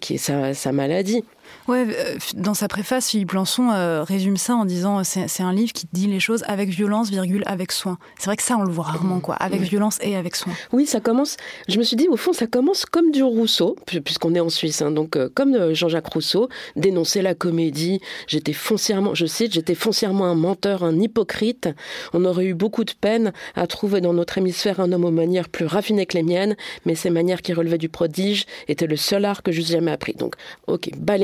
qui 0.00 0.14
est 0.14 0.18
sa, 0.18 0.54
sa 0.54 0.72
maladie. 0.72 1.24
Ouais, 1.68 1.86
euh, 1.88 2.16
dans 2.34 2.54
sa 2.54 2.68
préface, 2.68 3.10
Philippe 3.10 3.32
Lançon 3.32 3.70
euh, 3.70 4.02
résume 4.02 4.36
ça 4.36 4.54
en 4.54 4.64
disant 4.64 4.98
euh, 4.98 5.02
c'est 5.04 5.42
un 5.42 5.52
livre 5.52 5.72
qui 5.72 5.86
dit 5.92 6.06
les 6.06 6.20
choses 6.20 6.44
avec 6.46 6.68
violence, 6.68 7.10
virgule, 7.10 7.44
avec 7.46 7.72
soin. 7.72 7.98
C'est 8.18 8.26
vrai 8.26 8.36
que 8.36 8.42
ça, 8.42 8.56
on 8.56 8.64
le 8.64 8.72
voit 8.72 8.84
rarement, 8.84 9.20
quoi, 9.20 9.34
avec 9.36 9.60
violence 9.60 9.98
et 10.02 10.16
avec 10.16 10.34
soin. 10.34 10.52
Oui, 10.72 10.86
ça 10.86 11.00
commence. 11.00 11.36
Je 11.68 11.78
me 11.78 11.84
suis 11.84 11.96
dit, 11.96 12.08
au 12.08 12.16
fond, 12.16 12.32
ça 12.32 12.46
commence 12.46 12.84
comme 12.84 13.10
du 13.10 13.22
Rousseau, 13.22 13.76
puisqu'on 13.86 14.34
est 14.34 14.40
en 14.40 14.48
Suisse, 14.48 14.82
hein, 14.82 14.90
donc 14.90 15.16
comme 15.34 15.72
Jean-Jacques 15.72 16.12
Rousseau, 16.12 16.48
dénoncer 16.76 17.22
la 17.22 17.34
comédie. 17.34 18.00
J'étais 18.26 18.52
foncièrement, 18.52 19.14
je 19.14 19.26
cite, 19.26 19.52
j'étais 19.52 19.74
foncièrement 19.74 20.26
un 20.26 20.34
menteur, 20.34 20.82
un 20.82 20.98
hypocrite. 20.98 21.68
On 22.12 22.24
aurait 22.24 22.46
eu 22.46 22.54
beaucoup 22.54 22.84
de 22.84 22.92
peine 22.92 23.32
à 23.54 23.66
trouver 23.66 24.00
dans 24.00 24.12
notre 24.12 24.38
hémisphère 24.38 24.80
un 24.80 24.92
homme 24.92 25.04
aux 25.04 25.10
manières 25.10 25.48
plus 25.48 25.66
raffinées 25.66 26.06
que 26.06 26.16
les 26.16 26.24
miennes, 26.24 26.56
mais 26.86 26.94
ces 26.94 27.10
manières 27.10 27.42
qui 27.42 27.52
relevaient 27.52 27.78
du 27.78 27.88
prodige 27.88 28.46
étaient 28.68 28.86
le 28.86 28.96
seul 28.96 29.24
art 29.24 29.42
que 29.42 29.52
je 29.52 29.62
jamais 29.62 29.92
appris. 29.92 30.14
Donc, 30.14 30.34
ok, 30.66 30.90
bas 30.96 31.18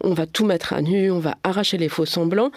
on 0.00 0.14
va 0.14 0.26
tout 0.26 0.44
mettre 0.44 0.72
à 0.72 0.82
nu, 0.82 1.10
on 1.10 1.18
va 1.18 1.36
arracher 1.42 1.78
les 1.78 1.88
faux 1.88 2.06
semblants. 2.06 2.50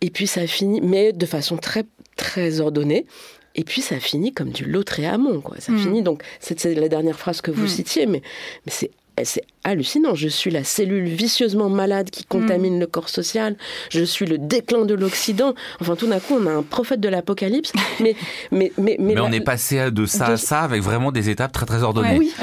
Et 0.00 0.10
puis 0.10 0.26
ça 0.26 0.46
finit, 0.46 0.80
mais 0.80 1.12
de 1.12 1.26
façon 1.26 1.56
très, 1.56 1.84
très 2.16 2.60
ordonnée. 2.60 3.06
Et 3.54 3.64
puis 3.64 3.80
ça 3.80 3.98
finit 3.98 4.32
comme 4.32 4.50
du 4.50 4.64
Lautréamont, 4.64 5.40
quoi. 5.40 5.56
Ça 5.58 5.72
hmm. 5.72 5.78
finit 5.78 6.02
donc, 6.02 6.22
c'est 6.40 6.62
la 6.64 6.88
dernière 6.88 7.18
phrase 7.18 7.40
que 7.40 7.50
vous 7.50 7.64
hmm. 7.64 7.68
citiez, 7.68 8.06
mais, 8.06 8.22
mais 8.66 8.72
c'est 8.72 8.90
c'est 9.24 9.44
hallucinant. 9.64 10.14
Je 10.14 10.28
suis 10.28 10.50
la 10.50 10.62
cellule 10.62 11.08
vicieusement 11.08 11.70
malade 11.70 12.10
qui 12.10 12.24
contamine 12.24 12.76
hmm. 12.76 12.80
le 12.80 12.86
corps 12.86 13.08
social. 13.08 13.56
Je 13.88 14.04
suis 14.04 14.26
le 14.26 14.36
déclin 14.36 14.84
de 14.84 14.92
l'Occident. 14.92 15.54
Enfin, 15.80 15.96
tout 15.96 16.06
d'un 16.06 16.20
coup, 16.20 16.34
on 16.38 16.46
a 16.46 16.52
un 16.52 16.62
prophète 16.62 17.00
de 17.00 17.08
l'Apocalypse. 17.08 17.72
Mais, 18.00 18.14
mais, 18.50 18.72
mais, 18.76 18.96
mais, 19.00 19.18
on 19.18 19.32
est 19.32 19.40
passé 19.40 19.90
de 19.90 20.04
ça 20.04 20.26
à 20.26 20.36
ça 20.36 20.60
avec 20.60 20.82
vraiment 20.82 21.12
des 21.12 21.30
étapes 21.30 21.52
très, 21.52 21.64
très 21.64 21.82
ordonnées. 21.82 22.18
Oui. 22.18 22.34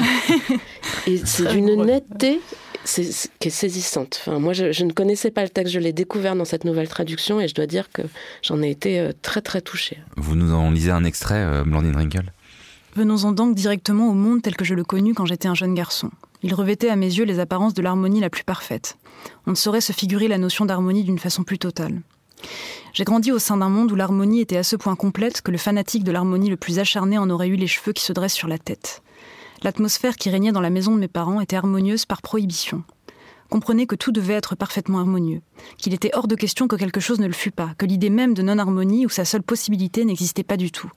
Et 1.06 1.18
c'est 1.24 1.46
d'une 1.46 1.84
netteté 1.84 2.40
c'est, 2.84 3.30
qui 3.38 3.48
est 3.48 3.50
saisissante. 3.50 4.20
Enfin, 4.20 4.38
moi, 4.38 4.52
je, 4.52 4.84
ne 4.84 4.92
connaissais 4.92 5.30
pas 5.30 5.42
le 5.42 5.48
texte, 5.48 5.72
je 5.72 5.78
l'ai 5.78 5.92
découvert 5.92 6.36
dans 6.36 6.44
cette 6.44 6.64
nouvelle 6.64 6.88
traduction 6.88 7.40
et 7.40 7.48
je 7.48 7.54
dois 7.54 7.66
dire 7.66 7.90
que 7.92 8.02
j'en 8.42 8.62
ai 8.62 8.70
été 8.70 9.00
euh, 9.00 9.12
très 9.22 9.40
très 9.40 9.60
touchée. 9.60 9.98
Vous 10.16 10.36
nous 10.36 10.52
en 10.52 10.70
lisez 10.70 10.90
un 10.90 11.04
extrait, 11.04 11.42
euh, 11.42 11.64
Blandine 11.64 11.96
Rinkel? 11.96 12.32
Venons-en 12.96 13.32
donc 13.32 13.54
directement 13.56 14.08
au 14.08 14.14
monde 14.14 14.42
tel 14.42 14.54
que 14.54 14.64
je 14.64 14.74
le 14.74 14.84
connus 14.84 15.14
quand 15.14 15.26
j'étais 15.26 15.48
un 15.48 15.54
jeune 15.54 15.74
garçon. 15.74 16.10
Il 16.42 16.54
revêtait 16.54 16.90
à 16.90 16.96
mes 16.96 17.12
yeux 17.12 17.24
les 17.24 17.40
apparences 17.40 17.74
de 17.74 17.82
l'harmonie 17.82 18.20
la 18.20 18.30
plus 18.30 18.44
parfaite. 18.44 18.98
On 19.46 19.50
ne 19.50 19.56
saurait 19.56 19.80
se 19.80 19.92
figurer 19.92 20.28
la 20.28 20.38
notion 20.38 20.64
d'harmonie 20.64 21.02
d'une 21.02 21.18
façon 21.18 21.42
plus 21.42 21.58
totale. 21.58 22.02
J'ai 22.92 23.04
grandi 23.04 23.32
au 23.32 23.38
sein 23.38 23.56
d'un 23.56 23.68
monde 23.68 23.90
où 23.90 23.96
l'harmonie 23.96 24.40
était 24.40 24.56
à 24.56 24.62
ce 24.62 24.76
point 24.76 24.94
complète 24.94 25.40
que 25.40 25.50
le 25.50 25.58
fanatique 25.58 26.04
de 26.04 26.12
l'harmonie 26.12 26.50
le 26.50 26.56
plus 26.56 26.78
acharné 26.78 27.18
en 27.18 27.30
aurait 27.30 27.48
eu 27.48 27.56
les 27.56 27.66
cheveux 27.66 27.92
qui 27.92 28.04
se 28.04 28.12
dressent 28.12 28.34
sur 28.34 28.48
la 28.48 28.58
tête. 28.58 29.02
L'atmosphère 29.64 30.16
qui 30.16 30.28
régnait 30.28 30.52
dans 30.52 30.60
la 30.60 30.68
maison 30.68 30.94
de 30.94 31.00
mes 31.00 31.08
parents 31.08 31.40
était 31.40 31.56
harmonieuse 31.56 32.04
par 32.04 32.20
prohibition. 32.20 32.84
Comprenez 33.48 33.86
que 33.86 33.94
tout 33.94 34.12
devait 34.12 34.34
être 34.34 34.56
parfaitement 34.56 34.98
harmonieux, 34.98 35.40
qu'il 35.78 35.94
était 35.94 36.10
hors 36.12 36.28
de 36.28 36.34
question 36.34 36.68
que 36.68 36.76
quelque 36.76 37.00
chose 37.00 37.18
ne 37.18 37.26
le 37.26 37.32
fût 37.32 37.50
pas, 37.50 37.70
que 37.78 37.86
l'idée 37.86 38.10
même 38.10 38.34
de 38.34 38.42
non-harmonie 38.42 39.06
ou 39.06 39.08
sa 39.08 39.24
seule 39.24 39.42
possibilité 39.42 40.04
n'existait 40.04 40.42
pas 40.42 40.58
du 40.58 40.70
tout. 40.70 40.90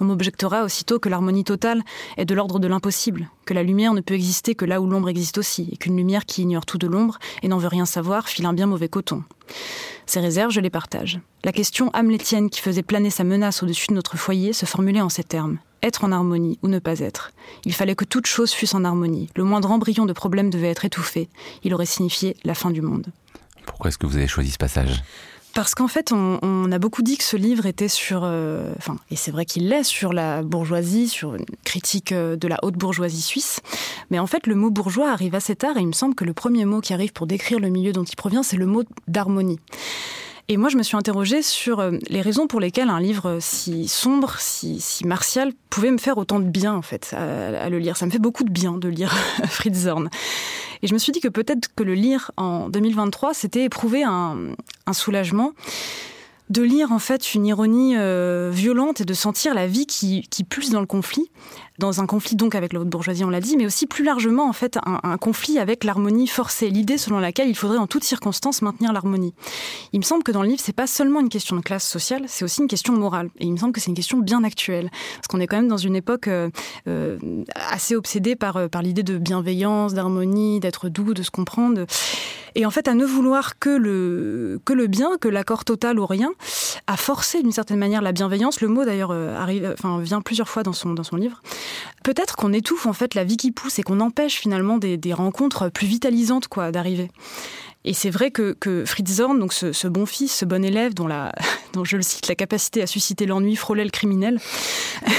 On 0.00 0.06
m'objectera 0.06 0.64
aussitôt 0.64 0.98
que 0.98 1.10
l'harmonie 1.10 1.44
totale 1.44 1.82
est 2.16 2.24
de 2.24 2.34
l'ordre 2.34 2.58
de 2.58 2.66
l'impossible, 2.66 3.28
que 3.44 3.52
la 3.52 3.62
lumière 3.62 3.92
ne 3.92 4.00
peut 4.00 4.14
exister 4.14 4.54
que 4.54 4.64
là 4.64 4.80
où 4.80 4.86
l'ombre 4.86 5.10
existe 5.10 5.36
aussi, 5.36 5.68
et 5.70 5.76
qu'une 5.76 5.98
lumière 5.98 6.24
qui 6.24 6.40
ignore 6.40 6.64
tout 6.64 6.78
de 6.78 6.86
l'ombre 6.86 7.18
et 7.42 7.48
n'en 7.48 7.58
veut 7.58 7.68
rien 7.68 7.84
savoir 7.84 8.30
file 8.30 8.46
un 8.46 8.54
bien 8.54 8.66
mauvais 8.66 8.88
coton. 8.88 9.24
Ces 10.06 10.20
réserves, 10.20 10.52
je 10.52 10.60
les 10.60 10.70
partage. 10.70 11.20
La 11.44 11.52
question 11.52 11.90
hamlétienne 11.90 12.48
qui 12.48 12.62
faisait 12.62 12.82
planer 12.82 13.10
sa 13.10 13.24
menace 13.24 13.62
au-dessus 13.62 13.88
de 13.88 13.94
notre 13.94 14.16
foyer 14.16 14.54
se 14.54 14.64
formulait 14.64 15.02
en 15.02 15.10
ces 15.10 15.22
termes 15.22 15.58
être 15.82 16.04
en 16.04 16.12
harmonie 16.12 16.58
ou 16.62 16.68
ne 16.68 16.78
pas 16.78 17.00
être. 17.00 17.32
Il 17.64 17.74
fallait 17.74 17.94
que 17.94 18.04
toute 18.04 18.26
chose 18.26 18.52
fût 18.52 18.74
en 18.74 18.84
harmonie. 18.84 19.28
Le 19.36 19.44
moindre 19.44 19.70
embryon 19.70 20.06
de 20.06 20.12
problème 20.12 20.50
devait 20.50 20.70
être 20.70 20.84
étouffé. 20.84 21.28
Il 21.64 21.74
aurait 21.74 21.86
signifié 21.86 22.36
la 22.44 22.54
fin 22.54 22.70
du 22.70 22.82
monde. 22.82 23.06
Pourquoi 23.66 23.88
est-ce 23.88 23.98
que 23.98 24.06
vous 24.06 24.16
avez 24.16 24.28
choisi 24.28 24.50
ce 24.50 24.58
passage? 24.58 25.02
Parce 25.56 25.74
qu'en 25.74 25.88
fait, 25.88 26.12
on, 26.12 26.70
a 26.70 26.78
beaucoup 26.78 27.00
dit 27.00 27.16
que 27.16 27.24
ce 27.24 27.34
livre 27.34 27.64
était 27.64 27.88
sur, 27.88 28.24
euh, 28.24 28.74
enfin, 28.76 28.98
et 29.10 29.16
c'est 29.16 29.30
vrai 29.30 29.46
qu'il 29.46 29.70
l'est, 29.70 29.84
sur 29.84 30.12
la 30.12 30.42
bourgeoisie, 30.42 31.08
sur 31.08 31.34
une 31.34 31.46
critique 31.64 32.12
euh, 32.12 32.36
de 32.36 32.46
la 32.46 32.58
haute 32.62 32.74
bourgeoisie 32.74 33.22
suisse. 33.22 33.60
Mais 34.10 34.18
en 34.18 34.26
fait, 34.26 34.46
le 34.46 34.54
mot 34.54 34.68
bourgeois 34.70 35.10
arrive 35.10 35.34
assez 35.34 35.56
tard 35.56 35.78
et 35.78 35.80
il 35.80 35.86
me 35.86 35.92
semble 35.92 36.14
que 36.14 36.24
le 36.26 36.34
premier 36.34 36.66
mot 36.66 36.82
qui 36.82 36.92
arrive 36.92 37.14
pour 37.14 37.26
décrire 37.26 37.58
le 37.58 37.70
milieu 37.70 37.94
dont 37.94 38.04
il 38.04 38.16
provient, 38.16 38.42
c'est 38.42 38.58
le 38.58 38.66
mot 38.66 38.84
d'harmonie. 39.08 39.58
Et 40.48 40.56
moi, 40.56 40.68
je 40.68 40.76
me 40.76 40.84
suis 40.84 40.96
interrogée 40.96 41.42
sur 41.42 41.80
euh, 41.80 41.92
les 42.08 42.20
raisons 42.20 42.46
pour 42.46 42.60
lesquelles 42.60 42.88
un 42.88 43.00
livre 43.00 43.38
si 43.40 43.88
sombre, 43.88 44.36
si, 44.38 44.80
martial, 45.04 45.52
pouvait 45.70 45.90
me 45.90 45.98
faire 45.98 46.18
autant 46.18 46.38
de 46.38 46.44
bien, 46.44 46.72
en 46.72 46.82
fait, 46.82 47.14
à, 47.14 47.68
le 47.68 47.78
lire. 47.78 47.96
Ça 47.96 48.06
me 48.06 48.12
fait 48.12 48.20
beaucoup 48.20 48.44
de 48.44 48.50
bien 48.50 48.78
de 48.78 48.88
lire 48.88 49.12
Fritz 49.46 49.76
Zorn. 49.76 50.08
Et 50.82 50.86
je 50.86 50.94
me 50.94 50.98
suis 50.98 51.10
dit 51.10 51.20
que 51.20 51.28
peut-être 51.28 51.68
que 51.74 51.82
le 51.82 51.94
lire 51.94 52.30
en 52.36 52.68
2023, 52.68 53.34
c'était 53.34 53.64
éprouver 53.64 54.04
un, 54.04 54.54
soulagement 54.92 55.52
de 56.50 56.62
lire 56.62 56.92
en 56.92 56.98
fait 56.98 57.34
une 57.34 57.46
ironie 57.46 57.96
euh, 57.96 58.50
violente 58.52 59.00
et 59.00 59.04
de 59.04 59.14
sentir 59.14 59.54
la 59.54 59.66
vie 59.66 59.86
qui, 59.86 60.22
qui 60.30 60.44
pulse 60.44 60.70
dans 60.70 60.80
le 60.80 60.86
conflit 60.86 61.30
dans 61.78 62.00
un 62.00 62.06
conflit 62.06 62.36
donc 62.36 62.54
avec 62.54 62.72
la 62.72 62.80
haute 62.80 62.88
bourgeoisie, 62.88 63.24
on 63.24 63.30
l'a 63.30 63.40
dit, 63.40 63.56
mais 63.56 63.66
aussi 63.66 63.86
plus 63.86 64.04
largement 64.04 64.48
en 64.48 64.52
fait 64.52 64.78
un, 64.84 65.18
conflit 65.18 65.58
avec 65.58 65.84
l'harmonie 65.84 66.26
forcée, 66.26 66.70
l'idée 66.70 66.98
selon 66.98 67.18
laquelle 67.18 67.48
il 67.48 67.56
faudrait 67.56 67.78
en 67.78 67.86
toutes 67.86 68.04
circonstances 68.04 68.62
maintenir 68.62 68.92
l'harmonie. 68.92 69.34
Il 69.92 70.00
me 70.00 70.04
semble 70.04 70.22
que 70.22 70.32
dans 70.32 70.42
le 70.42 70.48
livre, 70.48 70.60
c'est 70.62 70.74
pas 70.74 70.86
seulement 70.86 71.20
une 71.20 71.28
question 71.28 71.56
de 71.56 71.60
classe 71.60 71.86
sociale, 71.86 72.24
c'est 72.28 72.44
aussi 72.44 72.60
une 72.60 72.68
question 72.68 72.94
morale, 72.94 73.30
et 73.38 73.44
il 73.44 73.52
me 73.52 73.56
semble 73.56 73.72
que 73.72 73.80
c'est 73.80 73.90
une 73.90 73.96
question 73.96 74.18
bien 74.18 74.44
actuelle, 74.44 74.90
parce 75.16 75.26
qu'on 75.28 75.40
est 75.40 75.46
quand 75.46 75.56
même 75.56 75.68
dans 75.68 75.76
une 75.76 75.96
époque 75.96 76.28
euh, 76.28 76.50
euh, 76.88 77.18
assez 77.54 77.94
obsédée 77.96 78.36
par 78.36 78.68
par 78.70 78.82
l'idée 78.82 79.02
de 79.02 79.18
bienveillance, 79.18 79.94
d'harmonie, 79.94 80.60
d'être 80.60 80.88
doux, 80.88 81.14
de 81.14 81.22
se 81.22 81.30
comprendre. 81.30 81.86
Et 82.54 82.64
en 82.64 82.70
fait, 82.70 82.88
à 82.88 82.94
ne 82.94 83.04
vouloir 83.04 83.58
que 83.58 83.68
le, 83.68 84.58
que 84.64 84.72
le 84.72 84.86
bien, 84.86 85.18
que 85.20 85.28
l'accord 85.28 85.66
total 85.66 85.98
ou 85.98 86.06
rien, 86.06 86.30
à 86.86 86.96
forcer 86.96 87.42
d'une 87.42 87.52
certaine 87.52 87.78
manière 87.78 88.02
la 88.02 88.12
bienveillance. 88.12 88.60
Le 88.60 88.68
mot 88.68 88.84
d'ailleurs 88.84 89.12
arrive, 89.12 89.74
enfin, 89.78 89.98
vient 90.00 90.20
plusieurs 90.20 90.48
fois 90.48 90.62
dans 90.62 90.72
son, 90.72 90.94
dans 90.94 91.04
son 91.04 91.16
livre. 91.16 91.42
Peut-être 92.02 92.36
qu'on 92.36 92.52
étouffe 92.52 92.86
en 92.86 92.92
fait 92.92 93.14
la 93.14 93.24
vie 93.24 93.36
qui 93.36 93.50
pousse 93.50 93.78
et 93.78 93.82
qu'on 93.82 94.00
empêche 94.00 94.36
finalement 94.36 94.78
des, 94.78 95.12
rencontres 95.12 95.70
plus 95.70 95.86
vitalisantes 95.86 96.48
quoi 96.48 96.70
d'arriver. 96.70 97.10
Et 97.84 97.94
c'est 97.94 98.10
vrai 98.10 98.32
que, 98.32 98.52
que 98.58 98.84
Fritz 98.84 99.08
Zorn, 99.14 99.38
donc 99.38 99.52
ce, 99.52 99.86
bon 99.86 100.06
fils, 100.06 100.34
ce 100.34 100.44
bon 100.44 100.64
élève 100.64 100.92
dont, 100.92 101.06
la, 101.06 101.32
dont 101.72 101.84
je 101.84 101.96
le 101.96 102.02
cite, 102.02 102.26
la 102.26 102.34
capacité 102.34 102.82
à 102.82 102.86
susciter 102.86 103.26
l'ennui 103.26 103.54
frôlait 103.54 103.84
le 103.84 103.90
criminel, 103.90 104.40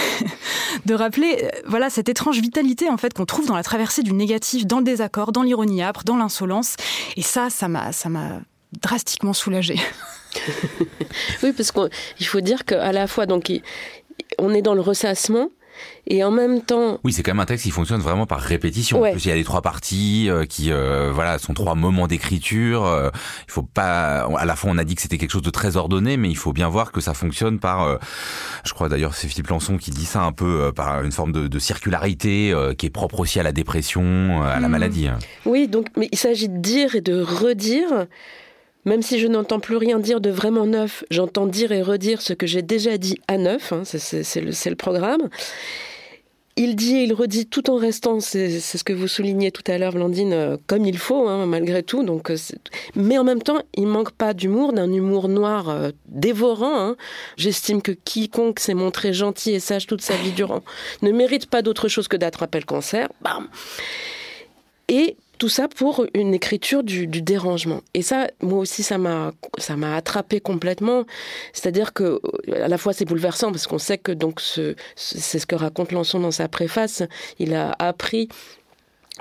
de 0.85 0.93
rappeler 0.93 1.39
euh, 1.43 1.49
voilà 1.65 1.89
cette 1.89 2.09
étrange 2.09 2.39
vitalité 2.39 2.89
en 2.89 2.97
fait 2.97 3.13
qu'on 3.13 3.25
trouve 3.25 3.47
dans 3.47 3.55
la 3.55 3.63
traversée 3.63 4.03
du 4.03 4.11
négatif, 4.11 4.67
dans 4.67 4.79
le 4.79 4.83
désaccord, 4.83 5.31
dans 5.31 5.43
l'ironie 5.43 5.81
âpre, 5.81 6.03
dans 6.03 6.17
l'insolence. 6.17 6.75
Et 7.15 7.21
ça, 7.21 7.49
ça 7.49 7.69
m'a, 7.69 7.93
ça 7.93 8.09
m'a 8.09 8.41
drastiquement 8.81 9.33
soulagée. 9.33 9.79
oui, 11.43 11.53
parce 11.53 11.71
qu'il 11.71 12.27
faut 12.27 12.41
dire 12.41 12.65
qu'à 12.65 12.91
la 12.91 13.07
fois, 13.07 13.25
donc, 13.25 13.51
on 14.37 14.53
est 14.53 14.61
dans 14.61 14.73
le 14.73 14.81
ressassement, 14.81 15.49
et 16.07 16.23
en 16.23 16.31
même 16.31 16.61
temps. 16.61 16.99
Oui, 17.03 17.11
c'est 17.11 17.23
quand 17.23 17.31
même 17.31 17.39
un 17.39 17.45
texte 17.45 17.65
qui 17.65 17.71
fonctionne 17.71 18.01
vraiment 18.01 18.25
par 18.25 18.39
répétition. 18.39 19.03
En 19.03 19.11
plus, 19.11 19.25
il 19.25 19.29
y 19.29 19.31
a 19.31 19.35
les 19.35 19.43
trois 19.43 19.61
parties 19.61 20.27
euh, 20.29 20.45
qui, 20.45 20.71
euh, 20.71 21.11
voilà, 21.13 21.37
sont 21.37 21.53
trois 21.53 21.75
moments 21.75 22.07
d'écriture. 22.07 22.85
Euh, 22.85 23.09
il 23.47 23.51
faut 23.51 23.63
pas. 23.63 24.21
À 24.37 24.45
la 24.45 24.55
fois, 24.55 24.71
on 24.73 24.77
a 24.77 24.83
dit 24.83 24.95
que 24.95 25.01
c'était 25.01 25.17
quelque 25.17 25.31
chose 25.31 25.41
de 25.41 25.49
très 25.49 25.77
ordonné, 25.77 26.17
mais 26.17 26.29
il 26.29 26.37
faut 26.37 26.53
bien 26.53 26.69
voir 26.69 26.91
que 26.91 27.01
ça 27.01 27.13
fonctionne 27.13 27.59
par. 27.59 27.99
je 28.63 28.73
crois 28.73 28.89
d'ailleurs, 28.89 29.15
c'est 29.15 29.27
Philippe 29.27 29.49
Lançon 29.49 29.77
qui 29.77 29.91
dit 29.91 30.05
ça 30.05 30.21
un 30.21 30.31
peu 30.31 30.71
par 30.75 31.03
une 31.03 31.11
forme 31.11 31.31
de, 31.31 31.47
de 31.47 31.59
circularité 31.59 32.53
qui 32.77 32.85
est 32.85 32.91
propre 32.91 33.19
aussi 33.19 33.39
à 33.39 33.43
la 33.43 33.51
dépression, 33.51 34.41
à 34.43 34.59
la 34.59 34.67
mmh. 34.67 34.71
maladie. 34.71 35.07
Oui, 35.45 35.67
donc, 35.67 35.87
mais 35.97 36.09
il 36.11 36.17
s'agit 36.17 36.49
de 36.49 36.57
dire 36.57 36.95
et 36.95 37.01
de 37.01 37.21
redire. 37.21 38.07
Même 38.87 39.01
si 39.01 39.19
je 39.19 39.27
n'entends 39.27 39.59
plus 39.59 39.75
rien 39.75 39.99
dire 39.99 40.21
de 40.21 40.29
vraiment 40.29 40.65
neuf, 40.65 41.03
j'entends 41.11 41.45
dire 41.45 41.73
et 41.73 41.81
redire 41.81 42.21
ce 42.21 42.31
que 42.31 42.47
j'ai 42.47 42.61
déjà 42.61 42.97
dit 42.97 43.19
à 43.27 43.37
neuf, 43.37 43.73
hein, 43.73 43.81
c'est 43.83 44.39
le, 44.39 44.75
programme. 44.75 45.27
Il 46.55 46.77
dit 46.77 46.95
et 46.95 47.03
il 47.03 47.13
redit 47.13 47.47
tout 47.47 47.69
en 47.69 47.75
restant, 47.75 48.21
c'est 48.21 48.61
ce 48.61 48.83
que 48.85 48.93
vous 48.93 49.09
soulignez 49.09 49.51
tout 49.51 49.69
à 49.69 49.77
l'heure, 49.77 49.91
Blandine, 49.91 50.31
euh, 50.31 50.57
comme 50.67 50.85
il 50.85 50.97
faut, 50.97 51.27
hein, 51.27 51.45
malgré 51.45 51.83
tout. 51.83 52.01
Donc, 52.03 52.31
euh, 52.31 52.37
mais 52.95 53.17
en 53.17 53.25
même 53.25 53.41
temps, 53.41 53.61
il 53.75 53.87
manque 53.87 54.11
pas 54.11 54.33
d'humour, 54.33 54.71
d'un 54.71 54.91
humour 54.93 55.27
noir 55.27 55.67
euh, 55.67 55.91
dévorant. 56.07 56.79
Hein. 56.79 56.95
J'estime 57.35 57.81
que 57.81 57.91
quiconque 57.91 58.61
s'est 58.61 58.73
montré 58.73 59.11
gentil 59.11 59.51
et 59.51 59.59
sage 59.59 59.85
toute 59.85 60.01
sa 60.01 60.15
vie 60.15 60.31
durant 60.31 60.63
ne 61.01 61.11
mérite 61.11 61.47
pas 61.47 61.61
d'autre 61.61 61.89
chose 61.89 62.07
que 62.07 62.15
d'attraper 62.15 62.59
le 62.59 62.65
cancer. 62.65 63.09
Bam 63.21 63.49
Et 64.87 65.17
tout 65.37 65.49
ça 65.49 65.67
pour 65.67 66.05
une 66.13 66.33
écriture 66.33 66.83
du, 66.83 67.07
dérangement. 67.07 67.81
Et 67.93 68.01
ça, 68.01 68.27
moi 68.41 68.59
aussi, 68.59 68.83
ça 68.83 68.97
m'a, 68.97 69.31
ça 69.57 69.75
m'a 69.75 69.95
attrapé 69.95 70.39
complètement. 70.39 71.05
C'est-à-dire 71.53 71.93
que, 71.93 72.19
à 72.53 72.67
la 72.67 72.77
fois, 72.77 72.93
c'est 72.93 73.05
bouleversant 73.05 73.51
parce 73.51 73.67
qu'on 73.67 73.77
sait 73.77 73.97
que 73.97 74.11
donc 74.11 74.41
c'est 74.41 75.39
ce 75.39 75.45
que 75.45 75.55
raconte 75.55 75.91
Lançon 75.91 76.19
dans 76.19 76.31
sa 76.31 76.47
préface. 76.47 77.03
Il 77.39 77.53
a 77.53 77.75
appris 77.79 78.29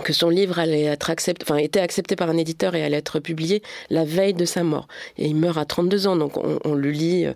que 0.03 0.13
son 0.13 0.29
livre 0.29 0.59
allait 0.59 0.85
être 0.85 1.11
accepté, 1.11 1.45
enfin, 1.49 1.57
était 1.57 1.81
accepté 1.81 2.17
par 2.17 2.29
un 2.29 2.37
éditeur 2.37 2.75
et 2.75 2.85
allait 2.85 2.99
être 2.99 3.21
publié 3.21 3.63
la 3.91 4.05
veille 4.05 4.35
de 4.35 4.45
sa 4.45 4.63
mort. 4.63 4.89
Et 5.17 5.27
il 5.27 5.37
meurt 5.37 5.59
à 5.59 5.65
32 5.65 6.07
ans, 6.07 6.17
donc 6.17 6.37
on, 6.37 6.75
le 6.75 6.91
lit, 6.91 7.27
euh, 7.27 7.33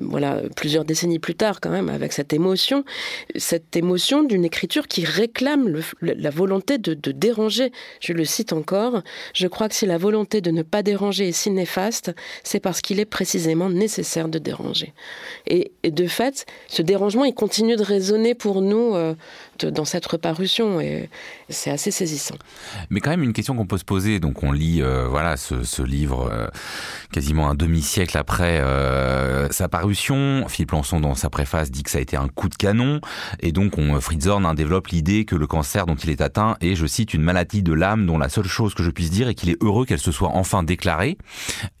voilà, 0.00 0.40
plusieurs 0.56 0.84
décennies 0.84 1.18
plus 1.18 1.34
tard 1.34 1.60
quand 1.60 1.70
même, 1.70 1.88
avec 1.88 2.12
cette 2.12 2.32
émotion, 2.32 2.84
cette 3.36 3.76
émotion 3.76 4.22
d'une 4.22 4.44
écriture 4.44 4.88
qui 4.88 5.04
réclame 5.04 5.80
la 6.00 6.30
volonté 6.30 6.78
de, 6.78 6.94
déranger. 7.12 7.72
Je 8.00 8.12
le 8.12 8.24
cite 8.24 8.52
encore, 8.52 9.02
je 9.34 9.46
crois 9.46 9.68
que 9.68 9.74
si 9.74 9.86
la 9.86 9.98
volonté 9.98 10.40
de 10.40 10.50
ne 10.50 10.62
pas 10.62 10.82
déranger 10.82 11.28
est 11.28 11.32
si 11.32 11.50
néfaste, 11.50 12.12
c'est 12.42 12.60
parce 12.60 12.80
qu'il 12.80 12.98
est 13.00 13.04
précisément 13.04 13.68
nécessaire 13.68 14.28
de 14.28 14.38
déranger. 14.38 14.92
Et, 15.46 15.72
de 15.84 16.06
fait, 16.06 16.46
ce 16.68 16.82
dérangement, 16.82 17.24
il 17.24 17.34
continue 17.34 17.76
de 17.76 17.82
résonner 17.82 18.34
pour 18.34 18.62
nous 18.62 18.94
euh, 18.94 19.14
dans 19.66 19.84
cette 19.84 20.06
reparution. 20.06 20.80
Et, 20.80 21.08
c'est 21.48 21.70
assez 21.70 21.90
saisissant. 21.90 22.36
Mais 22.90 23.00
quand 23.00 23.10
même 23.10 23.22
une 23.22 23.32
question 23.32 23.54
qu'on 23.54 23.66
peut 23.66 23.78
se 23.78 23.84
poser. 23.84 24.20
Donc 24.20 24.42
on 24.42 24.52
lit 24.52 24.82
euh, 24.82 25.06
voilà 25.08 25.36
ce, 25.36 25.82
livre 25.82 26.30
euh, 26.32 26.48
quasiment 27.12 27.48
un 27.48 27.54
demi-siècle 27.54 28.16
après 28.16 28.60
euh, 28.60 29.48
sa 29.50 29.68
parution. 29.68 30.46
Philippe 30.48 30.72
Lançon 30.72 31.00
dans 31.00 31.14
sa 31.14 31.30
préface 31.30 31.70
dit 31.70 31.82
que 31.82 31.90
ça 31.90 31.98
a 31.98 32.00
été 32.00 32.16
un 32.16 32.28
coup 32.28 32.48
de 32.48 32.54
canon 32.54 33.00
et 33.40 33.52
donc 33.52 33.78
on 33.78 34.00
Fritz 34.00 34.26
Horn 34.26 34.46
hein, 34.46 34.54
développe 34.54 34.88
l'idée 34.88 35.24
que 35.24 35.36
le 35.36 35.46
cancer 35.46 35.86
dont 35.86 35.94
il 35.94 36.10
est 36.10 36.20
atteint 36.20 36.56
est, 36.60 36.74
je 36.74 36.86
cite, 36.86 37.14
une 37.14 37.22
maladie 37.22 37.62
de 37.62 37.72
l'âme 37.72 38.06
dont 38.06 38.18
la 38.18 38.28
seule 38.28 38.46
chose 38.46 38.74
que 38.74 38.82
je 38.82 38.90
puisse 38.90 39.10
dire 39.10 39.28
est 39.28 39.34
qu'il 39.34 39.50
est 39.50 39.62
heureux 39.62 39.84
qu'elle 39.84 39.98
se 39.98 40.12
soit 40.12 40.30
enfin 40.30 40.62
déclarée. 40.62 41.18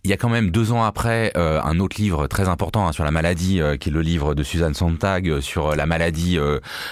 Il 0.04 0.10
y 0.10 0.12
a 0.12 0.16
quand 0.16 0.28
même 0.28 0.50
deux 0.50 0.72
ans 0.72 0.84
après 0.84 1.32
un 1.36 1.78
autre 1.80 2.00
livre 2.00 2.26
très 2.26 2.48
important 2.48 2.86
hein, 2.88 2.92
sur 2.92 3.04
la 3.04 3.10
maladie 3.10 3.60
qui 3.80 3.88
est 3.88 3.92
le 3.92 4.02
livre 4.02 4.34
de 4.34 4.42
Suzanne 4.42 4.74
Sontag 4.74 5.40
sur 5.40 5.74
la 5.74 5.86
maladie 5.86 6.38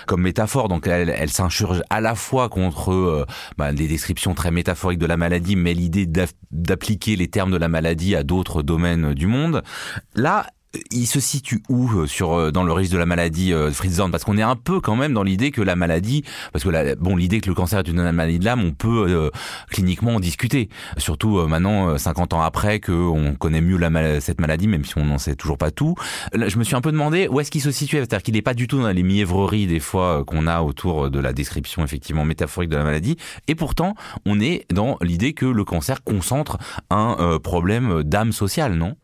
comme 0.07 0.22
métaphore. 0.22 0.68
Donc 0.81 0.87
elle, 0.87 1.11
elle 1.14 1.29
s'insurge 1.29 1.83
à 1.90 2.01
la 2.01 2.14
fois 2.14 2.49
contre 2.49 2.90
euh, 2.90 3.27
bah, 3.59 3.71
des 3.75 3.87
descriptions 3.87 4.33
très 4.33 4.51
métaphoriques 4.51 4.99
de 4.99 5.05
la 5.05 5.19
maladie, 5.19 5.55
mais 5.55 5.75
l'idée 5.75 6.09
d'appliquer 6.51 7.16
les 7.16 7.29
termes 7.29 7.51
de 7.51 7.59
la 7.59 7.69
maladie 7.69 8.16
à 8.16 8.23
d'autres 8.23 8.62
domaines 8.62 9.12
du 9.12 9.27
monde. 9.27 9.62
Là, 10.14 10.47
il 10.92 11.06
se 11.06 11.18
situe 11.18 11.62
où 11.68 11.90
euh, 11.90 12.06
sur 12.06 12.33
euh, 12.33 12.52
dans 12.52 12.62
le 12.62 12.72
risque 12.72 12.92
de 12.92 12.98
la 12.98 13.06
maladie 13.06 13.52
euh, 13.52 13.72
Fritz 13.72 13.94
Zorn? 13.94 14.11
Parce 14.11 14.24
qu'on 14.24 14.38
est 14.38 14.42
un 14.42 14.54
peu 14.54 14.80
quand 14.80 14.94
même 14.94 15.12
dans 15.12 15.24
l'idée 15.24 15.50
que 15.50 15.62
la 15.62 15.74
maladie 15.74 16.22
parce 16.52 16.64
que 16.64 16.94
bon 16.94 17.16
l'idée 17.16 17.40
que 17.40 17.48
le 17.48 17.54
cancer 17.54 17.80
est 17.80 17.88
une 17.88 18.11
maladie 18.12 18.38
de 18.38 18.44
l'âme 18.44 18.62
on 18.64 18.72
peut 18.72 19.30
cliniquement 19.68 20.16
en 20.16 20.20
discuter. 20.20 20.68
Surtout 20.96 21.46
maintenant 21.48 21.98
50 21.98 22.35
ans 22.35 22.42
après 22.42 22.78
que 22.80 22.92
on 22.92 23.35
connaît 23.35 23.61
mieux 23.61 23.76
la 23.76 24.20
cette 24.20 24.40
maladie 24.40 24.68
même 24.68 24.85
si 24.85 24.96
on 24.98 25.04
n'en 25.04 25.18
sait 25.18 25.35
toujours 25.35 25.59
pas 25.59 25.70
tout. 25.70 25.94
Je 26.35 26.56
me 26.59 26.64
suis 26.64 26.76
un 26.76 26.80
peu 26.80 26.92
demandé 26.92 27.28
où 27.28 27.40
est-ce 27.40 27.50
qu'il 27.50 27.61
se 27.61 27.70
situait. 27.70 27.98
C'est-à-dire 27.98 28.22
qu'il 28.22 28.35
n'est 28.35 28.42
pas 28.42 28.54
du 28.54 28.68
tout 28.68 28.80
dans 28.80 28.90
les 28.90 29.02
mièvreries 29.02 29.66
des 29.66 29.80
fois 29.80 30.24
qu'on 30.24 30.46
a 30.46 30.62
autour 30.62 31.11
de 31.11 31.18
la 31.18 31.33
description 31.33 31.85
effectivement 31.85 32.24
métaphorique 32.24 32.70
de 32.70 32.76
la 32.76 32.85
maladie. 32.85 33.16
Et 33.48 33.54
pourtant 33.54 33.94
on 34.26 34.40
est 34.40 34.66
dans 34.72 34.98
l'idée 35.02 35.33
que 35.33 35.46
le 35.46 35.64
cancer 35.64 36.04
concentre 36.04 36.59
un 36.90 37.38
problème 37.42 38.02
d'âme 38.04 38.33
sociale 38.33 38.74
non? 38.74 38.96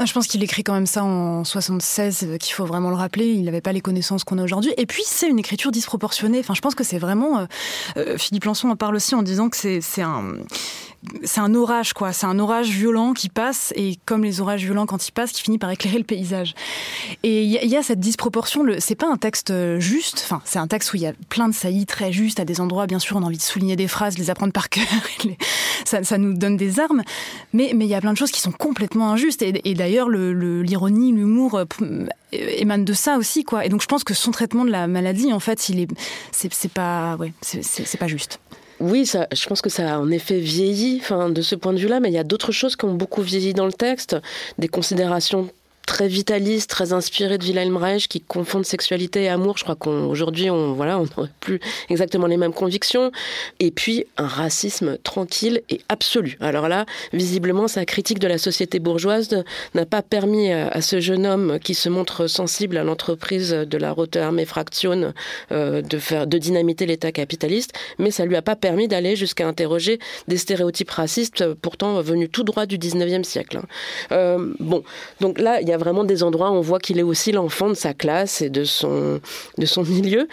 Ah, 0.00 0.04
je 0.04 0.12
pense 0.12 0.28
qu'il 0.28 0.40
écrit 0.44 0.62
quand 0.62 0.74
même 0.74 0.86
ça 0.86 1.02
en 1.02 1.42
76, 1.42 2.22
euh, 2.22 2.36
qu'il 2.36 2.54
faut 2.54 2.64
vraiment 2.64 2.90
le 2.90 2.94
rappeler. 2.94 3.26
Il 3.26 3.44
n'avait 3.44 3.60
pas 3.60 3.72
les 3.72 3.80
connaissances 3.80 4.22
qu'on 4.22 4.38
a 4.38 4.44
aujourd'hui. 4.44 4.72
Et 4.76 4.86
puis, 4.86 5.02
c'est 5.04 5.28
une 5.28 5.40
écriture 5.40 5.72
disproportionnée. 5.72 6.38
Enfin, 6.38 6.54
je 6.54 6.60
pense 6.60 6.76
que 6.76 6.84
c'est 6.84 6.98
vraiment. 6.98 7.40
Euh, 7.40 7.46
euh, 7.96 8.16
Philippe 8.16 8.44
Lançon 8.44 8.68
en 8.70 8.76
parle 8.76 8.94
aussi 8.94 9.16
en 9.16 9.22
disant 9.22 9.48
que 9.48 9.56
c'est 9.56 10.02
un 10.02 10.34
c'est 11.22 11.40
un 11.40 11.54
orage, 11.54 11.92
quoi. 11.92 12.12
C'est 12.12 12.26
un 12.26 12.38
orage 12.38 12.70
violent 12.70 13.12
qui 13.12 13.28
passe, 13.28 13.72
et 13.76 13.98
comme 14.04 14.24
les 14.24 14.40
orages 14.40 14.64
violents 14.64 14.86
quand 14.86 15.06
ils 15.06 15.12
passent, 15.12 15.32
qui 15.32 15.42
finit 15.42 15.58
par 15.58 15.70
éclairer 15.70 15.98
le 15.98 16.04
paysage. 16.04 16.54
Et 17.22 17.44
il 17.44 17.50
y, 17.50 17.76
a 17.76 17.82
cette 17.82 18.00
disproportion. 18.00 18.64
C'est 18.78 18.96
pas 18.96 19.06
un 19.06 19.16
texte 19.16 19.52
juste. 19.78 20.22
Enfin, 20.24 20.42
c'est 20.44 20.58
un 20.58 20.66
texte 20.66 20.92
où 20.92 20.96
il 20.96 21.02
y 21.02 21.06
a 21.06 21.12
plein 21.28 21.48
de 21.48 21.54
saillies 21.54 21.86
très 21.86 22.12
justes 22.12 22.40
à 22.40 22.44
des 22.44 22.60
endroits. 22.60 22.86
Bien 22.86 22.98
sûr, 22.98 23.16
on 23.16 23.22
a 23.22 23.26
envie 23.26 23.36
de 23.36 23.42
souligner 23.42 23.76
des 23.76 23.88
phrases, 23.88 24.18
les 24.18 24.30
apprendre 24.30 24.52
par 24.52 24.68
cœur. 24.68 24.84
ça, 25.84 26.18
nous 26.18 26.34
donne 26.34 26.56
des 26.56 26.80
armes. 26.80 27.02
Mais 27.52 27.72
mais 27.74 27.86
il 27.86 27.90
y 27.90 27.94
a 27.94 28.00
plein 28.00 28.12
de 28.12 28.18
choses 28.18 28.32
qui 28.32 28.40
sont 28.40 28.52
complètement 28.52 29.10
injustes. 29.10 29.42
Et, 29.42 29.74
d'ailleurs, 29.74 30.08
l'ironie, 30.08 31.12
l'humour 31.12 31.54
euh, 31.54 32.06
émane 32.32 32.84
de 32.84 32.92
ça 32.92 33.16
aussi, 33.16 33.44
quoi. 33.44 33.64
Et 33.64 33.68
donc, 33.68 33.82
je 33.82 33.86
pense 33.86 34.04
que 34.04 34.14
son 34.14 34.32
traitement 34.32 34.64
de 34.64 34.70
la 34.70 34.86
maladie, 34.88 35.32
en 35.32 35.40
fait, 35.40 35.68
il 35.68 35.80
est, 35.80 35.88
c'est 36.32 36.72
pas, 36.72 37.16
ouais, 37.16 37.32
c'est 37.40 37.98
pas 37.98 38.08
juste. 38.08 38.40
Oui, 38.80 39.06
ça, 39.06 39.26
je 39.32 39.46
pense 39.46 39.60
que 39.60 39.70
ça 39.70 39.96
a 39.96 39.98
en 39.98 40.10
effet 40.10 40.38
vieilli 40.38 40.98
enfin, 41.00 41.30
de 41.30 41.42
ce 41.42 41.56
point 41.56 41.72
de 41.72 41.78
vue-là, 41.78 41.98
mais 41.98 42.10
il 42.10 42.14
y 42.14 42.18
a 42.18 42.24
d'autres 42.24 42.52
choses 42.52 42.76
qui 42.76 42.84
ont 42.84 42.94
beaucoup 42.94 43.22
vieilli 43.22 43.52
dans 43.52 43.66
le 43.66 43.72
texte, 43.72 44.16
des 44.58 44.68
considérations 44.68 45.50
très 45.88 46.06
vitaliste, 46.06 46.68
très 46.68 46.92
inspiré 46.92 47.38
de 47.38 47.44
Wilhelm 47.44 47.78
Reich, 47.78 48.08
qui 48.08 48.20
confondent 48.20 48.66
sexualité 48.66 49.22
et 49.22 49.28
amour. 49.30 49.56
Je 49.56 49.64
crois 49.64 49.74
qu'aujourd'hui, 49.74 50.50
on 50.50 50.74
voilà, 50.74 50.98
on 50.98 51.04
n'aurait 51.04 51.32
plus 51.40 51.60
exactement 51.88 52.26
les 52.26 52.36
mêmes 52.36 52.52
convictions. 52.52 53.10
Et 53.58 53.70
puis 53.70 54.04
un 54.18 54.26
racisme 54.26 54.98
tranquille 54.98 55.62
et 55.70 55.80
absolu. 55.88 56.36
Alors 56.40 56.68
là, 56.68 56.84
visiblement, 57.14 57.68
sa 57.68 57.86
critique 57.86 58.18
de 58.18 58.28
la 58.28 58.36
société 58.36 58.80
bourgeoise 58.80 59.42
n'a 59.74 59.86
pas 59.86 60.02
permis 60.02 60.52
à, 60.52 60.82
ce 60.82 61.00
jeune 61.00 61.26
homme 61.26 61.58
qui 61.58 61.72
se 61.72 61.88
montre 61.88 62.26
sensible 62.26 62.76
à 62.76 62.84
l'entreprise 62.84 63.52
de 63.52 63.78
la 63.78 63.90
Rote 63.90 64.16
Armee 64.16 64.44
Fraction 64.44 65.14
euh, 65.52 65.80
de 65.80 65.98
faire, 65.98 66.26
de 66.26 66.36
dynamiter 66.36 66.84
l'État 66.84 67.12
capitaliste, 67.12 67.72
mais 67.98 68.10
ça 68.10 68.26
lui 68.26 68.36
a 68.36 68.42
pas 68.42 68.56
permis 68.56 68.88
d'aller 68.88 69.16
jusqu'à 69.16 69.48
interroger 69.48 69.98
des 70.28 70.36
stéréotypes 70.36 70.90
racistes, 70.90 71.54
pourtant 71.54 72.02
venus 72.02 72.28
tout 72.30 72.44
droit 72.44 72.66
du 72.66 72.76
19e 72.76 73.24
siècle. 73.24 73.56
Hein. 73.56 73.66
Euh, 74.12 74.52
bon, 74.60 74.84
donc 75.20 75.38
là, 75.38 75.62
il 75.62 75.68
y 75.68 75.72
a 75.72 75.77
vraiment 75.78 76.04
des 76.04 76.22
endroits 76.22 76.50
où 76.50 76.54
on 76.54 76.60
voit 76.60 76.78
qu'il 76.78 76.98
est 76.98 77.02
aussi 77.02 77.32
l'enfant 77.32 77.68
de 77.68 77.74
sa 77.74 77.94
classe 77.94 78.42
et 78.42 78.50
de 78.50 78.64
son, 78.64 79.20
de 79.56 79.66
son 79.66 79.82
milieu. 79.82 80.28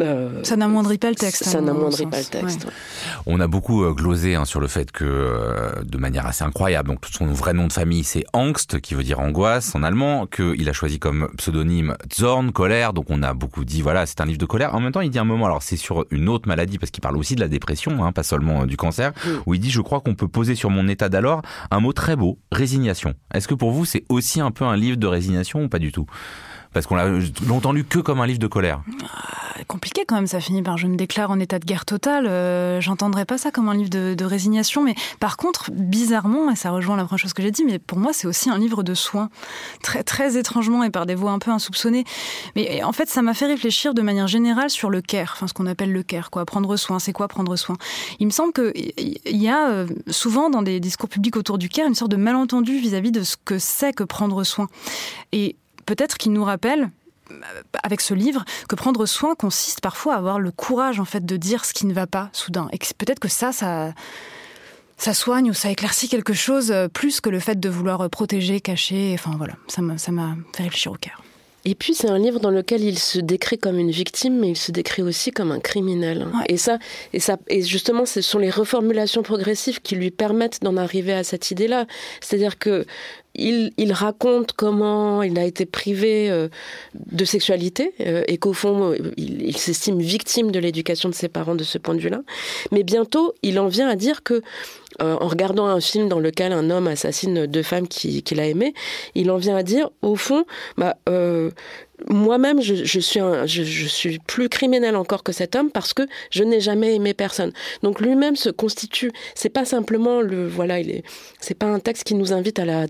Euh, 0.00 0.40
ça 0.42 0.56
n'amoindrit 0.56 0.98
pas 0.98 1.10
le 1.10 1.14
texte. 1.14 1.44
Ça 1.44 1.58
hein, 1.58 1.62
n'amoindrit 1.62 2.06
pas 2.06 2.18
le 2.18 2.24
texte. 2.24 2.66
On 3.26 3.40
a 3.40 3.46
beaucoup 3.46 3.84
euh, 3.84 3.92
glosé 3.92 4.34
hein, 4.34 4.44
sur 4.44 4.60
le 4.60 4.66
fait 4.66 4.90
que, 4.90 5.04
euh, 5.04 5.82
de 5.84 5.98
manière 5.98 6.26
assez 6.26 6.42
incroyable, 6.44 6.88
donc 6.88 7.04
son 7.10 7.26
vrai 7.26 7.52
nom 7.52 7.68
de 7.68 7.72
famille 7.72 8.02
c'est 8.02 8.24
Angst, 8.32 8.80
qui 8.80 8.94
veut 8.94 9.04
dire 9.04 9.20
angoisse 9.20 9.74
en 9.74 9.82
allemand, 9.82 10.26
qu'il 10.26 10.68
a 10.68 10.72
choisi 10.72 10.98
comme 10.98 11.28
pseudonyme 11.36 11.96
Zorn, 12.12 12.50
colère. 12.50 12.92
Donc 12.92 13.06
on 13.08 13.22
a 13.22 13.34
beaucoup 13.34 13.64
dit 13.64 13.82
voilà 13.82 14.06
c'est 14.06 14.20
un 14.20 14.26
livre 14.26 14.38
de 14.38 14.46
colère. 14.46 14.74
En 14.74 14.80
même 14.80 14.92
temps 14.92 15.00
il 15.00 15.10
dit 15.10 15.18
un 15.18 15.24
moment, 15.24 15.46
alors 15.46 15.62
c'est 15.62 15.76
sur 15.76 16.06
une 16.10 16.28
autre 16.28 16.48
maladie 16.48 16.78
parce 16.78 16.90
qu'il 16.90 17.02
parle 17.02 17.16
aussi 17.16 17.36
de 17.36 17.40
la 17.40 17.48
dépression, 17.48 18.04
hein, 18.04 18.12
pas 18.12 18.24
seulement 18.24 18.66
du 18.66 18.76
cancer, 18.76 19.12
où 19.46 19.54
il 19.54 19.60
dit 19.60 19.70
je 19.70 19.80
crois 19.80 20.00
qu'on 20.00 20.14
peut 20.14 20.28
poser 20.28 20.54
sur 20.54 20.70
mon 20.70 20.88
état 20.88 21.08
d'alors 21.08 21.42
un 21.70 21.80
mot 21.80 21.92
très 21.92 22.16
beau, 22.16 22.38
résignation. 22.50 23.14
Est-ce 23.32 23.46
que 23.46 23.54
pour 23.54 23.70
vous 23.70 23.84
c'est 23.84 24.04
aussi 24.08 24.40
un 24.40 24.50
peu 24.50 24.64
un 24.64 24.76
livre 24.76 24.96
de 24.96 25.06
résignation 25.06 25.62
ou 25.62 25.68
pas 25.68 25.78
du 25.78 25.92
tout? 25.92 26.06
Parce 26.72 26.86
qu'on 26.86 26.96
l'a 26.96 27.08
longtemps 27.46 27.72
lu 27.72 27.84
que 27.84 27.98
comme 27.98 28.20
un 28.20 28.26
livre 28.26 28.38
de 28.38 28.46
colère. 28.46 28.82
Ah, 29.04 29.62
compliqué 29.66 30.04
quand 30.06 30.16
même, 30.16 30.26
ça 30.26 30.40
finit 30.40 30.62
par 30.62 30.78
je 30.78 30.86
me 30.86 30.96
déclare 30.96 31.30
en 31.30 31.40
état 31.40 31.58
de 31.58 31.64
guerre 31.64 31.84
totale. 31.84 32.26
Euh, 32.26 32.80
j'entendrais 32.80 33.24
pas 33.24 33.38
ça 33.38 33.50
comme 33.50 33.68
un 33.68 33.74
livre 33.74 33.90
de, 33.90 34.24
résignation, 34.24 34.84
mais 34.84 34.94
par 35.20 35.36
contre, 35.36 35.70
bizarrement, 35.72 36.50
et 36.50 36.56
ça 36.56 36.70
rejoint 36.70 36.96
la 36.96 37.04
première 37.04 37.18
chose 37.18 37.32
que 37.32 37.42
j'ai 37.42 37.50
dit, 37.50 37.64
mais 37.64 37.78
pour 37.78 37.98
moi 37.98 38.12
c'est 38.12 38.26
aussi 38.26 38.50
un 38.50 38.58
livre 38.58 38.82
de 38.82 38.94
soins, 38.94 39.30
très 39.82 40.02
très 40.02 40.36
étrangement 40.36 40.84
et 40.84 40.90
par 40.90 41.06
des 41.06 41.14
voix 41.14 41.32
un 41.32 41.38
peu 41.38 41.50
insoupçonnées. 41.50 42.04
Mais 42.56 42.82
en 42.82 42.92
fait, 42.92 43.08
ça 43.08 43.22
m'a 43.22 43.32
fait 43.32 43.46
réfléchir 43.46 43.94
de 43.94 44.02
manière 44.02 44.28
générale 44.28 44.70
sur 44.70 44.90
le 44.90 45.00
care, 45.00 45.32
enfin 45.34 45.46
ce 45.46 45.54
qu'on 45.54 45.66
appelle 45.66 45.92
le 45.92 46.02
care, 46.02 46.30
quoi, 46.30 46.44
prendre 46.44 46.76
soin. 46.76 46.98
C'est 46.98 47.12
quoi 47.12 47.28
prendre 47.28 47.56
soin? 47.56 47.76
Il 48.20 48.26
me 48.26 48.32
semble 48.32 48.52
qu'il 48.52 48.92
y 49.26 49.48
a 49.48 49.70
euh, 49.70 49.86
souvent 50.08 50.50
dans 50.50 50.62
des 50.62 50.80
discours 50.80 51.08
publics 51.08 51.36
autour 51.36 51.58
du 51.58 51.68
care 51.68 51.86
une 51.86 51.94
sorte 51.94 52.10
de 52.10 52.16
malentendu 52.16 52.78
vis-à-vis 52.78 53.10
-vis 53.10 53.12
de 53.12 53.22
ce 53.22 53.36
que 53.42 53.58
c'est 53.58 53.92
que 53.92 54.04
prendre 54.04 54.44
soin. 54.44 54.68
Et 55.32 55.56
peut-être 55.88 56.18
qu'il 56.18 56.32
nous 56.32 56.44
rappelle 56.44 56.90
euh, 57.30 57.34
avec 57.82 58.02
ce 58.02 58.12
livre 58.12 58.44
que 58.68 58.76
prendre 58.76 59.06
soin 59.06 59.34
consiste 59.34 59.80
parfois 59.80 60.14
à 60.14 60.18
avoir 60.18 60.38
le 60.38 60.50
courage 60.50 61.00
en 61.00 61.06
fait 61.06 61.24
de 61.24 61.36
dire 61.38 61.64
ce 61.64 61.72
qui 61.72 61.86
ne 61.86 61.94
va 61.94 62.06
pas 62.06 62.28
soudain 62.32 62.68
et 62.72 62.78
peut-être 62.98 63.20
que 63.20 63.28
ça 63.28 63.52
ça 63.52 63.94
ça 64.98 65.14
soigne 65.14 65.50
ou 65.50 65.54
ça 65.54 65.70
éclaircit 65.70 66.08
quelque 66.08 66.34
chose 66.34 66.70
euh, 66.70 66.88
plus 66.88 67.22
que 67.22 67.30
le 67.30 67.40
fait 67.40 67.58
de 67.58 67.68
vouloir 67.68 68.02
euh, 68.02 68.08
protéger, 68.08 68.60
cacher. 68.60 69.12
Enfin 69.14 69.32
voilà, 69.38 69.54
ça 69.68 69.80
m'a 69.80 69.96
fait 69.96 70.64
réfléchir 70.64 70.92
au 70.92 70.96
cœur. 70.96 71.22
Et 71.64 71.74
puis 71.74 71.94
c'est 71.94 72.08
un 72.08 72.18
livre 72.18 72.40
dans 72.40 72.50
lequel 72.50 72.82
il 72.82 72.98
se 72.98 73.18
décrit 73.18 73.58
comme 73.58 73.78
une 73.78 73.90
victime, 73.90 74.38
mais 74.38 74.50
il 74.50 74.56
se 74.56 74.72
décrit 74.72 75.02
aussi 75.02 75.32
comme 75.32 75.50
un 75.52 75.60
criminel. 75.60 76.26
Et 76.48 76.56
ça, 76.56 76.78
et 77.12 77.20
ça, 77.20 77.36
et 77.48 77.62
justement, 77.62 78.06
ce 78.06 78.20
sont 78.20 78.38
les 78.38 78.48
reformulations 78.48 79.22
progressives 79.22 79.80
qui 79.82 79.94
lui 79.94 80.10
permettent 80.10 80.62
d'en 80.62 80.76
arriver 80.76 81.12
à 81.12 81.24
cette 81.24 81.50
idée-là. 81.50 81.86
C'est-à-dire 82.20 82.58
que 82.58 82.86
il, 83.38 83.92
raconte 83.92 84.52
comment 84.52 85.22
il 85.22 85.38
a 85.38 85.44
été 85.44 85.66
privé 85.66 86.30
euh, 86.30 86.48
de 86.94 87.24
sexualité 87.24 87.94
euh, 88.00 88.22
et 88.26 88.38
qu'au 88.38 88.52
fond, 88.52 88.92
euh, 88.92 89.12
il, 89.16 89.56
s'estime 89.56 90.00
victime 90.00 90.50
de 90.50 90.58
l'éducation 90.58 91.08
de 91.08 91.14
ses 91.14 91.28
parents 91.28 91.54
de 91.54 91.64
ce 91.64 91.78
point 91.78 91.94
de 91.94 92.00
vue-là. 92.00 92.22
Mais 92.72 92.82
bientôt, 92.82 93.34
il 93.42 93.58
en 93.58 93.68
vient 93.68 93.88
à 93.88 93.96
dire 93.96 94.22
que 94.22 94.42
en 95.00 95.28
regardant 95.28 95.66
un 95.66 95.80
film 95.80 96.08
dans 96.08 96.18
lequel 96.18 96.50
un 96.50 96.70
homme 96.70 96.88
assassine 96.88 97.46
deux 97.46 97.62
femmes 97.62 97.86
qu'il 97.86 98.40
a 98.40 98.46
aimées, 98.46 98.74
il 99.14 99.30
en 99.30 99.36
vient 99.36 99.56
à 99.56 99.62
dire, 99.62 99.90
au 100.02 100.16
fond, 100.16 100.44
bah, 100.76 100.96
moi-même, 102.06 102.60
je, 102.62 103.00
suis 103.00 104.18
plus 104.20 104.48
criminel 104.48 104.96
encore 104.96 105.22
que 105.22 105.32
cet 105.32 105.56
homme 105.56 105.70
parce 105.70 105.92
que 105.92 106.02
je 106.30 106.44
n'ai 106.44 106.60
jamais 106.60 106.94
aimé 106.94 107.14
personne. 107.14 107.52
Donc 107.82 108.00
lui-même 108.00 108.36
se 108.36 108.50
constitue. 108.50 109.10
C'est 109.34 109.48
pas 109.48 109.64
simplement 109.64 110.20
le 110.20 110.46
voilà, 110.46 110.78
il 110.78 110.90
est. 110.90 111.02
C'est 111.40 111.54
pas 111.54 111.66
un 111.66 111.80
texte 111.80 112.04
qui 112.04 112.14
nous 112.14 112.32
invite 112.32 112.58
à 112.58 112.64
la 112.64 112.86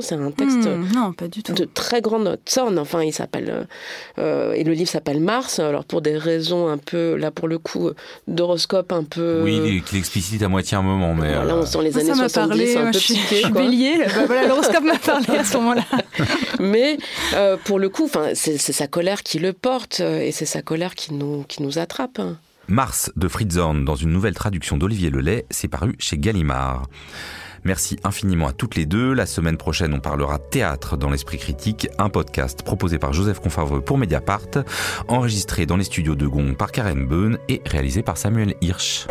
C'est 0.00 0.14
un 0.14 0.30
texte 0.30 0.66
hmm, 0.66 0.88
non, 0.94 1.12
pas 1.12 1.28
du 1.28 1.42
tout. 1.42 1.52
de 1.52 1.64
très 1.64 2.00
grande 2.00 2.38
sorne. 2.46 2.78
Enfin, 2.78 3.02
il 3.02 3.12
s'appelle 3.12 3.66
euh, 4.18 4.52
et 4.52 4.64
le 4.64 4.72
livre 4.72 4.90
s'appelle 4.90 5.20
Mars. 5.20 5.58
Alors 5.58 5.84
pour 5.84 6.02
des 6.02 6.16
raisons 6.16 6.68
un 6.68 6.78
peu 6.78 7.16
là 7.16 7.30
pour 7.30 7.48
le 7.48 7.58
coup 7.58 7.90
d'horoscope 8.26 8.92
un 8.92 9.04
peu. 9.04 9.42
Oui, 9.42 9.82
il, 9.92 9.98
explicite 9.98 10.42
à 10.42 10.48
moitié 10.48 10.76
un 10.76 10.82
moment, 10.82 11.14
mais 11.14 11.32
là 11.32 11.56
on 11.56 11.66
sent 11.66 11.82
les 11.82 11.98
années 11.98 12.14
ça 12.14 12.28
70, 12.28 12.76
un 12.76 12.84
peu 12.86 12.98
psyché. 12.98 13.36
Je 13.36 13.42
suis 13.42 13.52
bélier. 13.52 13.94
voilà, 14.26 14.46
l'horoscope 14.46 14.84
m'a 14.84 14.98
parlé 14.98 15.38
à 15.38 15.44
ce 15.44 15.56
moment-là. 15.58 15.84
mais 16.60 16.98
euh, 17.34 17.56
pour 17.64 17.78
le 17.78 17.88
coup, 17.88 18.04
enfin 18.04 18.30
c'est 18.34 18.58
sa 18.58 18.86
colère 18.86 19.22
qui 19.22 19.38
le 19.38 19.52
porte 19.52 20.00
euh, 20.00 20.20
et 20.20 20.32
c'est 20.32 20.46
sa 20.46 20.62
colère 20.62 20.94
qui 20.94 21.14
nous, 21.14 21.44
qui 21.48 21.62
nous 21.62 21.78
attrape. 21.78 22.20
Mars 22.68 23.12
de 23.14 23.28
Fritz 23.28 23.56
Horn, 23.56 23.84
dans 23.84 23.94
une 23.94 24.10
nouvelle 24.10 24.34
traduction 24.34 24.76
d'Olivier 24.76 25.10
Lelay, 25.10 25.46
c'est 25.50 25.68
paru 25.68 25.94
chez 25.98 26.18
Gallimard. 26.18 26.88
Merci 27.66 27.98
infiniment 28.04 28.46
à 28.46 28.52
toutes 28.52 28.76
les 28.76 28.86
deux. 28.86 29.12
La 29.12 29.26
semaine 29.26 29.56
prochaine, 29.56 29.92
on 29.92 29.98
parlera 29.98 30.38
théâtre 30.38 30.96
dans 30.96 31.10
l'esprit 31.10 31.36
critique, 31.36 31.88
un 31.98 32.08
podcast 32.08 32.62
proposé 32.62 33.00
par 33.00 33.12
Joseph 33.12 33.40
Confavreux 33.40 33.80
pour 33.80 33.98
Mediapart, 33.98 34.46
enregistré 35.08 35.66
dans 35.66 35.76
les 35.76 35.82
studios 35.82 36.14
de 36.14 36.28
Gong 36.28 36.54
par 36.56 36.70
Karen 36.70 37.04
Beun 37.08 37.38
et 37.48 37.62
réalisé 37.66 38.04
par 38.04 38.18
Samuel 38.18 38.54
Hirsch. 38.60 39.08